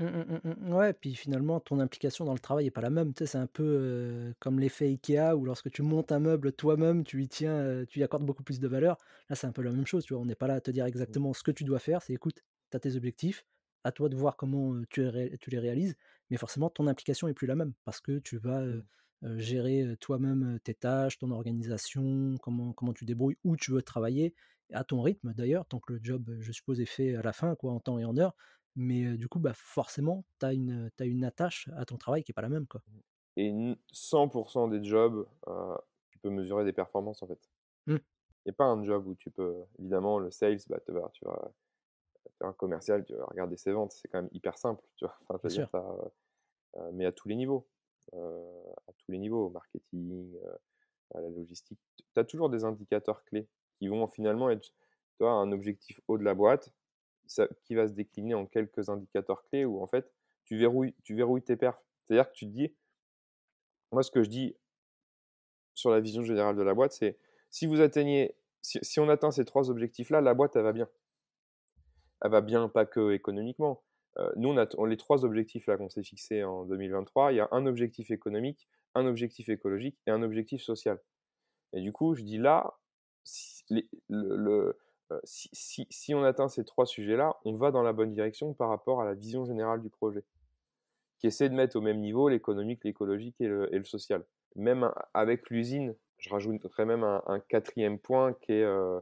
Mmh, 0.00 0.06
mmh, 0.06 0.40
mmh, 0.44 0.72
ouais, 0.72 0.92
puis 0.94 1.14
finalement, 1.14 1.60
ton 1.60 1.78
implication 1.78 2.24
dans 2.24 2.32
le 2.32 2.38
travail 2.38 2.64
n'est 2.64 2.70
pas 2.70 2.80
la 2.80 2.88
même. 2.88 3.12
Tu 3.12 3.18
sais, 3.18 3.32
c'est 3.32 3.38
un 3.38 3.46
peu 3.46 4.32
comme 4.38 4.58
l'effet 4.58 4.86
Ikea 4.86 5.36
où 5.36 5.44
lorsque 5.44 5.70
tu 5.70 5.82
montes 5.82 6.10
un 6.10 6.20
meuble 6.20 6.52
toi-même, 6.52 7.04
tu 7.04 7.22
y 7.22 7.28
tiens, 7.28 7.84
tu 7.86 8.00
y 8.00 8.02
accordes 8.02 8.24
beaucoup 8.24 8.42
plus 8.42 8.60
de 8.60 8.68
valeur. 8.68 8.96
Là, 9.28 9.36
c'est 9.36 9.46
un 9.46 9.52
peu 9.52 9.60
la 9.60 9.70
même 9.70 9.86
chose. 9.86 10.04
Tu 10.04 10.14
vois, 10.14 10.22
on 10.22 10.26
n'est 10.26 10.34
pas 10.34 10.46
là 10.46 10.54
à 10.54 10.60
te 10.62 10.70
dire 10.70 10.86
exactement 10.86 11.34
ce 11.34 11.42
que 11.42 11.50
tu 11.50 11.64
dois 11.64 11.80
faire. 11.80 12.00
C'est 12.00 12.14
écoute, 12.14 12.42
tu 12.70 12.76
as 12.76 12.80
tes 12.80 12.96
objectifs, 12.96 13.44
à 13.84 13.92
toi 13.92 14.08
de 14.08 14.16
voir 14.16 14.36
comment, 14.38 14.80
tu 14.88 15.02
les 15.10 15.36
tu 15.36 15.50
les 15.50 15.58
réalises, 15.58 15.96
mais 16.30 16.38
forcément 16.38 16.70
ton 16.70 16.86
implication 16.86 17.28
est 17.28 17.34
plus 17.34 17.46
la 17.46 17.56
même 17.56 17.74
parce 17.84 18.00
que 18.00 18.20
tu 18.20 18.38
vas. 18.38 18.64
Gérer, 19.22 19.96
toi-même, 20.00 20.58
tes 20.64 20.74
tâches, 20.74 21.18
ton 21.18 21.30
organisation, 21.30 22.36
comment 22.42 22.72
comment 22.72 22.92
tu 22.94 23.04
débrouilles, 23.04 23.36
où 23.44 23.56
tu 23.56 23.70
veux 23.72 23.82
travailler, 23.82 24.34
à 24.72 24.84
ton 24.84 25.02
rythme 25.02 25.32
d'ailleurs, 25.34 25.66
tant 25.66 25.80
que 25.80 25.92
le 25.94 26.00
job, 26.02 26.30
je 26.40 26.52
suppose, 26.52 26.80
est 26.80 26.86
fait 26.86 27.14
à 27.16 27.22
la 27.22 27.32
fin 27.32 27.54
quoi, 27.56 27.72
en 27.72 27.80
temps 27.80 27.98
et 27.98 28.04
en 28.04 28.16
heure. 28.16 28.34
Mais, 28.76 29.16
du 29.16 29.28
coup, 29.28 29.40
bah, 29.40 29.52
forcément, 29.54 30.24
tu 30.38 30.46
as 30.46 30.52
une, 30.52 30.90
une 31.00 31.24
attache 31.24 31.68
à 31.76 31.84
ton 31.84 31.96
travail 31.96 32.22
qui 32.24 32.32
est 32.32 32.34
pas 32.34 32.42
la 32.42 32.48
même, 32.48 32.66
quoi. 32.66 32.82
Et 33.36 33.46
n 33.48 33.76
100 33.90 34.68
des 34.68 34.84
jobs, 34.84 35.26
tu 36.10 36.18
peux 36.20 36.30
mesurer 36.30 36.64
des 36.64 36.72
performances, 36.72 37.22
en 37.22 37.26
fait. 37.26 37.50
Mmh. 37.86 38.00
Il 38.44 38.50
y 38.50 38.52
a 38.52 38.54
pas 38.54 38.64
un 38.66 38.84
job 38.84 39.06
où 39.06 39.14
tu 39.14 39.30
peux 39.30 39.64
évidemment 39.78 40.18
le 40.18 40.30
sales, 40.30 40.58
bah, 40.68 40.80
tu 40.84 40.92
vas 40.92 41.10
tu 41.14 41.24
vas 41.24 41.52
tu 42.40 42.46
un 42.46 42.52
commercial, 42.52 43.04
tu 43.04 43.14
vas 43.16 43.26
regarder 43.26 43.56
ses 43.56 43.72
ventes, 43.72 43.92
c'est 43.92 44.08
quand 44.08 44.22
même 44.22 44.30
hyper 44.32 44.58
simple, 44.58 44.84
tu 44.96 45.06
vois? 45.06 45.16
Enfin, 45.28 45.38
Bien 45.42 45.66
dire, 45.66 45.70
mais 46.92 47.04
à 47.06 47.12
tous 47.12 47.28
les 47.28 47.36
niveaux, 47.36 47.68
à 48.14 48.92
tous 48.98 49.12
les 49.12 49.18
niveaux, 49.18 49.46
au 49.46 49.50
marketing, 49.50 50.34
heu, 50.36 50.58
à 51.14 51.20
la 51.20 51.30
logistique. 51.30 51.80
Tu 51.96 52.20
as 52.20 52.24
toujours 52.24 52.50
des 52.50 52.64
indicateurs 52.64 53.24
clés 53.24 53.48
qui 53.78 53.88
vont 53.88 54.06
finalement 54.08 54.50
être, 54.50 54.62
tu 54.70 54.74
vois, 55.24 55.32
un 55.32 55.52
objectif 55.52 56.00
haut 56.08 56.18
de 56.18 56.24
la 56.24 56.34
boîte, 56.34 56.72
qui 57.64 57.74
va 57.74 57.86
se 57.88 57.92
décliner 57.92 58.34
en 58.34 58.46
quelques 58.46 58.88
indicateurs 58.88 59.44
clés 59.44 59.64
où 59.64 59.82
en 59.82 59.86
fait, 59.86 60.12
tu 60.44 60.56
verrouilles 60.58 60.94
tu 61.04 61.14
verrouilles 61.14 61.42
tes 61.42 61.56
perfs. 61.56 61.80
C'est-à-dire 62.06 62.28
que 62.30 62.36
tu 62.36 62.46
te 62.46 62.50
dis 62.52 62.74
moi 63.92 64.02
ce 64.02 64.10
que 64.10 64.22
je 64.22 64.28
dis 64.28 64.56
sur 65.74 65.90
la 65.90 66.00
vision 66.00 66.22
générale 66.22 66.56
de 66.56 66.62
la 66.62 66.74
boîte, 66.74 66.92
c'est 66.92 67.18
si 67.50 67.66
vous 67.66 67.80
atteignez 67.80 68.36
si 68.62 68.78
si 68.82 69.00
on 69.00 69.08
atteint 69.08 69.30
ces 69.30 69.44
3 69.44 69.70
objectifs-là, 69.70 70.20
la 70.20 70.34
boîte, 70.34 70.56
elle 70.56 70.62
va 70.62 70.72
bien. 70.72 70.88
Elle 72.22 72.30
va 72.30 72.40
bien, 72.40 72.68
pas 72.70 72.86
que 72.86 73.12
économiquement. 73.12 73.82
Heu, 74.18 74.32
nous, 74.36 74.48
on 74.50 74.56
a 74.56 74.66
les 74.86 74.96
3 74.96 75.24
objectifs 75.24 75.66
là 75.66 75.76
qu'on 75.76 75.88
s'est 75.88 76.02
fixés 76.02 76.44
en 76.44 76.64
2023, 76.64 77.32
il 77.32 77.36
y 77.36 77.40
a 77.40 77.48
un 77.52 77.66
objectif 77.66 78.10
économique, 78.10 78.68
un 78.94 79.06
objectif 79.06 79.48
écologique 79.48 79.96
et 80.06 80.10
un 80.10 80.22
objectif 80.22 80.62
social. 80.62 81.00
Et 81.72 81.80
du 81.80 81.92
coup, 81.92 82.14
je 82.14 82.22
dis 82.22 82.38
là, 82.38 82.74
heu, 84.10 84.74
si 85.24 86.14
on 86.14 86.24
atteint 86.24 86.48
ces 86.48 86.64
3 86.64 86.86
sujets-là, 86.86 87.36
on 87.44 87.54
va 87.54 87.70
dans 87.70 87.82
la 87.82 87.92
bonne 87.92 88.12
direction 88.12 88.54
par 88.54 88.68
rapport 88.68 89.00
à 89.00 89.04
la 89.04 89.14
vision 89.14 89.44
générale 89.44 89.80
du 89.82 89.90
projet, 89.90 90.24
qui 91.18 91.26
essaie 91.26 91.48
de 91.48 91.54
mettre 91.54 91.76
au 91.76 91.80
même 91.80 92.00
niveau 92.00 92.28
l'économique, 92.28 92.84
l'écologique 92.84 93.36
et 93.40 93.48
le 93.48 93.84
social. 93.84 94.24
Même 94.56 94.90
avec 95.14 95.50
l'usine, 95.50 95.94
je 96.18 96.30
rajouterais 96.30 96.86
même 96.86 97.04
un 97.04 97.40
4 97.48 97.98
point 98.02 98.34
qui 98.34 98.52
est, 98.52 98.64
heu, 98.64 99.00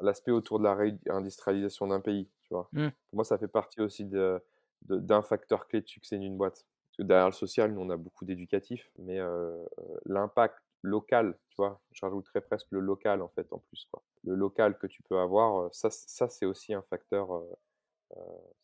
l'aspect 0.00 0.32
autour 0.32 0.58
de 0.58 0.64
la 0.64 0.74
réindustrialisation 0.74 1.88
d'un 1.88 2.00
pays, 2.00 2.30
tu 2.46 2.54
vois? 2.54 2.70
Mmh. 2.72 2.90
Pour 3.10 3.16
moi, 3.18 3.24
ça 3.24 3.38
fait 3.38 3.48
partie 3.48 3.80
aussi 3.80 4.04
de 4.06 4.42
de 4.82 4.98
d'un 4.98 5.22
facteur 5.22 5.66
clé 5.68 5.80
de 5.80 5.88
succès 5.88 6.18
d'une 6.18 6.36
boîte. 6.36 6.66
Parce 6.90 6.96
que 6.98 7.02
derrière 7.04 7.26
le 7.28 7.32
social, 7.32 7.72
nous, 7.72 7.80
on 7.82 7.90
a 7.90 7.96
beaucoup 7.96 8.24
d'éducatif, 8.24 8.90
mais 8.98 9.18
l'impact 10.06 10.58
local, 10.82 11.38
tu 11.50 11.56
vois? 11.58 11.80
Je 11.92 12.04
rajouterais 12.04 12.40
presque 12.40 12.68
le 12.70 12.80
local, 12.80 13.22
en 13.22 13.28
fait, 13.28 13.52
en 13.52 13.58
plus, 13.58 13.86
quoi. 13.90 14.02
Le 14.24 14.34
local 14.34 14.78
que 14.78 14.86
tu 14.86 15.02
peux 15.02 15.18
avoir, 15.18 15.72
ça 15.74 15.90
ça, 15.90 16.28
c'est 16.28 16.46
aussi 16.46 16.74
un 16.74 16.82
facteur, 16.82 17.34
heu, 17.34 17.46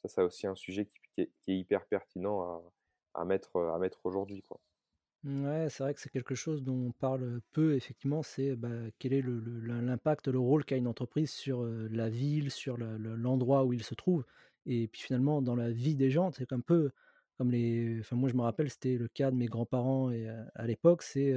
ça, 0.02 0.08
c'est 0.08 0.22
aussi 0.22 0.46
un 0.46 0.54
sujet 0.54 0.86
qui 0.86 1.00
qui 1.14 1.20
est 1.22 1.32
qui 1.40 1.52
est 1.52 1.58
hyper 1.58 1.86
pertinent 1.86 2.40
à 2.42 2.62
à 3.14 3.24
mettre, 3.26 3.60
à 3.60 3.78
mettre 3.78 4.00
aujourd'hui, 4.06 4.42
quoi. 4.42 4.58
Ouais, 5.24 5.68
c'est 5.70 5.84
vrai 5.84 5.94
que 5.94 6.00
c'est 6.00 6.08
quelque 6.10 6.34
chose 6.34 6.64
dont 6.64 6.74
on 6.88 6.90
parle 6.90 7.40
peu 7.52 7.74
effectivement, 7.76 8.24
c'est, 8.24 8.56
bah, 8.56 8.68
quel 8.98 9.12
est 9.12 9.22
l'impact, 9.22 10.26
le 10.26 10.40
rôle 10.40 10.64
qu'a 10.64 10.76
une 10.76 10.88
entreprise 10.88 11.30
sur, 11.30 11.62
la 11.64 12.08
ville, 12.08 12.50
sur 12.50 12.76
le 12.76 12.96
le 12.98 13.14
l'endroit 13.14 13.64
où 13.64 13.72
il 13.72 13.84
se 13.84 13.94
trouve 13.94 14.24
et 14.66 14.88
puis 14.88 15.00
finalement 15.02 15.40
dans 15.40 15.54
la 15.54 15.70
vie 15.70 15.94
des 15.94 16.10
gens. 16.10 16.32
C'est 16.32 16.52
un 16.52 16.58
peu 16.60 16.90
comme 17.38 17.52
les 17.52 17.98
enfin 18.00 18.16
moi 18.16 18.28
je 18.30 18.34
me 18.34 18.42
rappelle, 18.42 18.68
c'était 18.68 18.96
le 18.98 19.06
cas 19.06 19.30
de 19.30 19.36
mes 19.36 19.46
grands-parents 19.46 20.10
et 20.10 20.28
à 20.28 20.66
l'époque, 20.66 21.02
c'est, 21.02 21.32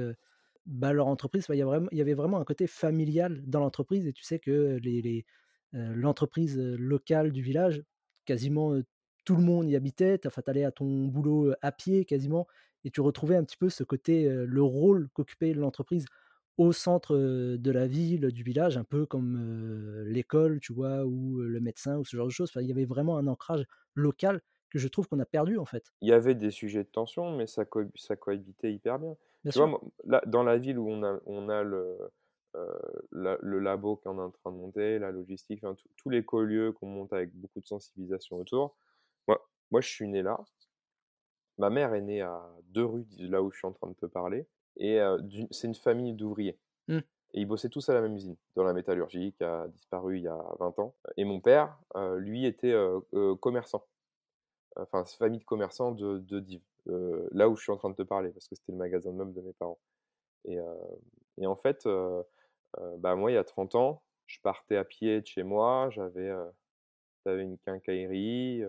bah, 0.66 0.92
leur 0.92 1.06
entreprise, 1.06 1.46
bah, 1.48 1.54
il 1.54 1.58
y 1.58 1.64
il 1.92 1.98
y 1.98 2.00
avait 2.00 2.14
vraiment 2.14 2.38
un 2.40 2.44
côté 2.44 2.66
familial 2.66 3.42
dans 3.46 3.60
l'entreprise 3.60 4.06
et 4.08 4.12
tu 4.12 4.24
sais 4.24 4.40
que 4.40 4.78
les 4.82 5.00
les, 5.02 5.24
l'entreprise, 5.72 6.58
locale 6.58 7.30
du 7.32 7.42
village, 7.42 7.82
quasiment, 8.24 8.74
tout 9.24 9.36
le 9.36 9.42
monde 9.42 9.68
y 9.70 9.76
habitait. 9.76 10.18
Tu 10.18 10.28
allais 10.46 10.64
à 10.64 10.72
ton 10.72 11.06
boulot, 11.06 11.52
à 11.62 11.72
pied 11.72 12.04
quasiment 12.04 12.46
et 12.86 12.90
tu 12.92 13.02
retrouvais 13.02 13.36
un 13.36 13.44
petit 13.44 13.58
peu 13.58 13.68
ce 13.70 13.84
côté, 13.84 14.28
le 14.30 14.62
rôle 14.62 15.08
qu'occupait 15.14 15.52
l'entreprise 15.54 16.06
au 16.58 16.72
centre, 16.72 17.16
de 17.16 17.70
la 17.70 17.86
ville, 17.86 18.28
du 18.32 18.42
village, 18.42 18.78
un 18.78 18.84
peu 18.84 19.06
comme, 19.06 20.02
l'école, 20.06 20.60
tu 20.60 20.72
vois? 20.72 21.04
Ou, 21.04 21.40
le 21.40 21.60
médecin 21.60 21.98
ou 21.98 22.04
ce 22.04 22.16
genre 22.16 22.26
de 22.26 22.32
choses. 22.32 22.50
Enfin, 22.50 22.62
il 22.62 22.68
y 22.68 22.72
avait 22.72 22.86
vraiment 22.86 23.18
un 23.18 23.26
ancrage 23.26 23.64
local 23.94 24.40
que 24.70 24.78
je 24.78 24.88
trouve 24.88 25.08
qu'on 25.08 25.20
a 25.20 25.26
perdu, 25.26 25.58
en 25.58 25.66
fait. 25.66 25.92
Il 26.00 26.08
y 26.08 26.12
avait 26.12 26.34
des 26.34 26.50
sujets 26.50 26.84
de 26.84 26.88
tension, 26.88 27.36
mais 27.36 27.46
ça 27.46 27.64
co 27.64 27.82
ça 27.96 28.16
cohabitait 28.16 28.72
hyper 28.72 28.98
bien. 28.98 29.16
Bien 29.44 29.50
Tu 29.50 29.58
vois, 29.58 29.68
sûr. 29.68 29.70
là, 30.04 30.22
dans 30.26 30.42
la 30.42 30.58
ville 30.58 30.78
où 30.78 30.88
on 30.88 31.02
a 31.02 31.20
on 31.26 31.48
a 31.48 31.62
le, 31.62 31.98
la 33.12 33.38
le 33.40 33.58
labo 33.60 33.96
qui 33.96 34.08
est 34.08 34.10
en 34.10 34.30
train 34.30 34.52
de 34.52 34.56
monter, 34.56 34.98
la 34.98 35.10
logistique, 35.10 35.60
enfin 35.62 35.74
tous 35.74 35.88
tous 35.96 36.10
l'écolieu 36.10 36.72
qu'on 36.72 36.86
monte 36.86 37.12
avec 37.12 37.32
beaucoup 37.34 37.60
de 37.60 37.66
sensibilisation 37.66 38.36
autour. 38.38 38.76
Moi 39.28 39.40
moi, 39.70 39.80
je 39.80 39.88
suis 39.88 40.08
né 40.08 40.22
là. 40.22 40.38
Ma 41.58 41.70
mère 41.70 41.94
est 41.94 42.02
née 42.02 42.22
à 42.22 42.42
2 42.68 42.84
rues 42.84 43.04
de 43.18 43.28
là 43.28 43.42
où 43.42 43.50
je 43.50 43.58
suis 43.58 43.66
en 43.66 43.72
train 43.72 43.88
de 43.88 43.94
te 43.94 44.06
parler 44.06 44.46
et 44.76 45.00
c'est 45.50 45.66
une 45.68 45.74
famille 45.74 46.14
d'ouvriers 46.14 46.58
Mmh. 46.88 46.98
et 47.34 47.40
ils 47.40 47.46
bossaient 47.46 47.68
tous 47.68 47.88
à 47.88 47.94
la 47.94 48.00
même 48.00 48.14
usine, 48.14 48.36
dans 48.54 48.62
la 48.62 48.72
métallurgie 48.72 49.32
qui 49.32 49.42
a 49.42 49.66
disparu 49.68 50.18
il 50.18 50.22
y 50.22 50.28
a 50.28 50.38
20 50.60 50.78
ans 50.78 50.94
et 51.16 51.24
mon 51.24 51.40
père, 51.40 51.78
lui 52.16 52.46
était, 52.46 52.74
commerçant. 53.40 53.84
Enfin, 54.76 55.04
famille 55.04 55.40
de 55.40 55.44
commerçants 55.44 55.92
de 55.92 56.18
de 56.18 56.44
heu, 56.88 57.28
là 57.32 57.48
où 57.48 57.56
je 57.56 57.62
suis 57.62 57.72
en 57.72 57.76
train 57.76 57.90
de 57.90 57.96
te 57.96 58.02
parler 58.02 58.30
parce 58.30 58.46
que 58.48 58.54
c'était 58.54 58.72
le 58.72 58.78
magasin 58.78 59.10
de 59.10 59.16
meubles 59.16 59.32
de 59.34 59.40
mes 59.40 59.52
parents 59.54 59.78
et 60.44 60.58
et 61.38 61.46
en 61.46 61.56
fait, 61.56 61.88
bah, 62.98 63.16
moi, 63.16 63.30
il 63.30 63.34
y 63.34 63.38
a 63.38 63.44
30 63.44 63.74
ans, 63.74 64.02
je 64.26 64.38
partais 64.42 64.76
à 64.76 64.84
pied 64.84 65.20
de 65.20 65.26
chez 65.26 65.42
moi, 65.42 65.90
j'avais, 65.90 66.30
une 67.26 67.58
quincaillerie, 67.58 68.62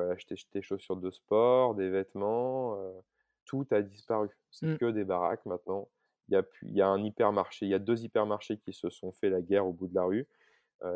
pouvais 0.00 0.12
acheter 0.12 0.36
des 0.52 0.62
chaussures 0.62 0.96
de 0.96 1.10
sport, 1.10 1.74
des 1.74 1.90
vêtements, 1.90 2.76
tout 3.44 3.66
a 3.70 3.82
disparu. 3.82 4.28
C'est 4.50 4.66
Mmh. 4.66 4.76
que 4.78 4.90
des 4.90 5.04
baraques 5.04 5.46
maintenant. 5.46 5.88
Il 6.28 6.34
y 6.34 6.36
a 6.36 6.42
il 6.62 6.74
y 6.76 6.82
a 6.82 6.88
un 6.88 7.02
hypermarché, 7.04 7.66
il 7.66 7.70
y 7.70 7.74
a 7.74 7.78
2 7.78 8.02
hypermarchés 8.04 8.58
qui 8.58 8.72
se 8.72 8.90
sont 8.90 9.12
fait 9.12 9.30
la 9.30 9.42
guerre 9.42 9.66
au 9.66 9.72
bout 9.72 9.88
de 9.88 9.94
la 9.94 10.04
rue, 10.04 10.26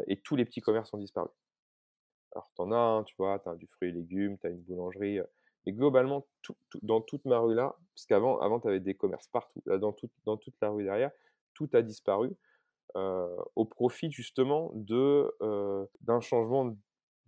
et 0.06 0.20
tous 0.20 0.36
les 0.36 0.44
petits 0.44 0.60
commerces 0.62 0.92
ont 0.94 0.98
disparu. 0.98 1.28
Alors 2.34 2.50
tu 2.54 2.62
en 2.62 2.72
as 2.72 2.76
un, 2.76 3.04
tu 3.04 3.14
vois, 3.18 3.38
tu 3.40 3.48
as 3.48 3.54
du 3.56 3.66
fruits 3.66 3.88
et 3.90 3.92
légumes, 3.92 4.38
tu 4.38 4.46
as 4.46 4.50
une 4.50 4.62
boulangerie, 4.62 5.18
mais 5.66 5.72
globalement 5.72 6.26
tout 6.42 6.56
tout 6.70 6.78
dans 6.82 7.00
toute 7.00 7.24
ma 7.24 7.38
rue 7.38 7.54
là, 7.54 7.76
parce 7.94 8.06
qu'avant 8.06 8.38
avant 8.40 8.60
tu 8.60 8.68
avais 8.68 8.80
des 8.80 8.94
commerces 8.94 9.28
partout, 9.28 9.62
là 9.66 9.78
dans 9.78 9.92
toute 9.92 10.12
dans 10.24 10.36
toute 10.36 10.54
la 10.62 10.70
rue 10.70 10.84
derrière, 10.84 11.10
tout 11.54 11.68
a 11.74 11.82
disparu, 11.82 12.30
au 12.94 13.64
profit 13.64 14.10
justement 14.12 14.72
de, 14.74 15.32
d'un 16.00 16.20
changement 16.20 16.76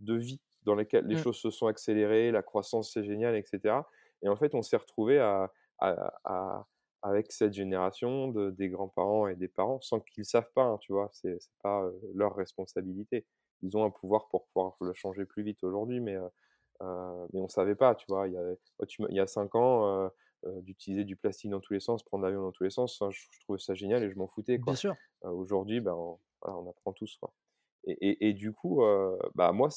de 0.00 0.14
vie 0.14 0.40
dans 0.64 0.75
lequel 0.75 1.07
les 1.07 1.14
Mmh. 1.14 1.25
choses 1.25 1.37
se 1.38 1.51
sont 1.51 1.66
accélérées, 1.66 2.31
la 2.33 2.42
croissance 2.42 2.92
c'est 2.92 3.05
génial 3.05 3.37
et 3.37 3.44
cetera 3.46 3.88
et 4.22 4.29
en 4.29 4.37
fait 4.37 4.55
on 4.55 4.62
s'est 4.62 4.77
retrouvé 4.77 5.18
à 5.18 5.53
à 5.79 6.12
à 6.25 6.66
avec 7.03 7.33
cette 7.33 7.53
génération 7.55 8.29
de 8.29 8.51
des 8.51 8.68
grands-parents 8.68 9.27
et 9.29 9.35
des 9.37 9.48
parents 9.48 9.81
sans 9.81 9.98
qu'ils 10.01 10.25
savent 10.25 10.51
pas, 10.55 10.62
hein, 10.64 10.79
tu 10.81 10.92
vois? 10.92 11.11
C'est 11.12 11.38
pas, 11.62 11.90
leur 12.14 12.35
responsabilité 12.37 13.27
ils 13.62 13.77
ont 13.77 13.85
un 13.85 13.90
pouvoir 13.90 14.29
pour 14.29 14.46
pouvoir 14.48 14.75
le 14.81 14.92
changer 14.94 15.25
plus 15.25 15.42
vite 15.44 15.62
aujourd'hui, 15.64 16.01
mais, 16.01 16.14
heu 16.16 16.29
heu, 16.83 17.29
mais 17.33 17.40
on 17.40 17.48
savait 17.48 17.75
pas, 17.77 17.94
tu 17.94 18.07
vois? 18.09 18.29
Il 18.29 18.35
y 18.35 18.38
a 18.38 18.87
tu 18.87 19.03
il 19.09 19.16
y 19.16 19.20
a 19.20 19.27
5 19.27 19.55
ans, 19.55 20.11
d'utiliser 20.44 21.05
du 21.05 21.16
plastique 21.16 21.51
dans 21.51 21.61
tous 21.61 21.72
les 21.75 21.81
sens, 21.81 22.03
prendre 22.03 22.25
l'avion 22.25 22.42
dans 22.42 22.53
tous 22.53 22.64
les 22.64 22.70
sens, 22.70 23.01
enfin, 23.01 23.11
je 23.12 23.22
je 23.31 23.40
trouvais 23.40 23.59
ça 23.59 23.75
génial 23.75 24.03
et 24.05 24.11
je 24.11 24.16
m'en 24.18 24.27
foutais, 24.29 24.59
Bien 24.64 24.75
quoi. 24.75 24.77
sûr. 24.77 24.96
Heu, 25.25 25.31
aujourd'hui, 25.31 25.81
ben, 25.81 25.94
on 25.94 26.18
voilà, 26.42 26.59
on 26.59 26.68
apprend 26.70 26.92
tous, 26.92 27.16
quoi 27.16 27.33
et 28.28 28.33
du 28.35 28.52
coup, 28.52 28.83
heu, 28.85 29.18
bah, 29.35 29.52
moi, 29.52 29.68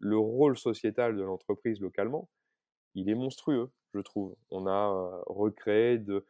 le 0.00 0.18
rôle 0.18 0.56
sociétal 0.58 1.16
de 1.16 1.22
l'entreprise 1.22 1.80
localement, 1.80 2.30
il 2.94 3.08
est 3.10 3.14
monstrueux, 3.14 3.70
je 3.94 4.00
trouve. 4.00 4.36
On 4.50 4.66
a, 4.66 4.90
heu, 5.18 5.22
recréé 5.26 5.98
de 5.98 6.26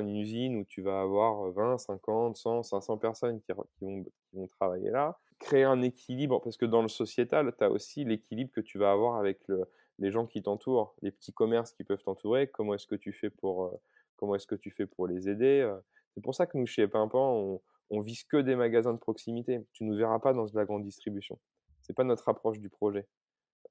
une 0.00 0.16
usine 0.16 0.56
où 0.58 0.64
tu 0.64 0.82
vas 0.82 1.00
avoir, 1.02 1.50
20-50-100-500 1.52 2.98
personnes 2.98 3.40
qui 3.40 3.52
re 3.52 3.64
qui 3.78 3.84
vont 3.84 4.04
qui 4.04 4.36
vont 4.36 4.46
travailler 4.48 4.90
là. 4.90 5.18
Créer 5.38 5.64
un 5.64 5.80
équilibre 5.82 6.40
parce 6.42 6.56
que 6.58 6.66
dans 6.66 6.82
le 6.82 6.88
sociétal, 6.88 7.54
tu 7.56 7.64
as 7.64 7.70
aussi 7.70 8.04
l'équilibre 8.04 8.52
que 8.52 8.60
tu 8.60 8.78
vas 8.78 8.92
avoir 8.92 9.16
avec 9.18 9.40
le 9.48 9.64
les 9.98 10.10
gens 10.10 10.26
qui 10.26 10.42
t'entourent, 10.42 10.94
les 11.02 11.10
petits 11.12 11.32
commerces 11.32 11.72
qui 11.72 11.84
peuvent 11.84 12.02
t'entourer. 12.02 12.48
Comment 12.50 12.74
est-ce 12.74 12.86
que 12.86 12.94
tu 12.96 13.12
fais 13.12 13.30
pour, 13.30 13.80
comment 14.16 14.34
est-ce 14.34 14.46
que 14.46 14.54
tu 14.54 14.70
fais 14.70 14.86
pour 14.86 15.06
les 15.06 15.28
aider? 15.28 15.70
C'est 16.14 16.22
pour 16.22 16.34
ça 16.34 16.46
que 16.46 16.56
nous, 16.58 16.66
chez 16.66 16.88
Pimpan, 16.88 17.32
on 17.34 17.60
on 17.90 18.00
vise 18.00 18.24
que 18.24 18.38
des 18.38 18.56
magasins 18.56 18.94
de 18.94 18.98
proximité. 18.98 19.66
Tu 19.72 19.84
nous 19.84 19.96
verras 19.96 20.18
pas 20.20 20.32
dans 20.34 20.44
de 20.46 20.56
la 20.56 20.64
grande 20.64 20.84
distribution. 20.84 21.38
C'est 21.82 21.94
pas 21.94 22.04
notre 22.04 22.28
approche 22.28 22.60
du 22.60 22.68
projet. 22.70 23.08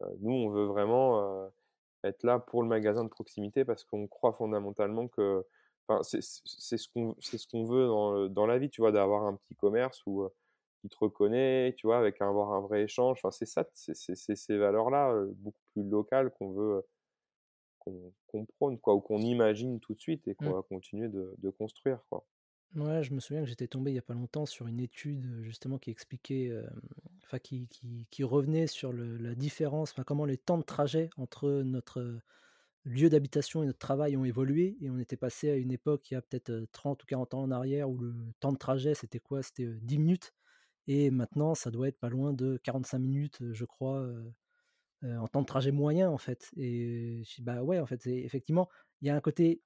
Heu, 0.02 0.08
nous, 0.22 0.34
on 0.34 0.50
veut 0.50 0.66
vraiment, 0.66 1.46
heu, 1.48 1.50
être 2.04 2.24
là 2.24 2.40
pour 2.40 2.64
le 2.64 2.70
magasin 2.70 3.04
de 3.04 3.10
proximité 3.10 3.66
parce 3.66 3.84
qu'on 3.86 4.08
croit 4.08 4.34
fondamentalement 4.34 5.08
que 5.08 5.46
c'est 6.04 6.22
ce 6.22 6.88
qu'on 6.94 7.16
ce 7.20 7.48
qu'on 7.48 7.66
veut 7.66 7.88
dans, 7.88 8.28
dans 8.30 8.46
la 8.48 8.60
vie, 8.60 8.70
tu 8.70 8.82
vois? 8.82 8.92
D'avoir 8.92 9.26
un 9.26 9.36
petit 9.38 9.56
commerce 9.56 10.04
où, 10.06 10.24
heu 10.24 10.30
qui 10.82 10.90
te 10.90 10.98
reconnaît, 11.00 11.76
tu 11.78 11.88
vois? 11.88 11.98
Avec 12.00 12.22
avoir 12.22 12.54
un 12.54 12.62
vrai 12.62 12.84
échange. 12.84 13.20
Enfin, 13.20 13.32
c'est 13.32 13.46
ça, 13.46 13.66
c'est 13.74 13.96
ces 14.36 14.58
valeurs-là, 14.58 15.14
heu, 15.14 15.34
beaucoup 15.36 15.62
plus 15.74 15.84
locales 15.84 16.32
qu'on 16.34 16.52
veut, 16.54 16.88
qu'on 17.80 18.14
qu'on 18.28 18.46
prône, 18.46 18.80
quoi, 18.80 18.96
ou 18.96 19.02
qu'on 19.02 19.20
imagine 19.20 19.80
tout 19.82 19.94
de 19.96 20.00
suite 20.02 20.28
et 20.30 20.36
qu'on 20.36 20.52
Mmh. 20.52 20.54
va 20.54 20.64
continuer 20.64 21.10
de 21.10 21.36
de 21.40 21.50
construire, 21.50 22.06
quoi. 22.10 22.26
Ouais, 22.76 23.04
je 23.04 23.14
me 23.16 23.20
souviens 23.20 23.42
que 23.42 23.50
j'étais 23.50 23.68
tombé 23.68 23.90
il 23.92 23.96
y 23.96 23.98
a 23.98 24.02
pas 24.04 24.14
longtemps 24.14 24.46
sur 24.46 24.68
une 24.68 24.80
étude, 24.80 25.42
justement 25.42 25.80
qui 25.80 25.90
expliquait, 25.90 26.46
hem, 26.50 26.70
enfin 27.26 27.40
qui 27.40 27.68
qui 28.12 28.24
revenait 28.24 28.68
sur 28.68 28.94
le 28.94 29.18
la 29.18 29.34
différence, 29.34 29.90
enfin 29.92 30.04
comment 30.04 30.26
les 30.26 30.38
temps 30.38 30.60
de 30.60 30.64
trajet 30.64 31.10
entre 31.18 31.50
notre, 31.64 32.20
lieu 32.86 33.10
d'habitation 33.10 33.64
et 33.64 33.68
notre 33.68 33.80
travail 33.80 34.18
ont 34.18 34.26
évolué 34.26 34.78
et 34.82 34.90
on 34.92 35.00
était 35.00 35.18
passé 35.18 35.50
à 35.52 35.56
une 35.58 35.72
époque 35.72 36.12
il 36.12 36.16
y 36.16 36.18
a 36.18 36.22
peut-être, 36.24 36.50
heu, 36.52 36.68
30 36.72 37.04
ou 37.04 37.08
40 37.08 37.34
ans 37.36 37.44
en 37.44 37.52
arrière 37.52 37.90
où 37.90 37.98
le 38.00 38.16
temps 38.42 38.54
de 38.54 38.58
trajet 38.60 38.96
c'était 38.96 39.20
quoi? 39.20 39.44
C'était, 39.44 39.66
heu, 39.66 39.80
10 39.84 40.00
minutes 40.00 40.34
et 40.88 41.12
maintenant 41.12 41.56
ça 41.56 41.72
doit 41.72 41.88
être 41.90 42.00
pas 42.00 42.10
loin 42.10 42.34
de 42.34 42.58
45 42.64 43.00
minutes, 43.00 43.40
je 43.54 43.66
crois, 43.66 44.08
en 45.04 45.28
temps 45.28 45.42
de 45.42 45.46
trajet 45.48 45.72
moyen 45.72 46.10
en 46.10 46.18
fait 46.18 46.50
et 46.58 47.24
«Bah 47.42 47.64
ouais, 47.64 47.80
en 47.80 47.86
fait, 47.88 48.06
effectivement, 48.08 48.70
il 49.02 49.08
y 49.08 49.12
a 49.12 49.16
un 49.16 49.22
côté 49.22 49.62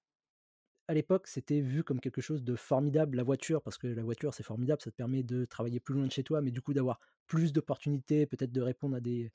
à 0.87 0.93
l'époque, 0.93 1.27
c'était 1.27 1.61
vu 1.61 1.83
comme 1.83 1.99
quelque 1.99 2.21
chose 2.21 2.43
de 2.43 2.55
formidable, 2.55 3.17
la 3.17 3.23
voiture, 3.23 3.61
parce 3.63 3.77
que 3.77 3.87
la 3.87 4.03
voiture, 4.03 4.33
c'est 4.33 4.43
formidable, 4.43 4.81
ça 4.81 4.91
te 4.91 4.95
permet 4.95 5.23
de 5.23 5.45
travailler 5.45 5.79
plus 5.79 5.95
loin 5.95 6.07
de 6.07 6.11
chez 6.11 6.23
toi, 6.23 6.41
mais 6.41 6.51
du 6.51 6.61
coup 6.61 6.73
d'avoir 6.73 6.99
plus 7.27 7.53
d'opportunités, 7.53 8.25
peut-être 8.25 8.51
de 8.51 8.61
répondre 8.61 8.95
à 8.97 9.01
des, 9.01 9.31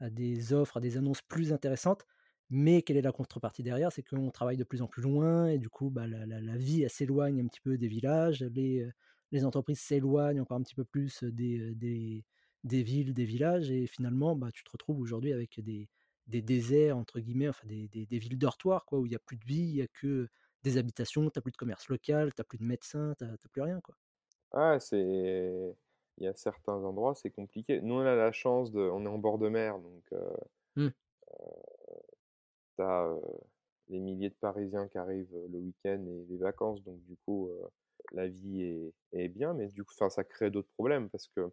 à 0.00 0.10
des 0.10 0.52
offres, 0.52 0.76
à 0.78 0.80
des 0.80 0.96
annonces 0.98 1.22
plus 1.22 1.52
intéressantes. 1.52 2.04
Mais 2.50 2.82
quelle 2.82 2.96
est 2.98 3.02
la 3.02 3.12
contrepartie 3.12 3.62
derrière? 3.62 3.90
C'est 3.92 4.02
qu'on 4.02 4.30
travaille 4.30 4.56
de 4.58 4.64
plus 4.64 4.82
en 4.82 4.86
plus 4.86 5.02
loin 5.02 5.46
et 5.48 5.58
du 5.58 5.68
coup, 5.70 5.90
bah, 5.90 6.06
la, 6.06 6.26
la- 6.26 6.56
vie, 6.56 6.86
s'éloigne 6.88 7.40
un 7.40 7.46
petit 7.46 7.60
peu 7.60 7.78
des 7.78 7.88
villages, 7.88 8.42
les, 8.42 8.82
euh, 8.82 8.90
les 9.32 9.44
entreprises 9.44 9.80
s'éloignent 9.80 10.40
encore 10.40 10.58
un 10.58 10.62
petit 10.62 10.74
peu 10.74 10.84
plus 10.84 11.22
des, 11.24 11.58
euh, 11.60 11.74
des, 11.74 12.24
des 12.64 12.82
villes, 12.82 13.14
des 13.14 13.24
villages, 13.24 13.70
et 13.70 13.86
finalement, 13.86 14.36
bah, 14.36 14.50
tu 14.52 14.62
te 14.64 14.70
retrouves 14.70 15.00
aujourd'hui 15.00 15.32
avec 15.32 15.60
des, 15.60 15.88
des 16.26 16.42
déserts, 16.42 16.96
entre 16.98 17.20
guillemets, 17.20 17.48
enfin 17.48 17.66
des, 17.66 17.88
des, 17.88 18.06
des 18.06 18.18
villes 18.18 18.38
dortoirs, 18.38 18.84
quoi, 18.86 19.00
où 19.00 19.06
il 19.06 19.10
n'y 19.10 19.16
a 19.16 19.18
plus 19.20 19.36
de 19.38 19.44
vie, 19.46 19.62
il 19.62 19.74
n'y 19.74 19.82
a 19.82 19.88
que 19.88 20.28
des 20.62 20.76
habitations, 20.78 21.30
tu 21.30 21.38
as 21.38 21.42
plus 21.42 21.52
de 21.52 21.56
commerce 21.56 21.88
local, 21.88 22.32
tu 22.34 22.40
as 22.40 22.44
plus 22.44 22.58
de 22.58 22.64
médecins, 22.64 23.14
tu 23.18 23.24
as 23.24 23.36
plus 23.52 23.62
rien, 23.62 23.80
quoi. 23.80 23.96
Ah, 24.52 24.78
c'est 24.80 25.76
il 26.18 26.24
y 26.24 26.26
a 26.26 26.34
certains 26.34 26.74
endroits, 26.84 27.14
c'est 27.14 27.30
compliqué. 27.30 27.80
Nous, 27.80 27.94
on 27.94 28.00
a 28.00 28.14
la 28.14 28.32
chance 28.32 28.70
de 28.70 28.80
on 28.80 29.04
est 29.04 29.08
en 29.08 29.18
bord 29.18 29.38
de 29.38 29.48
mer, 29.48 29.78
donc 29.78 30.04
tu 32.76 32.82
as, 32.82 33.14
les 33.88 34.00
milliers 34.00 34.30
de 34.30 34.34
Parisiens 34.34 34.88
qui 34.88 34.98
arrivent, 34.98 35.34
le 35.50 35.58
week-end 35.58 36.04
et 36.06 36.26
les 36.28 36.36
vacances, 36.38 36.82
donc 36.82 37.02
du 37.04 37.16
coup, 37.26 37.50
la 38.12 38.28
vie 38.28 38.62
est 38.62 38.94
est 39.14 39.28
bien, 39.28 39.54
mais 39.54 39.68
du 39.68 39.84
coup, 39.84 39.94
ça 39.94 40.24
crée 40.24 40.50
d'autres 40.50 40.70
problèmes 40.74 41.10
parce 41.10 41.28
que, 41.28 41.50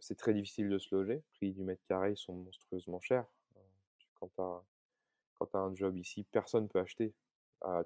c'est 0.00 0.16
très 0.16 0.34
difficile 0.34 0.68
de 0.68 0.78
se 0.78 0.94
loger. 0.94 1.14
Les 1.16 1.22
prix 1.34 1.52
du 1.52 1.62
mètre 1.62 1.82
carré 1.88 2.14
sont 2.16 2.34
monstrueusement 2.34 3.00
chers. 3.00 3.26
Quand 4.14 4.28
tu 4.36 4.42
as 4.42 4.64
quand 5.34 5.54
as 5.56 5.58
un 5.58 5.74
job 5.74 5.96
ici, 5.98 6.24
personne 6.24 6.68
peut 6.68 6.80
acheter. 6.80 7.14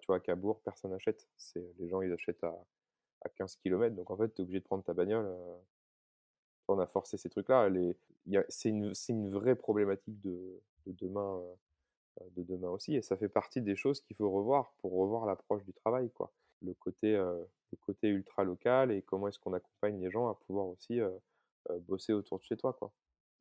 Tu 0.00 0.06
vois, 0.06 0.16
à 0.16 0.20
Cabourg, 0.20 0.60
personne 0.64 0.92
achète. 0.94 1.28
C'est 1.36 1.64
les 1.78 1.88
gens, 1.88 2.02
ils 2.02 2.12
achètent 2.12 2.44
à 2.44 2.54
à 3.22 3.28
15 3.30 3.56
kilomètres, 3.56 3.96
donc 3.96 4.10
en 4.10 4.16
fait, 4.16 4.32
tu 4.34 4.42
es 4.42 4.44
obligé 4.44 4.60
de 4.60 4.64
prendre 4.64 4.84
ta 4.84 4.94
bagnole, 4.94 5.26
heu, 5.26 5.56
on 6.68 6.78
a 6.78 6.86
forcé 6.86 7.16
ces 7.16 7.28
trucs-là. 7.30 7.68
C'est 8.48 8.68
une 8.70 8.92
une 9.08 9.30
vraie 9.30 9.54
problématique 9.56 10.20
de 10.20 10.60
de 10.86 10.92
demain, 10.92 11.40
heu, 12.22 12.30
de 12.36 12.42
demain 12.44 12.70
aussi 12.70 12.96
et 12.96 13.02
ça 13.02 13.16
fait 13.16 13.28
partie 13.30 13.62
des 13.62 13.76
choses 13.76 14.00
qu'il 14.02 14.16
faut 14.16 14.30
revoir 14.30 14.72
pour 14.80 14.92
revoir 14.94 15.26
l'approche 15.26 15.64
du 15.64 15.72
travail, 15.74 16.10
quoi. 16.12 16.32
Le 16.62 16.74
côté, 16.74 17.14
heu, 17.16 17.48
le 17.72 17.78
côté 17.78 18.08
ultra 18.08 18.44
local 18.44 18.92
et 18.92 19.02
comment 19.02 19.28
est-ce 19.28 19.38
qu'on 19.40 19.54
accompagne 19.54 20.00
les 20.02 20.10
gens 20.12 20.28
à 20.28 20.34
pouvoir 20.36 20.66
aussi, 20.68 21.00
bosser 21.88 22.12
autour 22.14 22.38
de 22.40 22.44
chez 22.44 22.56
toi, 22.56 22.72
quoi. 22.74 22.92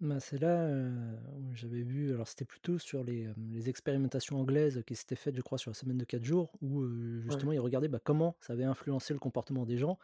Bah, 0.02 0.20
c'est 0.20 0.38
là, 0.40 0.68
heu, 0.68 1.18
où 1.38 1.54
j'avais 1.56 1.82
vu 1.82 2.14
alors 2.14 2.28
c'était 2.28 2.44
plutôt 2.44 2.78
sur 2.78 3.02
les, 3.06 3.22
hem, 3.24 3.34
les 3.54 3.70
expérimentations 3.70 4.38
anglaises 4.38 4.84
qui 4.86 4.94
s'étaient 4.94 5.16
faites, 5.16 5.36
je 5.38 5.42
crois, 5.42 5.58
sur 5.58 5.70
la 5.72 5.74
semaine 5.76 5.98
de 5.98 6.04
4 6.04 6.26
jours 6.26 6.58
où, 6.62 6.82
heu, 6.84 7.22
Ouais. 7.28 7.46
justement 7.46 7.54
ils 7.54 7.60
regardaient, 7.60 7.88
bah, 7.88 8.02
comment 8.04 8.36
ça 8.42 8.54
avait 8.54 8.66
influencé 8.66 9.14
le 9.14 9.20
comportement 9.20 9.66
des 9.66 9.78
gens 9.78 9.98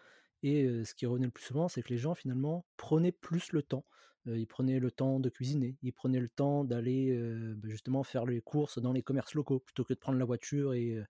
et 0.43 0.63
heu, 0.65 0.85
ce 0.85 0.95
qui 0.95 1.05
revenait 1.05 1.25
le 1.25 1.31
plus 1.31 1.43
souvent, 1.43 1.67
c'est 1.67 1.81
que 1.83 1.89
les 1.89 1.97
gens 1.97 2.15
finalement 2.15 2.65
prenaient 2.77 3.11
plus 3.11 3.51
le 3.51 3.63
temps. 3.63 3.85
Heu, 4.27 4.37
ils 4.39 4.47
prenaient 4.47 4.79
le 4.79 4.91
temps 4.91 5.19
de 5.19 5.27
cuisiner, 5.29 5.77
ils 5.81 5.91
prenaient 5.93 6.21
le 6.21 6.29
temps 6.29 6.63
d'aller, 6.63 7.11
heu, 7.11 7.53
bah, 7.55 7.67
justement 7.69 8.03
faire 8.03 8.25
les 8.25 8.39
courses 8.41 8.79
dans 8.79 8.93
les 8.93 9.03
commerces 9.03 9.33
locaux 9.35 9.59
plutôt 9.59 9.83
que 9.83 9.93
de 9.93 9.99
prendre 9.99 10.17
la 10.17 10.25
voiture 10.25 10.73
et 10.73 10.95
heu 10.95 11.05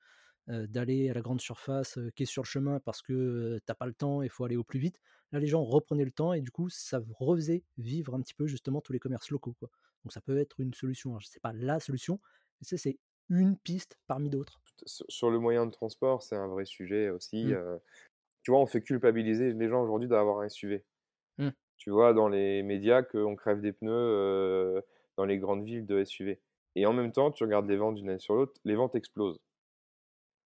d'aller 0.67 1.09
à 1.09 1.13
la 1.13 1.21
grande 1.21 1.41
surface, 1.41 1.97
qui 2.15 2.23
est 2.23 2.25
sur 2.25 2.43
le 2.43 2.47
chemin 2.47 2.79
parce 2.79 3.01
que, 3.01 3.59
tu 3.65 3.73
pas 3.75 3.85
le 3.85 3.93
temps 3.93 4.21
et 4.21 4.25
il 4.25 4.29
faut 4.29 4.45
aller 4.45 4.57
au 4.57 4.63
plus 4.63 4.79
vite. 4.79 4.99
Là, 5.31 5.39
les 5.39 5.47
gens 5.47 5.63
reprenaient 5.63 6.05
le 6.05 6.11
temps 6.11 6.33
et 6.33 6.41
du 6.41 6.51
coup, 6.51 6.69
ça 6.69 6.99
refaisait 7.19 7.63
vivre 7.77 8.15
un 8.15 8.21
petit 8.21 8.33
peu 8.33 8.47
justement 8.47 8.81
tous 8.81 8.93
les 8.93 8.99
commerces 8.99 9.29
locaux, 9.31 9.53
quoi. 9.53 9.69
Donc 10.03 10.11
ça 10.13 10.21
peut 10.21 10.37
être 10.37 10.59
une 10.59 10.73
solution. 10.73 11.19
Je 11.19 11.27
sais 11.27 11.39
pas 11.39 11.53
la 11.53 11.79
solution, 11.79 12.19
mais 12.59 12.67
ça, 12.67 12.77
c'est 12.77 12.99
une 13.29 13.57
piste 13.57 13.97
parmi 14.07 14.29
d'autres. 14.29 14.61
Sur 14.85 15.29
le 15.29 15.39
moyen 15.39 15.65
de 15.65 15.71
transport, 15.71 16.21
c'est 16.23 16.35
un 16.35 16.47
vrai 16.47 16.65
sujet 16.65 17.09
aussi, 17.09 17.51
Mmh, 17.51 17.57
tu 18.43 18.51
vois, 18.51 18.59
on 18.61 18.65
fait 18.67 18.81
culpabiliser 18.81 19.53
les 19.53 19.69
gens 19.69 19.83
aujourd'hui 19.83 20.09
d'avoir 20.09 20.39
un 20.39 20.45
SUV. 20.45 20.85
mmh. 21.37 21.51
Tu 21.77 21.91
vois 21.91 22.13
dans 22.13 22.29
les 22.29 22.63
médias 22.63 23.03
qu'on 23.03 23.35
crève 23.35 23.61
des 23.61 23.73
pneus, 23.73 24.83
dans 25.17 25.25
les 25.25 25.39
grandes 25.39 25.65
villes 25.65 25.85
de 25.87 25.99
SUV 26.01 26.41
et 26.75 26.85
en 26.87 26.93
même 26.93 27.11
temps, 27.13 27.31
tu 27.31 27.43
regardes 27.45 27.69
les 27.69 27.77
ventes 27.77 27.95
d'une 27.95 28.09
année 28.09 28.19
sur 28.19 28.35
l'autre, 28.35 28.53
les 28.65 28.75
ventes 28.75 28.95
explosent. 28.95 29.41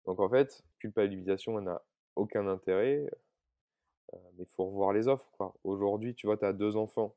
Donc 0.10 0.20
en 0.20 0.28
fait, 0.28 0.64
culpabilisation, 0.80 1.60
elle 1.60 1.66
n'a 1.66 1.84
aucun 2.16 2.48
intérêt, 2.48 3.06
mais 4.12 4.44
il 4.44 4.46
faut 4.48 4.66
revoir 4.66 4.92
les 4.92 5.08
offres. 5.08 5.30
Aujourd'hui, 5.64 6.16
tu 6.16 6.26
vois, 6.26 6.36
tu 6.36 6.46
as 6.46 6.52
2 6.52 6.76
enfants, 6.78 7.16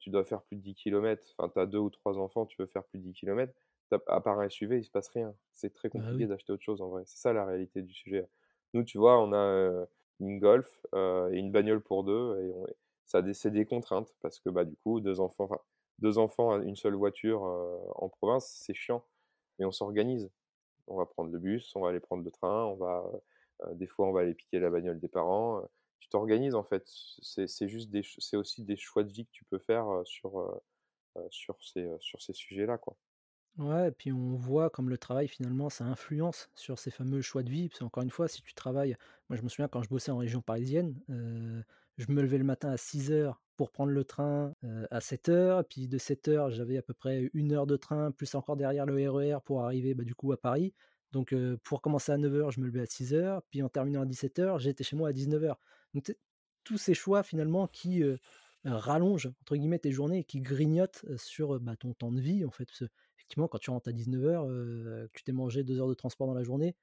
tu 0.00 0.10
dois 0.10 0.24
faire 0.24 0.42
plus 0.42 0.56
de 0.56 0.62
10 0.62 0.74
kilomètres, 0.74 1.32
enfin, 1.38 1.48
tu 1.48 1.60
as 1.60 1.66
2 1.66 1.78
ou 1.78 1.88
3 1.88 2.18
enfants, 2.18 2.44
tu 2.44 2.56
veux 2.60 2.66
faire 2.66 2.82
plus 2.82 2.98
de 2.98 3.04
10 3.04 3.12
kilomètres, 3.12 3.54
tu 3.92 3.98
à 4.08 4.20
part 4.20 4.40
un 4.40 4.48
SUV, 4.48 4.78
il 4.78 4.84
se 4.84 4.90
passe 4.90 5.08
rien. 5.10 5.32
C'est 5.52 5.72
très 5.72 5.88
Bah 5.94 6.00
compliqué 6.00 6.24
oui. 6.24 6.26
d'acheter 6.26 6.52
autre 6.52 6.64
chose 6.64 6.82
en 6.82 6.88
vrai. 6.88 7.04
C'est 7.06 7.18
ça 7.18 7.32
la 7.32 7.44
réalité 7.46 7.82
du 7.82 7.94
sujet. 7.94 8.28
Nous, 8.74 8.82
tu 8.82 8.98
vois, 8.98 9.22
on 9.22 9.32
a, 9.32 9.86
une 10.18 10.40
Golf, 10.40 10.84
et 10.92 11.38
une 11.38 11.52
bagnole 11.52 11.82
pour 11.82 12.02
2 12.02 12.40
et 12.40 12.52
on 12.52 12.66
ça 13.04 13.22
c'est 13.32 13.52
des 13.52 13.64
contraintes 13.64 14.12
parce 14.22 14.40
que, 14.40 14.48
bah, 14.50 14.64
du 14.64 14.74
coup, 14.78 14.98
2 14.98 15.20
enfants, 15.20 15.48
2 16.00 16.18
enfants, 16.18 16.60
une 16.60 16.74
seule 16.74 16.96
voiture, 16.96 17.42
en 17.94 18.08
province, 18.08 18.60
c'est 18.66 18.74
chiant, 18.74 19.04
mais 19.60 19.66
on 19.66 19.70
s'organise. 19.70 20.28
On 20.88 20.96
va 20.96 21.06
prendre 21.06 21.30
le 21.32 21.38
bus, 21.38 21.74
on 21.76 21.80
va 21.80 21.90
aller 21.90 22.00
prendre 22.00 22.24
le 22.24 22.30
train, 22.30 22.64
on 22.66 22.76
va, 22.76 23.04
des 23.74 23.86
fois, 23.86 24.06
on 24.08 24.12
va 24.12 24.20
aller 24.20 24.34
piquer 24.34 24.58
la 24.60 24.70
bagnole 24.70 25.00
des 25.00 25.08
parents, 25.08 25.68
tu 26.00 26.08
t'organises, 26.08 26.54
en 26.54 26.64
fait. 26.64 26.84
C'est 26.86 27.68
juste 27.68 27.90
c'est 28.20 28.36
aussi 28.36 28.64
des 28.64 28.76
choix 28.76 29.02
de 29.04 29.12
vie 29.12 29.26
que 29.26 29.32
tu 29.32 29.44
peux 29.44 29.58
faire, 29.58 29.86
sur, 30.04 30.60
sur 31.30 31.62
ces, 31.62 31.88
sur 32.00 32.22
ces 32.22 32.32
sujets-là, 32.34 32.78
quoi. 32.78 32.96
Ouais, 33.58 33.88
et 33.88 33.90
puis 33.90 34.12
on 34.12 34.36
voit 34.36 34.68
comme 34.68 34.90
le 34.90 34.98
travail 34.98 35.28
finalement 35.28 35.70
ça 35.70 35.84
influence 35.84 36.50
sur 36.54 36.78
ces 36.78 36.90
fameux 36.90 37.22
choix 37.22 37.42
de 37.42 37.50
vie. 37.50 37.68
Parce 37.70 37.78
qu'encore 37.80 38.02
une 38.02 38.10
fois, 38.10 38.28
si 38.28 38.42
tu 38.42 38.52
travailles, 38.54 38.96
moi 39.30 39.36
je 39.38 39.42
me 39.42 39.48
souviens 39.48 39.68
quand 39.68 39.82
je 39.82 39.88
bossais 39.88 40.10
en 40.10 40.18
région 40.18 40.42
parisienne, 40.42 41.00
je 41.08 42.12
me 42.12 42.20
levais 42.22 42.36
le 42.38 42.44
matin 42.44 42.68
à 42.70 42.76
six 42.76 43.10
heures 43.10 43.40
pour 43.56 43.70
prendre 43.72 43.92
le 43.92 44.04
train, 44.04 44.54
à 44.90 45.00
sept 45.00 45.28
heures. 45.28 45.64
puis 45.68 45.88
de 45.88 45.98
sept 45.98 46.28
heures, 46.28 46.50
j'avais 46.50 46.76
à 46.78 46.82
peu 46.82 46.94
près 46.94 47.30
une 47.34 47.52
heure 47.52 47.66
de 47.66 47.76
train, 47.76 48.10
plus 48.12 48.34
encore 48.34 48.56
derrière 48.56 48.86
le 48.86 49.10
RER 49.10 49.38
pour 49.44 49.64
arriver, 49.64 49.94
bah, 49.94 50.04
du 50.04 50.14
coup 50.14 50.32
à 50.32 50.36
Paris. 50.40 50.74
Donc 51.12 51.34
pour 51.62 51.80
commencer 51.82 52.12
à 52.12 52.18
neuf 52.18 52.34
heures, 52.34 52.50
je 52.50 52.60
me 52.60 52.66
levais 52.66 52.80
à 52.82 52.86
six 52.86 53.14
heures. 53.14 53.42
puis 53.50 53.62
en 53.62 53.68
terminant 53.68 54.02
à 54.02 54.06
dix-sept 54.06 54.38
heures, 54.38 54.58
j'étais 54.58 54.84
chez 54.84 54.96
moi 54.96 55.08
à 55.10 55.12
dix-neuf 55.12 55.42
heures. 55.42 55.58
Donc 55.94 56.14
tous 56.64 56.78
ces 56.78 56.94
choix 56.94 57.22
finalement 57.22 57.66
qui, 57.68 58.02
«rallongent» 58.64 59.32
entre 59.42 59.56
guillemets 59.56 59.78
tes 59.78 59.92
journées 59.92 60.18
et 60.20 60.24
qui 60.24 60.40
grignotent, 60.40 61.04
sur, 61.16 61.60
bah, 61.60 61.76
ton 61.76 61.94
temps 61.94 62.12
de 62.12 62.20
vie 62.20 62.44
en 62.44 62.50
fait. 62.50 62.68
Effectivement, 63.16 63.48
quand 63.48 63.58
tu 63.58 63.70
rentres 63.70 63.88
à 63.88 63.92
19:00, 63.92 64.46
heu, 64.48 65.08
que 65.12 65.18
tu 65.18 65.24
t'es 65.24 65.32
mangé 65.32 65.64
2 65.64 65.80
heures 65.80 65.88
de 65.88 65.94
transport 65.94 66.26
dans 66.26 66.34
la 66.34 66.42
journée, 66.42 66.76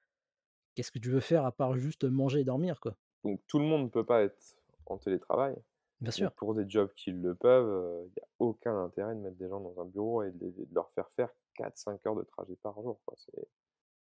qu'est-ce 0.76 0.91
que 0.91 0.99
tu 0.99 1.09
veux 1.09 1.19
faire 1.19 1.45
à 1.45 1.51
part 1.51 1.78
juste 1.78 2.05
manger 2.05 2.41
et 2.41 2.43
dormir, 2.45 2.80
quoi? 2.80 2.97
Donc 3.26 3.41
tout 3.47 3.59
le 3.59 3.65
monde 3.65 3.84
ne 3.84 3.89
peut 3.89 4.05
pas 4.05 4.24
être 4.24 4.55
en 4.86 4.97
télétravail, 4.97 5.55
Bien 6.04 6.12
sûr. 6.12 6.32
pour 6.38 6.54
des 6.56 6.70
jobs 6.70 6.91
qui 6.95 7.12
le 7.12 7.36
peuvent, 7.36 8.08
il 8.08 8.14
y 8.18 8.22
a 8.24 8.28
aucun 8.39 8.84
intérêt 8.86 9.16
de 9.16 9.20
mettre 9.22 9.38
des 9.38 9.49
gens 9.49 9.60
dans 9.62 9.82
un 9.82 9.86
bureau 9.86 10.24
et 10.24 10.32
de 10.32 10.45
les 10.45 10.66
de 10.66 10.76
leur 10.76 10.91
faire 10.91 11.10
faire 11.16 11.30
quatre 11.56 11.78
cinq 11.78 12.06
heures 12.06 12.16
de 12.16 12.24
trajet 12.24 12.56
par 12.58 12.76
jour. 12.82 12.99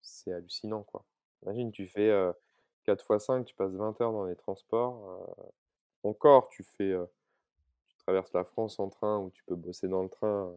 C'est 0.03 0.33
hallucinant, 0.33 0.83
quoi. 0.83 1.05
Imagine, 1.43 1.73
tu 1.73 1.89
fais, 1.89 2.09
heu, 2.11 2.35
4 2.85 3.05
fois 3.05 3.19
5, 3.19 3.45
tu 3.47 3.55
passes 3.55 3.73
20 3.73 4.01
heures 4.01 4.13
dans 4.13 4.25
les 4.27 4.37
transports, 4.37 5.27
encore 6.05 6.49
tu 6.51 6.65
fais, 6.65 6.95
Tu 7.89 7.97
traverses 7.99 8.33
la 8.35 8.45
France 8.45 8.79
en 8.81 8.89
train 8.91 9.19
où 9.21 9.31
tu 9.31 9.45
peux 9.45 9.55
bosser 9.57 9.89
dans 9.89 10.03
le 10.03 10.09
train, 10.11 10.55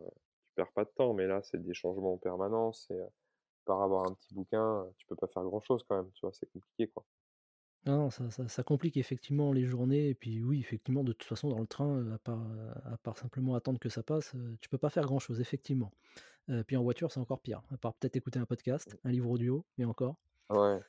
tu 0.47 0.55
perds 0.55 0.71
pas 0.73 0.85
de 0.85 0.89
temps, 0.91 1.13
mais 1.13 1.27
là, 1.27 1.41
c'est 1.43 1.63
des 1.63 1.73
changements 1.75 2.13
en 2.13 2.17
permanence 2.17 2.89
et 2.91 2.99
par 3.65 3.81
avoir 3.83 4.07
un 4.07 4.13
petit 4.15 4.33
bouquin, 4.35 4.87
tu 4.97 5.07
peux 5.07 5.15
pas 5.17 5.27
faire 5.27 5.43
grand-chose 5.43 5.85
quand 5.89 5.97
même, 5.97 6.11
tu 6.13 6.21
vois? 6.23 6.33
C'est 6.33 6.51
compliqué, 6.51 6.87
quoi. 6.89 7.05
Non, 7.85 8.09
ça 8.09 8.31
ça 8.31 8.47
ça 8.47 8.63
complique 8.63 8.97
effectivement 8.97 9.51
les 9.53 9.65
journées 9.65 10.09
et 10.09 10.15
puis 10.15 10.41
oui, 10.43 10.59
effectivement, 10.59 11.03
de 11.03 11.13
toute 11.13 11.27
façon, 11.27 11.49
dans 11.49 11.59
le 11.59 11.67
train, 11.67 12.11
à 12.13 12.17
part, 12.17 12.41
heu, 12.51 12.69
à 12.85 12.97
part 12.97 13.15
simplement 13.17 13.53
attendre 13.55 13.79
que 13.79 13.89
ça 13.89 14.01
passe, 14.01 14.35
tu 14.61 14.69
peux 14.69 14.79
pas 14.79 14.89
faire 14.89 15.03
grand-chose, 15.05 15.39
effectivement. 15.39 15.91
Puis 16.67 16.77
en 16.77 16.83
voiture, 16.83 17.11
c'est 17.11 17.19
encore 17.21 17.41
pire, 17.41 17.63
à 17.71 17.77
part 17.77 17.95
peut-être 17.95 18.15
écouter 18.17 18.39
un 18.39 18.45
podcast, 18.47 18.97
un 19.05 19.11
livre 19.11 19.29
audio 19.31 19.65
et 19.77 19.85
encore. 19.85 20.17
Ouais. 20.49 20.83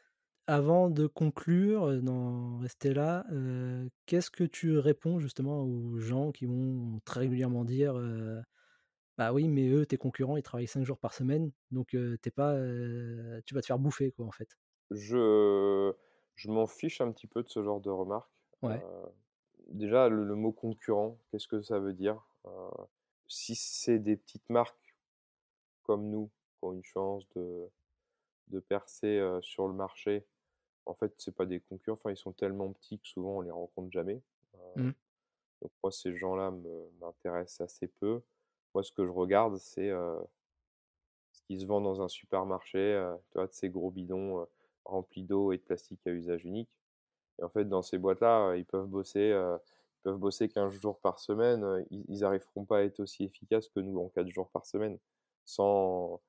avant 0.49 0.90
de 0.90 1.07
conclure, 1.09 2.01
d'en 2.03 2.59
rester 2.59 2.94
là, 2.94 3.24
qu'est-ce 4.07 4.30
que 4.30 4.44
tu 4.44 4.78
réponds 4.78 5.18
justement 5.18 5.62
aux 5.64 5.99
gens 5.99 6.30
qui 6.32 6.47
vont 6.47 7.01
très 7.05 7.20
régulièrement 7.20 7.64
dire, 7.64 7.94
«Bah 9.18 9.32
oui, 9.32 9.49
mais 9.49 9.68
eux, 9.68 9.84
tes 9.86 9.97
concurrents, 9.99 10.36
ils 10.38 10.42
travaillent 10.42 10.66
5 10.66 10.84
jours 10.84 10.99
par 10.99 11.12
semaine, 11.14 11.53
donc 11.70 11.88
tu 12.22 12.30
pas, 12.30 12.55
tu 13.47 13.55
vas 13.55 13.61
te 13.61 13.66
faire 13.66 13.78
bouffer 13.78 14.12
quoi, 14.12 14.26
en 14.26 14.30
fait». 14.32 14.57
Je 14.90 15.92
je 16.37 16.51
m'en 16.51 16.66
fiche 16.66 17.01
un 17.01 17.11
petit 17.12 17.26
peu 17.26 17.43
de 17.43 17.49
ce 17.49 17.62
genre 17.62 17.80
de 17.80 17.91
remarques. 17.91 18.30
Ouais. 18.62 18.82
déjà 19.68 20.09
le 20.09 20.24
le 20.24 20.34
mot 20.34 20.53
concurrent, 20.53 21.18
qu'est-ce 21.30 21.49
que 21.49 21.61
ça 21.62 21.78
veut 21.78 21.93
dire? 21.93 22.22
Si 23.28 23.55
c'est 23.55 23.99
des 23.99 24.16
petites 24.16 24.49
marques 24.51 24.95
comme 25.82 26.09
nous, 26.09 26.30
qui 26.59 26.64
ont 26.64 26.72
une 26.72 26.84
chance 26.84 27.28
de 27.34 27.68
de 28.49 28.61
percer, 28.61 29.20
sur 29.43 29.66
le 29.66 29.74
marché, 29.74 30.24
en 30.87 30.95
fait, 30.95 31.12
c'est 31.18 31.34
pas 31.34 31.47
des 31.47 31.59
concurrents, 31.61 31.95
enfin, 31.95 32.12
ils 32.12 32.16
sont 32.16 32.32
tellement 32.32 32.72
petits 32.72 32.99
que 33.01 33.07
souvent 33.09 33.39
on 33.39 33.41
les 33.41 33.51
rencontre 33.51 33.91
jamais. 33.91 34.22
Mmh. 34.76 34.93
donc 35.62 35.72
moi 35.82 35.91
ces 35.93 36.14
gens-là 36.16 36.53
m'intéressent 37.01 37.62
assez 37.62 37.89
peu. 37.89 38.22
Moi 38.74 38.82
ce 38.82 38.93
que 38.93 39.05
je 39.05 39.11
regarde 39.11 39.57
c'est, 39.57 39.91
ce 41.32 41.43
qui 41.47 41.59
se 41.61 41.66
vend 41.66 41.80
dans 41.80 42.03
un 42.03 42.09
supermarché, 42.09 43.03
tu 43.30 43.39
vois, 43.39 43.47
de 43.47 43.53
ces 43.53 43.68
gros 43.68 43.91
bidons, 43.91 44.47
remplis 44.87 45.24
d'eau 45.24 45.53
et 45.53 45.59
de 45.59 45.62
plastique 45.62 46.07
à 46.07 46.11
usage 46.11 46.45
unique. 46.45 46.70
Et 47.39 47.45
en 47.45 47.49
fait, 47.49 47.66
dans 47.66 47.82
ces 47.82 47.99
boîtes-là, 47.99 48.57
ils 48.57 48.64
peuvent 48.64 48.87
bosser, 48.87 49.30
ils 49.30 50.03
peuvent 50.03 50.18
bosser 50.18 50.49
15 50.49 50.72
jours 50.72 50.99
par 51.01 51.18
semaine, 51.18 51.84
ils 51.91 52.05
ils 52.09 52.24
arriveront 52.24 52.64
pas 52.64 52.78
à 52.78 52.82
être 52.82 53.01
aussi 53.01 53.24
efficaces 53.24 53.68
que 53.68 53.80
nous 53.80 53.99
en 54.01 54.09
4 54.09 54.28
jours 54.28 54.49
par 54.49 54.64
semaine. 54.64 54.99
Sans 55.45 56.20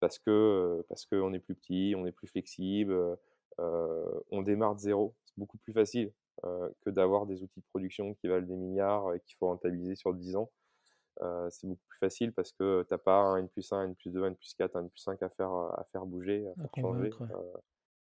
parce 0.00 0.18
que, 0.18 0.84
parce 0.88 1.06
qu'on 1.06 1.32
est 1.32 1.38
plus 1.38 1.54
petit, 1.54 1.94
on 1.96 2.04
est 2.04 2.12
plus 2.12 2.26
flexible, 2.26 3.16
on 3.58 4.42
démarre 4.42 4.74
de 4.74 4.80
zéro. 4.80 5.14
C'est 5.24 5.38
beaucoup 5.38 5.58
plus 5.58 5.72
facile, 5.72 6.12
que 6.42 6.90
d'avoir 6.90 7.26
des 7.26 7.42
outils 7.42 7.60
de 7.60 7.66
production 7.66 8.14
qui 8.14 8.28
valent 8.28 8.46
des 8.46 8.56
milliards 8.56 9.14
et 9.14 9.20
qu'il 9.20 9.36
faut 9.38 9.46
rentabiliser 9.46 9.94
sur 9.94 10.12
10 10.12 10.36
ans. 10.36 10.50
C'est 11.48 11.66
beaucoup 11.66 11.86
plus 11.88 11.98
facile 11.98 12.32
parce 12.32 12.52
que 12.52 12.84
tu 12.86 12.92
as 12.92 12.98
pas 12.98 13.20
un 13.20 13.36
N+1, 13.38 13.84
N+2, 13.84 14.26
N+4, 14.26 14.78
N+5 14.78 15.22
à 15.22 15.28
faire, 15.30 15.52
à 15.52 15.86
faire 15.92 16.04
bouger, 16.04 16.46
à 16.48 16.54
faire 16.54 16.82
changer, 16.82 17.10
ouais. 17.20 17.28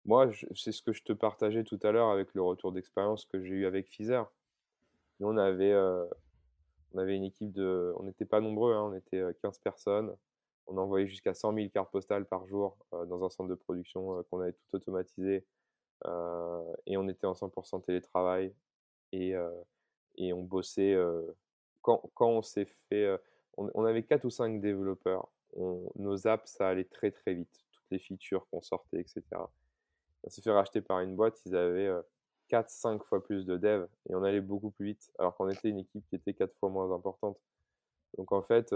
Moi, 0.04 0.30
c'est 0.54 0.72
ce 0.72 0.82
que 0.82 0.92
je 0.92 1.02
te 1.04 1.12
partageais 1.12 1.64
tout 1.64 1.78
à 1.82 1.92
l'heure 1.92 2.10
avec 2.10 2.34
le 2.34 2.42
retour 2.42 2.72
d'expérience 2.72 3.26
que 3.26 3.42
j'ai 3.42 3.54
eu 3.54 3.66
avec 3.66 3.88
Fizer. 3.88 4.30
Nous, 5.20 5.28
on 5.28 5.36
avait, 5.38 5.72
heu, 5.72 6.08
on 6.94 6.98
avait 6.98 7.16
une 7.16 7.24
équipe 7.24 7.52
de 7.52 7.94
on 7.98 8.04
n'était 8.04 8.26
pas 8.26 8.40
nombreux, 8.40 8.74
hein, 8.74 8.84
on 8.92 8.94
était, 8.94 9.18
heu, 9.20 9.34
15 9.42 9.58
personnes. 9.60 10.16
On 10.68 10.78
envoyait 10.78 11.06
jusqu'à 11.08 11.34
100 11.34 11.52
000 11.52 11.70
cartes 11.70 11.90
postales 11.92 12.26
par 12.26 12.46
jour, 12.48 12.78
heu, 12.94 13.06
dans 13.06 13.24
un 13.24 13.30
centre 13.30 13.50
de 13.50 13.54
production, 13.56 14.24
qu'on 14.30 14.40
avait 14.40 14.52
tout 14.54 14.76
automatisé, 14.76 15.46
et 16.86 16.96
on 16.96 17.08
était 17.08 17.26
en 17.26 17.34
100 17.34 17.80
télétravail 17.80 18.54
et 19.12 19.34
et 20.16 20.32
on 20.34 20.42
bossait, 20.44 20.96
quand 21.82 22.10
quand 22.14 22.28
on 22.30 22.42
s'est 22.42 22.66
fait, 22.90 23.18
on 23.58 23.84
avait 23.84 24.04
4 24.04 24.24
ou 24.26 24.30
5 24.30 24.60
développeurs. 24.60 25.30
Nos 25.96 26.26
apps, 26.28 26.50
ça 26.52 26.68
allait 26.68 26.84
très, 26.84 27.10
très 27.12 27.34
vite, 27.34 27.60
toutes 27.72 27.84
les 27.92 27.98
features 27.98 28.48
qu'on 28.50 28.62
sortait 28.62 29.00
et 29.02 29.06
cetera. 29.08 29.52
On 30.24 30.30
s'est 30.30 30.42
fait 30.42 30.50
racheter 30.52 30.80
par 30.82 31.00
une 31.00 31.16
boîte, 31.16 31.40
ils 31.46 31.56
avaient, 31.56 31.86
heu, 31.88 32.02
4-5 32.48 33.04
fois 33.04 33.22
plus 33.24 33.46
de 33.46 33.56
devs 33.56 33.88
et 34.08 34.14
on 34.14 34.22
allait 34.24 34.40
beaucoup 34.40 34.70
plus 34.70 34.86
vite, 34.86 35.12
alors 35.18 35.36
qu'on 35.36 35.48
était 35.48 35.68
une 35.70 35.78
équipe 35.78 36.06
qui 36.08 36.16
était 36.16 36.34
4 36.34 36.54
fois 36.58 36.68
moins 36.70 36.92
importante. 36.94 37.38
Donc 38.18 38.32
en 38.32 38.42
fait, 38.42 38.74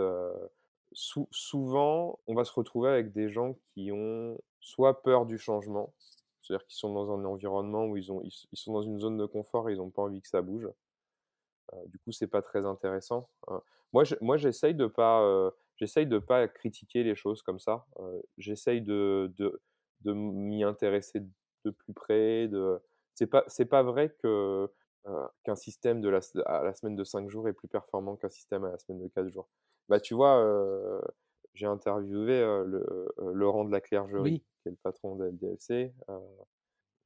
souvent, 1.31 2.19
on 2.27 2.35
va 2.35 2.45
se 2.45 2.53
retrouver 2.53 2.91
avec 2.91 3.13
des 3.13 3.29
gens 3.31 3.57
qui 3.75 3.91
ont 3.93 4.39
soit 4.61 5.03
peur 5.03 5.27
du 5.27 5.39
changement, 5.39 5.95
c'est-à-dire 6.43 6.67
qu'ils 6.67 6.77
sont 6.79 6.93
dans 6.93 7.13
un 7.13 7.25
environnement 7.25 7.87
où 7.87 7.97
ils 7.97 8.05
sont 8.05 8.73
dans 8.73 8.83
une 8.83 8.99
zone 9.01 9.17
de 9.17 9.27
confort 9.27 9.69
et 9.69 9.73
ils 9.75 9.81
ont 9.81 9.91
pas 9.91 10.03
envie 10.03 10.21
que 10.23 10.29
ça 10.29 10.43
bouge. 10.43 10.69
Du 11.87 11.99
coup, 11.99 12.13
c'est 12.13 12.29
pas 12.29 12.43
très 12.43 12.65
intéressant, 12.65 13.29
heu, 13.51 13.59
moi 13.93 14.05
je 14.05 14.15
moi 14.21 14.37
j'essaye 14.37 14.75
de 14.75 14.87
pas, 14.87 15.51
j'essaye 15.77 16.07
pas 16.21 16.47
critiquer 16.49 17.03
les 17.03 17.15
choses 17.17 17.43
comme 17.43 17.59
ça, 17.59 17.87
j'essaye 18.39 18.83
de 18.83 19.33
de 20.03 20.13
m'y 20.13 20.65
intéresser 20.65 21.21
de 21.65 21.71
plus 21.71 21.93
près, 21.95 22.49
de 22.49 22.81
c'est 23.15 23.27
pas 23.27 23.45
c'est 23.49 23.67
pas 23.67 23.83
vrai 23.83 24.15
que, 24.23 24.71
qu'un 25.45 25.57
système 25.57 26.01
de 26.01 26.09
la 26.09 26.21
à 26.47 26.63
la 26.63 26.75
semaine 26.75 26.97
de 26.97 27.05
5 27.05 27.29
jours 27.31 27.49
est 27.49 27.53
plus 27.53 27.69
performant 27.69 28.17
qu'un 28.17 28.29
système 28.29 28.65
à 28.65 28.71
la 28.73 28.79
semaine 28.79 29.01
de 29.03 29.09
4 29.09 29.29
jours. 29.29 29.49
Bah, 29.89 30.01
tu 30.01 30.15
vois, 30.15 30.43
j'ai 31.55 31.67
interviewé, 31.67 32.41
le, 32.67 33.09
Laurent 33.33 33.65
de 33.65 33.73
la 33.73 33.81
Clergerie, 33.81 34.21
Oui. 34.21 34.45
qui 34.63 34.69
est 34.69 34.73
le 34.73 34.77
patron 34.83 35.17
de 35.17 35.27
LDLC, 35.27 35.93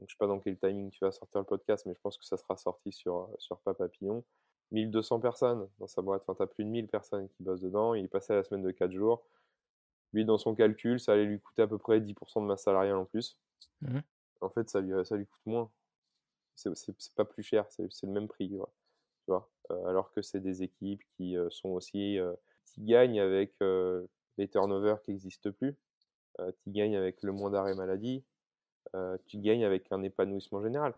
donc 0.00 0.08
je 0.08 0.14
sais 0.14 0.18
pas 0.18 0.26
dans 0.26 0.40
quel 0.40 0.58
timing 0.58 0.90
tu 0.90 1.04
vas 1.04 1.12
sortir 1.12 1.40
le 1.40 1.46
podcast, 1.46 1.84
mais 1.86 1.94
je 1.94 2.00
pense 2.00 2.16
que 2.16 2.24
ça 2.24 2.38
sera 2.38 2.56
sorti 2.56 2.90
sur, 2.90 3.28
sur 3.38 3.58
Papapillon. 3.60 4.24
1 4.74 4.86
200 4.86 5.20
personnes 5.20 5.68
dans 5.78 5.86
sa 5.88 6.00
boîte, 6.00 6.22
enfin, 6.22 6.34
tu 6.36 6.42
as 6.42 6.46
plus 6.46 6.64
de 6.64 6.70
1000 6.70 6.88
personnes 6.88 7.28
qui 7.28 7.42
bossent 7.42 7.60
dedans, 7.60 7.92
il 7.94 8.04
est 8.04 8.08
passé 8.08 8.32
à 8.32 8.36
la 8.36 8.44
semaine 8.44 8.62
de 8.62 8.70
4 8.70 8.92
jours. 8.92 9.26
Lui, 10.12 10.24
dans 10.24 10.38
son 10.38 10.54
calcul, 10.54 11.00
ça 11.00 11.12
allait 11.14 11.24
lui 11.26 11.40
coûter 11.40 11.62
à 11.62 11.66
peu 11.68 11.78
près 11.78 12.00
10% 12.00 12.40
de 12.42 12.46
masse 12.46 12.64
salariale 12.64 12.96
en 12.96 13.04
plus. 13.06 13.38
Mmh 13.80 13.94
mh. 13.96 14.02
En 14.40 14.48
fait, 14.50 14.68
ça 14.70 14.80
lui, 14.80 14.92
ça 15.04 15.16
lui 15.16 15.26
coûte 15.26 15.40
moins. 15.46 15.70
C'est 16.56 17.14
pas 17.16 17.24
plus 17.26 17.42
cher, 17.44 17.66
c'est 17.70 17.88
le 18.04 18.08
même 18.12 18.28
prix, 18.28 18.54
ouais, 18.56 18.66
tu 19.24 19.32
vois? 19.32 19.50
Heu, 19.70 19.86
alors 19.88 20.12
que 20.12 20.22
c'est 20.22 20.40
des 20.40 20.62
équipes 20.64 21.02
qui, 21.16 21.36
heu, 21.36 21.50
sont 21.50 21.70
aussi, 21.70 22.18
heu, 22.18 22.36
qui 22.66 22.82
gagnent 22.84 23.20
avec, 23.20 23.54
heu, 23.62 24.08
les 24.38 24.48
turnovers 24.48 25.02
qui 25.02 25.12
existent 25.12 25.52
plus, 25.52 25.76
qui 26.64 26.70
gagnent 26.72 26.96
avec 26.96 27.22
le 27.22 27.32
moins 27.32 27.50
d'arrêts 27.50 27.74
maladie, 27.74 28.24
tu 29.26 29.38
gagnes 29.38 29.64
avec 29.64 29.86
un 29.92 30.02
épanouissement 30.02 30.62
général. 30.62 30.94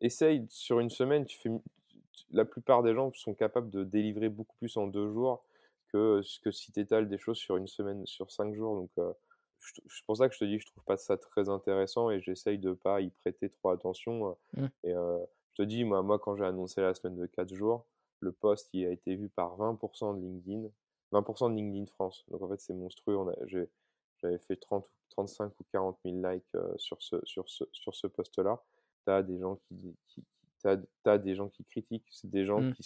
Essaye 0.00 0.46
sur 0.50 0.80
une 0.80 0.90
semaine, 0.90 1.26
tu 1.26 1.38
fais 1.38 1.50
tu 1.88 1.98
tu 2.12 2.24
la 2.32 2.44
plupart 2.46 2.82
des 2.84 2.94
gens 2.94 3.12
sont 3.14 3.34
capables 3.34 3.70
de 3.70 3.84
délivrer 3.84 4.28
beaucoup 4.30 4.56
plus 4.58 4.76
en 4.78 4.88
2 4.88 5.10
jours 5.12 5.44
que 5.88 6.22
si 6.52 6.72
tu 6.72 6.80
étales 6.80 7.08
des 7.08 7.18
choses 7.18 7.38
sur 7.38 7.56
une 7.56 7.66
semaine, 7.68 8.04
sur 8.06 8.30
5 8.30 8.54
jours 8.54 8.76
donc 8.76 8.90
c'est 9.60 10.04
pour 10.06 10.16
ça 10.16 10.28
que 10.28 10.34
je 10.34 10.38
te 10.40 10.44
dis 10.44 10.56
que 10.58 10.62
je 10.62 10.66
trouve 10.70 10.84
pas 10.84 10.96
ça 10.96 11.16
très 11.16 11.48
intéressant 11.48 12.10
et 12.10 12.20
j'essaye 12.20 12.58
de 12.58 12.72
pas 12.72 13.00
y 13.00 13.10
prêter 13.10 13.50
trop 13.50 13.70
attention, 13.70 14.36
Mmh. 14.56 14.66
et 14.84 14.92
je 14.92 15.54
te 15.56 15.62
dis, 15.62 15.84
moi 15.84 16.02
moi, 16.02 16.18
quand 16.20 16.36
j'ai 16.36 16.44
annoncé 16.44 16.80
la 16.80 16.94
semaine 16.94 17.16
de 17.16 17.26
4 17.26 17.52
jours, 17.54 17.86
le 18.20 18.32
post, 18.32 18.68
il 18.72 18.86
a 18.86 18.90
été 18.90 19.16
vu 19.16 19.28
par 19.28 19.56
20% 19.56 20.14
de 20.14 20.20
LinkedIn, 20.20 20.68
20% 21.12 21.50
de 21.50 21.56
LinkedIn 21.56 21.86
France, 21.86 22.24
donc 22.28 22.42
en 22.42 22.48
fait, 22.48 22.60
c'est 22.60 22.74
monstrueux. 22.74 23.16
On 23.16 23.28
a 23.28 23.34
j'ai 23.46 23.68
j'avais 24.18 24.38
fait 24.38 24.56
30 24.56 24.84
ou 24.86 24.90
35 25.10 25.52
ou 25.60 25.64
40 25.72 25.98
000 26.04 26.16
likes, 26.18 26.44
sur 26.76 27.02
ce 27.02 27.16
sur 27.24 27.48
ce 27.48 27.64
sur 27.72 27.94
ce 27.96 28.06
post-là. 28.06 28.62
Tu 29.06 29.10
as 29.12 29.22
des 29.24 29.38
gens 29.40 29.56
qui 29.56 29.96
qui 30.06 30.24
as 30.64 30.76
as 31.04 31.18
des 31.18 31.34
gens 31.34 31.48
qui 31.48 31.64
critiquent, 31.64 32.06
c'est 32.10 32.30
des 32.30 32.44
gens 32.44 32.60
Mmh. 32.60 32.74
qui 32.74 32.82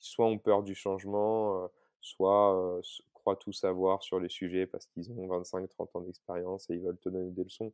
qui 0.00 0.08
soit 0.08 0.26
ont 0.26 0.38
peur 0.38 0.62
du 0.64 0.74
changement, 0.74 1.68
soit, 2.00 2.80
croient 3.14 3.36
tout 3.36 3.52
savoir 3.52 4.02
sur 4.02 4.20
les 4.20 4.28
sujets 4.30 4.66
parce 4.66 4.86
qu'ils 4.86 5.10
ont 5.12 5.26
25-30 5.28 5.94
ans 5.96 6.00
d'expérience 6.02 6.68
et 6.70 6.74
ils 6.74 6.80
veulent 6.82 6.98
te 6.98 7.08
donner 7.10 7.30
des 7.32 7.44
leçons. 7.44 7.72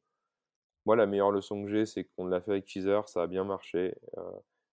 Moi, 0.87 0.97
la 0.97 1.07
meilleure 1.07 1.33
leçon 1.33 1.65
que 1.65 1.71
j'ai, 1.71 1.87
c'est 1.87 2.05
qu'on 2.05 2.27
l'a 2.27 2.41
fait 2.41 2.53
avec 2.53 2.69
Fizer, 2.69 3.09
ça 3.09 3.23
a 3.25 3.27
bien 3.27 3.45
marché, 3.45 3.95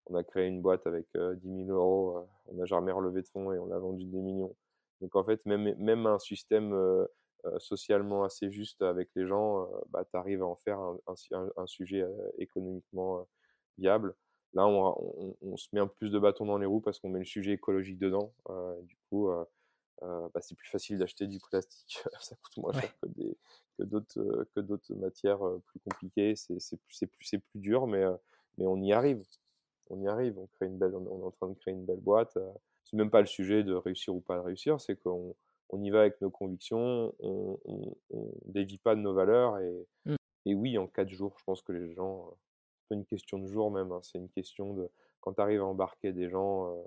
on 0.08 0.16
a 0.16 0.24
créé 0.24 0.48
une 0.48 0.62
boîte 0.62 0.88
avec, 0.88 1.08
heu, 1.16 1.36
10 1.38 1.50
000 1.50 1.72
€, 1.72 2.18
heu, 2.20 2.28
on 2.48 2.56
n'a 2.56 2.66
jamais 2.66 2.92
relevé 2.92 3.22
de 3.22 3.28
fonds 3.28 3.52
et 3.54 3.60
on 3.60 3.72
a 3.72 3.80
vendu 3.80 4.06
des 4.06 4.22
millions. 4.22 4.56
Donc 5.02 5.16
en 5.16 5.24
fait, 5.26 5.46
même 5.46 5.76
même 5.78 6.06
un 6.08 6.20
système, 6.20 6.74
socialement 7.60 8.24
assez 8.24 8.52
juste 8.52 8.82
avec 8.82 9.10
les 9.16 9.28
gens, 9.28 9.70
bah, 9.90 10.06
tu 10.06 10.16
arrives 10.18 10.42
à 10.44 10.46
en 10.48 10.56
faire 10.56 10.80
un 10.80 10.98
un 11.08 11.16
su 11.16 11.34
un 11.36 11.50
un 11.58 11.68
sujet, 11.68 12.06
économiquement, 12.38 13.28
viable. 13.78 14.16
Là, 14.54 14.68
on 14.68 14.96
on 15.18 15.36
on 15.42 15.58
se 15.58 15.70
met 15.74 15.80
un 15.82 15.88
peu 15.88 15.96
plus 15.96 16.12
de 16.12 16.20
bâtons 16.20 16.46
dans 16.46 16.58
les 16.58 16.66
roues 16.68 16.82
parce 16.82 17.00
qu'on 17.00 17.10
met 17.10 17.20
le 17.20 17.26
sujet 17.26 17.54
écologique 17.54 17.98
dedans, 18.00 18.34
heu, 18.50 18.82
du 18.84 18.98
coup, 19.10 19.30
heu 19.30 19.46
heu, 20.04 20.30
bah, 20.34 20.42
c'est 20.42 20.56
plus 20.58 20.70
facile 20.70 21.00
d'acheter 21.00 21.28
du 21.28 21.40
plastique, 21.42 22.04
ça 22.22 22.36
coûte 22.38 22.58
moins 22.58 22.74
cher 22.74 22.90
Ouais. 22.90 22.94
que 23.80 23.84
d'autres, 23.84 24.48
que 24.56 24.60
d'autres 24.62 24.94
matières, 24.96 25.40
plus 25.68 25.80
compliquées. 25.82 26.36
C'est 26.36 26.60
c'est 26.60 26.78
plus 27.08 27.08
plus 27.52 27.60
dur 27.60 27.88
mais 27.88 28.04
mais 28.58 28.68
on 28.68 28.82
y 28.82 28.94
arrive. 28.94 29.26
On 29.90 30.02
y 30.02 30.08
arrive, 30.08 30.40
on 30.40 30.48
crée 30.48 30.68
une 30.68 30.78
belle 30.78 30.96
on 30.96 31.22
est 31.22 31.26
en 31.26 31.32
train 31.32 31.50
de 31.50 31.56
créer 31.56 31.74
une 31.74 31.86
belle 31.86 32.00
boîte, 32.02 32.38
c'est 32.84 32.98
même 32.98 33.12
pas 33.12 33.22
le 33.22 33.28
sujet 33.28 33.64
de 33.64 33.74
réussir 33.74 34.16
ou 34.16 34.22
pas 34.22 34.42
réussir, 34.42 34.80
c'est 34.82 34.96
qu'on 34.98 35.36
on 35.70 35.82
y 35.84 35.90
va 35.90 36.02
avec 36.02 36.22
nos 36.22 36.32
convictions, 36.32 37.14
on 37.20 37.60
on 38.12 38.32
dévie 38.46 38.78
pas 38.78 38.96
de 38.96 39.02
nos 39.02 39.14
valeurs 39.14 39.60
et 39.60 39.88
Mmh. 40.06 40.16
et 40.46 40.56
oui, 40.56 40.78
en 40.78 40.88
4 40.88 41.10
jours, 41.10 41.36
je 41.40 41.44
pense 41.46 41.62
que 41.62 41.72
les 41.74 41.94
gens, 41.94 42.36
une 42.94 43.06
question 43.06 43.40
de 43.40 43.48
jours 43.48 43.72
même, 43.72 43.92
hein, 43.92 44.00
c'est 44.04 44.18
une 44.18 44.30
question 44.30 44.74
de 44.74 44.90
quand 45.22 45.34
tu 45.34 45.42
arrives 45.42 45.62
à 45.62 45.66
embarquer 45.66 46.12
des 46.14 46.30
gens, 46.30 46.68
heu 46.70 46.84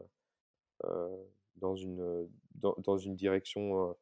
heu, 0.85 1.09
dans 1.57 1.75
une, 1.77 3.17
direction, 3.17 3.97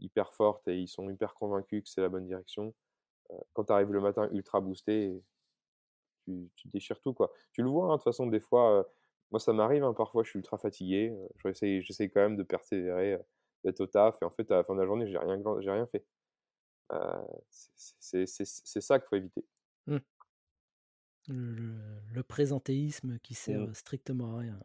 hyper 0.00 0.32
forte 0.34 0.68
et 0.68 0.78
ils 0.78 0.88
sont 0.88 1.10
hyper 1.10 1.34
convaincus 1.34 1.82
que 1.84 1.88
c'est 1.88 2.00
la 2.00 2.08
bonne 2.08 2.26
direction, 2.26 2.74
quand 3.54 3.64
tu 3.64 3.72
arrives 3.72 3.92
le 3.92 4.00
matin 4.00 4.28
ultra 4.32 4.60
boosté, 4.60 5.22
tu 6.26 6.68
déchires 6.68 7.00
tout, 7.00 7.12
quoi. 7.14 7.32
Tu 7.52 7.62
le 7.62 7.68
vois, 7.68 7.86
hein, 7.86 7.92
de 7.92 7.96
toute 7.96 8.04
façon, 8.04 8.26
des 8.26 8.40
fois, 8.40 8.86
moi 9.30 9.40
ça 9.40 9.52
m'arrive, 9.52 9.84
hein, 9.84 9.94
parfois 9.94 10.22
je 10.24 10.30
suis 10.30 10.38
ultra 10.38 10.58
fatigué, 10.58 11.14
j'essaye 11.44 12.10
quand 12.10 12.20
même 12.20 12.36
de 12.36 12.42
persévérer, 12.42 13.18
d'être 13.64 13.80
au 13.80 13.86
taf 13.86 14.20
et 14.22 14.24
en 14.24 14.30
fait, 14.30 14.50
à 14.50 14.56
la 14.56 14.64
fin 14.64 14.74
de 14.74 14.80
la 14.80 14.86
journée, 14.86 15.06
j'ai 15.06 15.18
rien 15.18 15.42
rien 15.42 15.86
fait. 15.86 16.04
C'est 18.00 18.80
ça 18.80 18.98
qu'il 18.98 19.08
faut 19.08 19.16
éviter. 19.16 19.44
Mmh. 19.86 19.98
Le, 21.28 22.22
présentéisme 22.22 23.18
qui 23.22 23.34
sert 23.34 23.60
Mmh. 23.60 23.74
strictement 23.74 24.36
à 24.36 24.38
rien. 24.40 24.58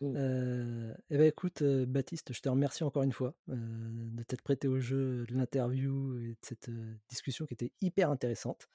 Mmh. 0.00 0.14
Euh, 0.16 0.94
eh 1.10 1.18
ben 1.18 1.26
écoute, 1.26 1.62
Baptiste, 1.62 2.32
je 2.32 2.40
te 2.40 2.48
remercie 2.48 2.84
encore 2.84 3.02
une 3.02 3.12
fois 3.12 3.34
de 3.48 4.22
t'être 4.24 4.42
prêté 4.42 4.68
au 4.68 4.78
jeu 4.78 5.24
de 5.26 5.34
l'interview 5.34 6.18
et 6.18 6.30
de 6.30 6.36
cette 6.42 6.70
discussion 7.08 7.46
qui 7.46 7.54
était 7.54 7.72
hyper 7.80 8.10
intéressante. 8.10 8.68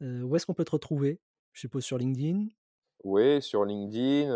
où 0.00 0.36
est-ce 0.36 0.46
qu'on 0.46 0.54
peut 0.54 0.64
te 0.64 0.72
retrouver? 0.72 1.20
Je 1.52 1.60
suppose 1.60 1.84
sur 1.84 1.98
LinkedIn? 1.98 2.46
Oui, 3.04 3.40
sur 3.42 3.64
LinkedIn 3.64 4.30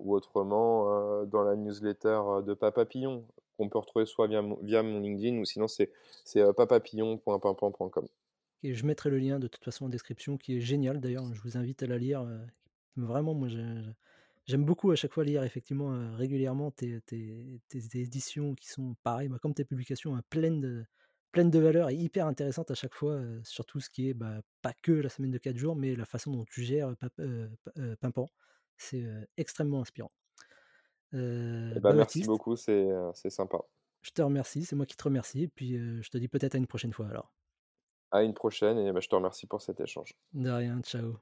ou 0.00 0.14
autrement 0.14 1.24
dans 1.26 1.42
la 1.42 1.56
newsletter 1.56 2.20
de 2.46 2.54
Papapillon 2.54 3.24
qu'on 3.56 3.68
peut 3.68 3.78
retrouver 3.78 4.06
soit 4.06 4.26
via 4.26 4.42
mon, 4.42 4.56
via 4.62 4.82
mon 4.82 5.00
LinkedIn 5.00 5.38
ou 5.38 5.44
sinon 5.44 5.68
c'est 5.68 5.90
papapillon.pimpan.com. 6.56 8.08
Et 8.64 8.72
je 8.72 8.86
mettrai 8.86 9.10
le 9.10 9.18
lien 9.18 9.38
de 9.38 9.46
toute 9.46 9.62
façon 9.62 9.84
en 9.84 9.88
description 9.90 10.38
qui 10.38 10.56
est 10.56 10.60
génial 10.60 10.98
d'ailleurs, 10.98 11.32
je 11.34 11.40
vous 11.42 11.58
invite 11.58 11.82
à 11.82 11.86
la 11.86 11.98
lire. 11.98 12.26
vraiment, 12.96 13.34
moi 13.34 13.46
j'aime 14.46 14.64
beaucoup 14.64 14.90
à 14.90 14.96
chaque 14.96 15.12
fois 15.12 15.22
lire 15.22 15.44
effectivement 15.44 16.16
régulièrement 16.16 16.70
tes, 16.70 17.02
tes, 17.02 17.60
éditions 17.92 18.54
qui 18.54 18.70
sont 18.70 18.96
pareilles, 19.02 19.28
bah, 19.28 19.38
comme 19.38 19.52
tes 19.52 19.66
publications, 19.66 20.16
hein, 20.16 20.22
pleines 20.30 20.62
de, 20.62 20.86
pleine 21.30 21.50
de 21.50 21.58
valeur 21.58 21.90
et 21.90 21.94
hyper 21.94 22.26
intéressante 22.26 22.70
à 22.70 22.74
chaque 22.74 22.94
fois, 22.94 23.20
surtout 23.42 23.80
ce 23.80 23.90
qui 23.90 24.08
est 24.08 24.14
bah, 24.14 24.40
pas 24.62 24.72
que 24.82 24.92
la 24.92 25.10
semaine 25.10 25.30
de 25.30 25.38
4 25.38 25.58
jours, 25.58 25.76
mais 25.76 25.94
la 25.94 26.06
façon 26.06 26.30
dont 26.32 26.46
tu 26.46 26.62
gères 26.62 26.94
Pimpan. 28.00 28.30
C'est 28.78 29.04
extrêmement 29.36 29.82
inspirant. 29.82 30.10
Eh 31.12 31.80
ben, 31.80 31.92
merci 31.92 32.24
beaucoup, 32.24 32.56
c'est 32.56 32.88
sympa. 33.28 33.58
Je 34.00 34.10
te 34.10 34.22
remercie, 34.22 34.64
c'est 34.64 34.74
moi 34.74 34.86
qui 34.86 34.96
te 34.96 35.04
remercie, 35.04 35.42
et 35.42 35.48
puis 35.48 35.76
je 36.02 36.08
te 36.08 36.16
dis 36.16 36.28
peut-être 36.28 36.54
à 36.54 36.58
une 36.58 36.66
prochaine 36.66 36.94
fois 36.94 37.08
alors. 37.08 37.30
À 38.14 38.22
une 38.22 38.32
prochaine, 38.32 38.78
et 38.78 38.92
bah, 38.92 39.00
je 39.00 39.08
te 39.08 39.14
remercie 39.14 39.46
pour 39.46 39.60
cet 39.60 39.78
échange. 39.78 40.14
De 40.32 40.50
rien, 40.50 40.80
ciao. 40.82 41.12